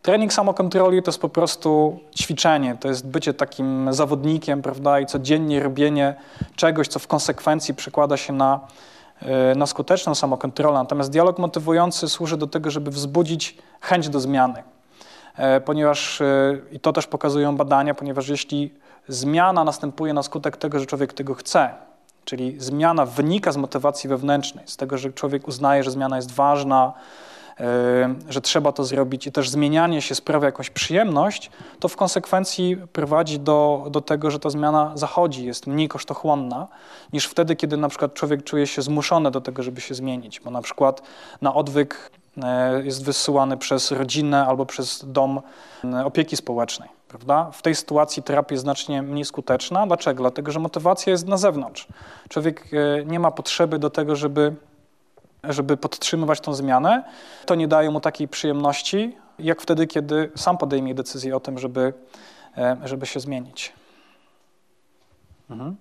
Trening 0.03 0.33
samokontroli 0.33 1.03
to 1.03 1.11
jest 1.11 1.21
po 1.21 1.29
prostu 1.29 2.01
ćwiczenie, 2.21 2.77
to 2.81 2.89
jest 2.89 3.07
bycie 3.07 3.35
takim 3.35 3.93
zawodnikiem, 3.93 4.63
prawda, 4.63 5.01
i 5.01 5.07
codziennie 5.07 5.63
robienie 5.63 6.15
czegoś, 6.57 6.89
co 6.89 6.99
w 6.99 7.07
konsekwencji 7.07 7.75
przekłada 7.75 8.17
się 8.17 8.33
na, 8.33 8.61
na 9.57 9.67
skuteczną 9.67 10.15
samokontrolę. 10.15 10.79
Natomiast 10.79 11.11
dialog 11.11 11.39
motywujący 11.39 12.09
służy 12.09 12.37
do 12.37 12.47
tego, 12.47 12.71
żeby 12.71 12.91
wzbudzić 12.91 13.59
chęć 13.81 14.09
do 14.09 14.21
zmiany. 14.21 14.63
E, 15.37 15.61
ponieważ, 15.61 16.21
e, 16.21 16.59
i 16.73 16.81
to 16.81 16.93
też 16.93 17.07
pokazują 17.07 17.57
badania, 17.57 17.95
ponieważ 17.95 18.29
jeśli 18.29 18.75
zmiana 19.09 19.65
następuje 19.65 20.15
na 20.15 20.23
skutek 20.23 20.57
tego, 20.57 20.79
że 20.79 20.87
człowiek 20.87 21.13
tego 21.13 21.35
chce, 21.35 21.71
czyli 22.25 22.61
zmiana 22.61 23.07
wynika 23.07 23.53
z 23.53 23.57
motywacji 23.57 24.09
wewnętrznej, 24.09 24.65
z 24.69 24.77
tego, 24.77 24.99
że 24.99 25.13
człowiek 25.13 25.49
uznaje, 25.49 25.83
że 25.83 25.91
zmiana 25.91 26.17
jest 26.17 26.33
ważna, 26.33 26.93
że 28.29 28.41
trzeba 28.41 28.73
to 28.73 28.85
zrobić 28.85 29.27
i 29.27 29.33
też 29.33 29.51
zmienianie 29.51 30.03
się 30.03 30.15
sprawia 30.15 30.47
jakąś 30.47 30.71
przyjemność, 30.71 31.51
to 31.81 31.89
w 31.89 31.97
konsekwencji 31.97 32.77
prowadzi 32.93 33.39
do, 33.41 33.87
do 33.91 34.01
tego, 34.01 34.31
że 34.31 34.39
ta 34.39 34.51
zmiana 34.51 34.93
zachodzi, 34.95 35.47
jest 35.47 35.67
mniej 35.67 35.89
kosztochłonna 35.89 36.69
niż 37.13 37.27
wtedy, 37.27 37.57
kiedy 37.57 37.77
na 37.77 37.89
przykład 37.89 38.15
człowiek 38.15 38.45
czuje 38.45 38.67
się 38.67 38.83
zmuszony 38.83 39.31
do 39.31 39.41
tego, 39.41 39.63
żeby 39.63 39.81
się 39.81 39.95
zmienić, 39.95 40.41
bo 40.41 40.51
na 40.51 40.63
przykład 40.63 41.03
na 41.43 41.55
odwyk 41.55 42.11
e, 42.43 42.83
jest 42.85 43.05
wysyłany 43.05 43.57
przez 43.57 43.91
rodzinę 43.91 44.47
albo 44.47 44.67
przez 44.67 45.05
dom 45.07 45.41
e, 45.85 46.05
opieki 46.05 46.37
społecznej. 46.37 46.89
Prawda? 47.09 47.51
W 47.53 47.63
tej 47.63 47.75
sytuacji 47.75 48.23
terapia 48.23 48.55
jest 48.55 48.63
znacznie 48.63 49.03
mniej 49.03 49.25
skuteczna. 49.25 49.87
Dlaczego? 49.87 50.23
Dlatego, 50.23 50.53
że 50.53 50.61
motywacja 50.61 51.11
jest 51.11 51.27
na 51.27 51.37
zewnątrz. 51.37 51.87
Człowiek 52.29 52.69
e, 52.73 53.05
nie 53.05 53.21
ma 53.21 53.31
potrzeby 53.31 53.79
do 53.79 53.91
tego, 53.91 54.17
żeby 54.17 54.55
żeby 55.45 55.77
podtrzymywać 55.77 56.41
tą 56.41 56.55
zmianę, 56.55 57.05
to 57.47 57.55
nie 57.55 57.69
daje 57.69 57.91
mu 57.91 58.01
takiej 58.01 58.29
przyjemności, 58.29 59.17
jak 59.39 59.63
wtedy, 59.63 59.87
kiedy 59.87 60.31
sam 60.37 60.59
podejmie 60.59 60.95
decyzję 60.95 61.37
o 61.37 61.41
tym, 61.41 61.59
żeby, 61.59 61.93
e, 62.57 62.77
żeby 62.85 63.07
się 63.07 63.21
zmienić. 63.21 63.73
Mhm. 65.51 65.77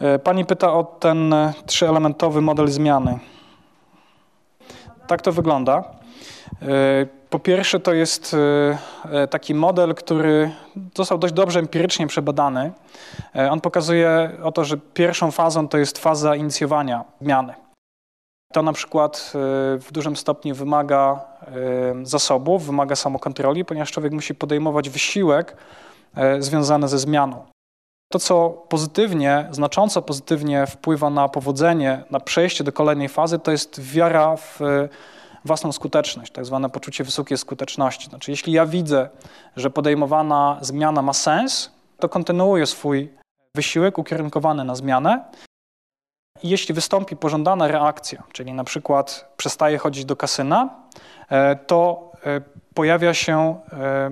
E, 0.00 0.18
pani 0.18 0.44
pyta 0.44 0.72
o 0.72 0.84
ten 0.84 1.34
trzyelementowy 1.66 2.40
model 2.40 2.68
zmiany. 2.68 3.18
Tak 5.06 5.22
to 5.22 5.32
wygląda. 5.32 5.84
E, 7.28 7.30
po 7.30 7.38
pierwsze, 7.38 7.80
to 7.80 7.92
jest 7.92 8.34
e, 8.34 8.78
e, 9.22 9.28
taki 9.28 9.54
model, 9.54 9.94
który 9.94 10.50
został 10.96 11.18
dość 11.18 11.34
dobrze 11.34 11.60
empirycznie 11.60 12.06
przebadany. 12.06 12.72
E, 13.36 13.50
on 13.50 13.60
pokazuje 13.60 14.30
o 14.42 14.52
to, 14.52 14.64
że 14.64 14.76
pierwszą 14.94 15.30
fazą 15.30 15.68
to 15.68 15.78
jest 15.78 15.98
faza 15.98 16.36
inicjowania 16.36 17.04
zmiany. 17.20 17.54
To 18.52 18.62
na 18.62 18.72
przykład 18.72 19.32
w 19.78 19.86
dużym 19.92 20.16
stopniu 20.16 20.54
wymaga 20.54 21.20
zasobów, 22.02 22.66
wymaga 22.66 22.96
samokontroli, 22.96 23.64
ponieważ 23.64 23.92
człowiek 23.92 24.12
musi 24.12 24.34
podejmować 24.34 24.90
wysiłek 24.90 25.56
związany 26.38 26.88
ze 26.88 26.98
zmianą. 26.98 27.44
To, 28.12 28.18
co 28.18 28.50
pozytywnie, 28.68 29.48
znacząco 29.50 30.02
pozytywnie 30.02 30.66
wpływa 30.66 31.10
na 31.10 31.28
powodzenie, 31.28 32.04
na 32.10 32.20
przejście 32.20 32.64
do 32.64 32.72
kolejnej 32.72 33.08
fazy, 33.08 33.38
to 33.38 33.50
jest 33.50 33.80
wiara 33.80 34.36
w 34.36 34.60
własną 35.48 35.72
skuteczność, 35.72 36.32
tak 36.32 36.46
zwane 36.46 36.70
poczucie 36.70 37.04
wysokiej 37.04 37.38
skuteczności. 37.38 38.08
Znaczy, 38.08 38.30
jeśli 38.30 38.52
ja 38.52 38.66
widzę, 38.66 39.08
że 39.56 39.70
podejmowana 39.70 40.58
zmiana 40.60 41.02
ma 41.02 41.12
sens, 41.12 41.70
to 41.98 42.08
kontynuuję 42.08 42.66
swój 42.66 43.12
wysiłek 43.54 43.98
ukierunkowany 43.98 44.64
na 44.64 44.74
zmianę. 44.74 45.24
I 46.42 46.48
jeśli 46.48 46.74
wystąpi 46.74 47.16
pożądana 47.16 47.68
reakcja, 47.68 48.22
czyli 48.32 48.52
na 48.52 48.64
przykład 48.64 49.34
przestaje 49.36 49.78
chodzić 49.78 50.04
do 50.04 50.16
kasyna, 50.16 50.70
e, 51.28 51.56
to 51.56 52.12
e, 52.26 52.40
pojawia 52.74 53.14
się, 53.14 53.60
e, 53.72 54.10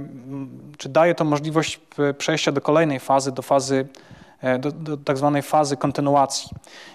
czy 0.79 0.89
daje 0.89 1.15
to 1.15 1.25
możliwość 1.25 1.81
przejścia 2.19 2.53
do 2.53 2.61
kolejnej 2.61 3.01
fazy, 3.01 3.33
do 3.33 3.43
fazy 3.43 3.89
do, 4.59 4.73
do 4.73 4.97
tak 4.97 5.19
zwanej 5.19 5.43
fazy 5.43 5.77
kontynuacji. 5.77 6.51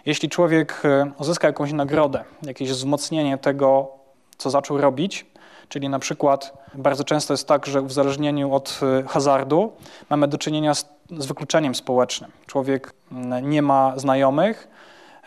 Jeśli 0.06 0.30
człowiek 0.30 0.82
uzyska 1.18 1.48
jakąś 1.48 1.74
nagrodę, 1.74 2.24
jakieś 2.44 2.72
wzmocnienie 2.72 3.38
tego, 3.38 4.01
co 4.42 4.50
zaczął 4.50 4.78
robić. 4.78 5.26
Czyli 5.70 5.90
na 5.90 6.00
przykład 6.00 6.54
bardzo 6.74 7.04
często 7.04 7.34
jest 7.34 7.48
tak, 7.48 7.66
że 7.66 7.82
w 7.82 7.86
uzależnieniu 7.86 8.54
od 8.54 8.80
y, 9.00 9.08
hazardu 9.08 9.72
mamy 10.10 10.28
do 10.28 10.38
czynienia 10.38 10.74
z, 10.74 10.86
z 11.18 11.26
wykluczeniem 11.26 11.76
społecznym. 11.76 12.32
Człowiek 12.48 12.94
mm, 13.12 13.50
nie 13.50 13.62
ma 13.62 13.94
znajomych, 13.96 14.68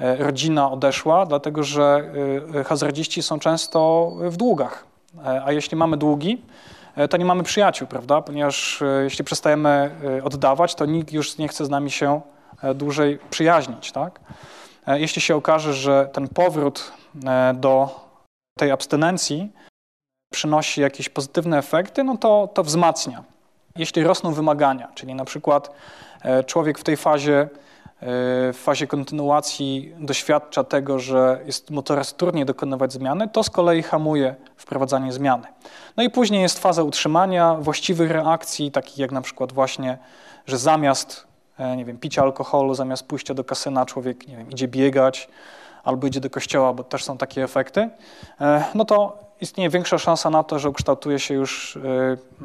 y, 0.01 0.17
rodzina 0.17 0.71
odeszła, 0.71 1.27
dlatego 1.27 1.63
że 1.63 2.13
y, 2.61 2.65
hazardziści 2.65 3.23
są 3.23 3.39
często 3.39 4.13
w 4.21 4.37
długach. 4.37 4.87
A 5.45 5.53
jeśli 5.53 5.77
mamy 5.77 5.97
długi, 5.97 6.43
to 7.11 7.17
nie 7.17 7.25
mamy 7.25 7.43
przyjaciół, 7.43 7.89
prawda? 7.89 8.23
Ponieważ 8.23 8.83
jeśli 9.03 9.25
przestajemy 9.25 9.91
oddawać, 10.25 10.75
to 10.75 10.87
nikt 10.87 11.13
już 11.13 11.39
nie 11.39 11.49
chce 11.49 11.65
z 11.65 11.71
nami 11.71 11.91
się 11.91 12.21
dłużej 12.75 13.19
przyjaźnić, 13.31 13.93
tak? 13.93 14.21
Jeśli 14.87 15.23
się 15.23 15.37
okaże, 15.37 15.75
że 15.75 16.11
ten 16.13 16.29
powrót 16.29 16.93
do 17.55 18.04
tej 18.59 18.71
abstynencji 18.71 19.53
przynosi 20.33 20.81
jakieś 20.81 21.09
pozytywne 21.09 21.59
efekty, 21.59 22.05
no 22.05 22.17
to, 22.17 22.49
to 22.55 22.63
wzmacnia. 22.63 23.25
Jeśli 23.77 24.03
rosną 24.03 24.33
wymagania, 24.33 24.89
czyli 24.95 25.15
na 25.15 25.25
przykład 25.25 25.71
e, 26.23 26.45
człowiek 26.45 26.79
w 26.79 26.85
tej 26.85 26.97
fazie, 26.97 27.41
e, 27.41 27.49
w 28.53 28.57
fazie 28.63 28.87
kontynuacji 28.87 29.95
doświadcza 29.99 30.65
tego, 30.65 30.99
że 30.99 31.41
jest 31.47 31.71
mu 31.71 31.83
coraz 31.83 32.15
trudniej 32.15 32.45
dokonywać 32.45 32.93
zmiany, 32.93 33.29
to 33.29 33.43
z 33.43 33.51
kolei 33.51 33.83
hamuje 33.83 34.35
wprowadzanie 34.57 35.13
zmiany. 35.13 35.47
No 35.97 36.03
i 36.03 36.11
później 36.11 36.43
jest 36.43 36.59
faza 36.59 36.83
utrzymania 36.83 37.55
właściwych 37.55 38.11
reakcji, 38.11 38.71
takich 38.71 38.99
jak 38.99 39.13
na 39.13 39.21
przykład 39.21 39.53
właśnie, 39.53 39.99
że 40.47 40.59
zamiast 40.59 41.27
e, 41.59 41.77
nie 41.77 41.85
wiem, 41.85 41.99
picia 41.99 42.23
alkoholu, 42.23 42.75
zamiast 42.75 43.07
pójścia 43.07 43.35
do 43.35 43.45
kasyna 43.45 43.87
człowiek 43.87 44.29
nie 44.29 44.37
wiem, 44.37 44.51
idzie 44.51 44.69
biegać, 44.69 45.29
albo 45.85 46.07
idzie 46.07 46.21
do 46.21 46.31
kościoła, 46.31 46.73
bo 46.73 46.85
też 46.85 47.05
są 47.05 47.19
takie 47.19 47.45
efekty, 47.45 47.91
e, 48.41 48.65
no 48.75 48.85
to 48.85 49.19
istnieje 49.41 49.71
większa 49.71 49.99
szansa 49.99 50.31
na 50.31 50.43
to, 50.43 50.59
że 50.59 50.71
ukształtuje 50.71 51.19
się 51.19 51.35
już 51.35 51.77
e, 51.77 51.81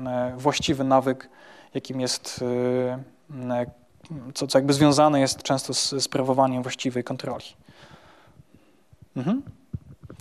e, 0.09 0.33
właściwy 0.37 0.83
nawyk, 0.83 1.29
jakim 1.73 2.01
jest, 2.01 2.43
co, 4.33 4.47
co 4.47 4.57
jakby 4.57 4.73
związane 4.73 5.19
jest 5.19 5.41
często 5.43 5.73
z 5.73 6.03
sprawowaniem 6.03 6.63
właściwej 6.63 7.03
kontroli. 7.03 7.45
Mhm. 9.17 9.41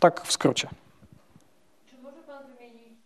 Tak 0.00 0.20
w 0.24 0.32
skrócie. 0.32 0.68
Czy 1.90 1.96
może 2.02 2.16
Pan 2.26 2.42
wymienić 2.46 2.98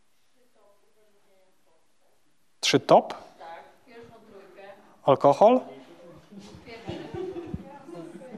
trzy 2.61 2.81
top? 2.81 3.15
Tak, 3.39 3.63
pierwszą 3.87 4.15
trójkę. 4.31 4.63
Alkohol? 5.05 5.61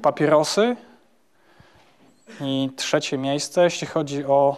Papierosy? 0.03 0.77
I 2.41 2.71
trzecie 2.77 3.19
miejsce, 3.19 3.65
jeśli 3.65 3.87
chodzi 3.87 4.25
o. 4.25 4.57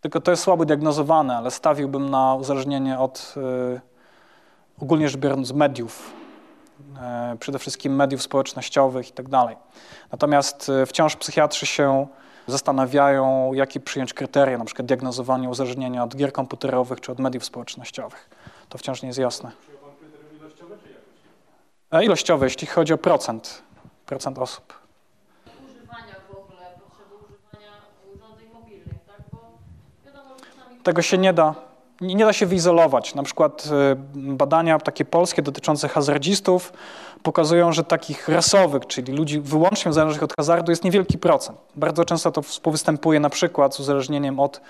Tylko 0.00 0.20
to 0.20 0.30
jest 0.30 0.42
słabo 0.42 0.64
diagnozowane, 0.64 1.36
ale 1.36 1.50
stawiłbym 1.50 2.10
na 2.10 2.34
uzależnienie 2.34 2.98
od, 2.98 3.34
yy, 3.36 3.80
ogólnie 4.82 5.08
rzecz 5.08 5.20
biorąc, 5.20 5.52
mediów. 5.52 6.12
Yy, 7.30 7.38
przede 7.38 7.58
wszystkim 7.58 7.94
mediów 7.94 8.22
społecznościowych 8.22 9.08
i 9.08 9.12
tak 9.12 9.28
dalej. 9.28 9.56
Natomiast 10.12 10.68
yy, 10.68 10.86
wciąż 10.86 11.16
psychiatrzy 11.16 11.66
się 11.66 12.06
zastanawiają, 12.46 13.52
jakie 13.54 13.80
przyjąć 13.80 14.14
kryteria, 14.14 14.58
na 14.58 14.64
przykład 14.64 14.86
diagnozowanie 14.86 15.48
uzależnienia 15.48 16.04
od 16.04 16.16
gier 16.16 16.32
komputerowych 16.32 17.00
czy 17.00 17.12
od 17.12 17.18
mediów 17.18 17.44
społecznościowych. 17.44 18.30
To 18.68 18.78
wciąż 18.78 19.02
nie 19.02 19.06
jest 19.06 19.18
jasne. 19.18 19.50
Ilościowe, 22.02 22.46
jeśli 22.46 22.66
chodzi 22.66 22.92
o 22.92 22.98
procent 22.98 23.62
procent 24.06 24.38
osób. 24.38 24.74
Używania 25.46 26.14
w 26.28 26.34
ogóle, 26.34 26.62
potrzeby 26.80 27.14
używania 27.24 27.72
urządzeń 28.14 28.46
mobilnych, 28.54 29.04
tak? 29.06 29.20
Bo 29.32 29.38
wiadomo, 30.06 30.34
czasami... 30.36 30.80
Tego 30.80 31.02
się 31.02 31.18
nie 31.18 31.32
da, 31.32 31.54
nie 32.00 32.24
da 32.24 32.32
się 32.32 32.46
wyizolować. 32.46 33.14
Na 33.14 33.22
przykład 33.22 33.66
y, 33.66 33.96
badania 34.16 34.78
takie 34.78 35.04
polskie 35.04 35.42
dotyczące 35.42 35.88
hazardzistów 35.88 36.72
pokazują, 37.22 37.72
że 37.72 37.84
takich 37.84 38.28
rasowych, 38.28 38.86
czyli 38.86 39.12
ludzi 39.12 39.40
wyłącznie 39.40 39.92
zależnych 39.92 40.22
od 40.22 40.34
hazardu 40.36 40.72
jest 40.72 40.84
niewielki 40.84 41.18
procent. 41.18 41.58
Bardzo 41.76 42.04
często 42.04 42.32
to 42.32 42.42
współwystępuje 42.42 43.20
na 43.20 43.30
przykład 43.30 43.74
z 43.74 43.80
uzależnieniem 43.80 44.40
od 44.40 44.60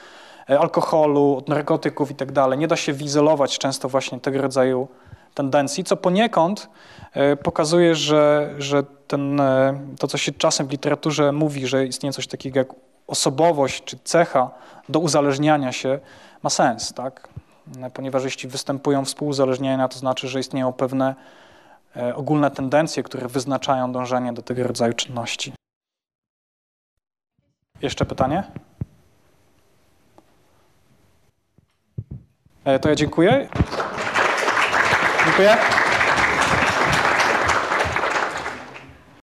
e, 0.50 0.58
alkoholu, 0.58 1.36
od 1.36 1.48
narkotyków 1.48 2.10
i 2.10 2.14
tak. 2.14 2.28
Nie 2.58 2.68
da 2.68 2.76
się 2.76 2.92
wyizolować 2.92 3.58
często 3.58 3.88
właśnie 3.88 4.20
tego 4.20 4.42
rodzaju 4.42 4.88
tendencji, 5.36 5.84
co 5.84 5.96
poniekąd 5.96 6.68
e, 7.12 7.36
pokazuje, 7.36 7.94
że, 7.94 8.54
że 8.58 8.82
ten, 8.82 9.40
e, 9.40 9.80
to, 9.98 10.06
co 10.08 10.18
się 10.18 10.32
czasem 10.32 10.66
w 10.66 10.70
literaturze 10.70 11.32
mówi, 11.32 11.66
że 11.66 11.86
istnieje 11.86 12.12
coś 12.12 12.26
takiego 12.26 12.58
jak 12.58 12.68
osobowość 13.06 13.84
czy 13.84 13.98
cecha 14.04 14.50
do 14.88 14.98
uzależniania 14.98 15.72
się, 15.72 15.98
ma 16.42 16.50
sens, 16.50 16.92
tak? 16.92 17.28
E, 17.82 17.90
ponieważ 17.90 18.24
jeśli 18.24 18.48
występują 18.48 19.04
współuzależnienia, 19.04 19.88
to 19.88 19.98
znaczy, 19.98 20.28
że 20.28 20.40
istnieją 20.40 20.72
pewne 20.72 21.14
ogólne 22.14 22.50
tendencje, 22.50 23.02
które 23.02 23.28
wyznaczają 23.28 23.92
dążenie 23.92 24.32
do 24.32 24.42
tego 24.42 24.62
rodzaju 24.62 24.92
czynności. 24.92 25.52
Jeszcze 27.82 28.04
pytanie? 28.04 28.42
To 32.80 32.88
ja 32.88 32.94
dziękuję. 32.94 33.48
Dziękuję. 35.26 35.85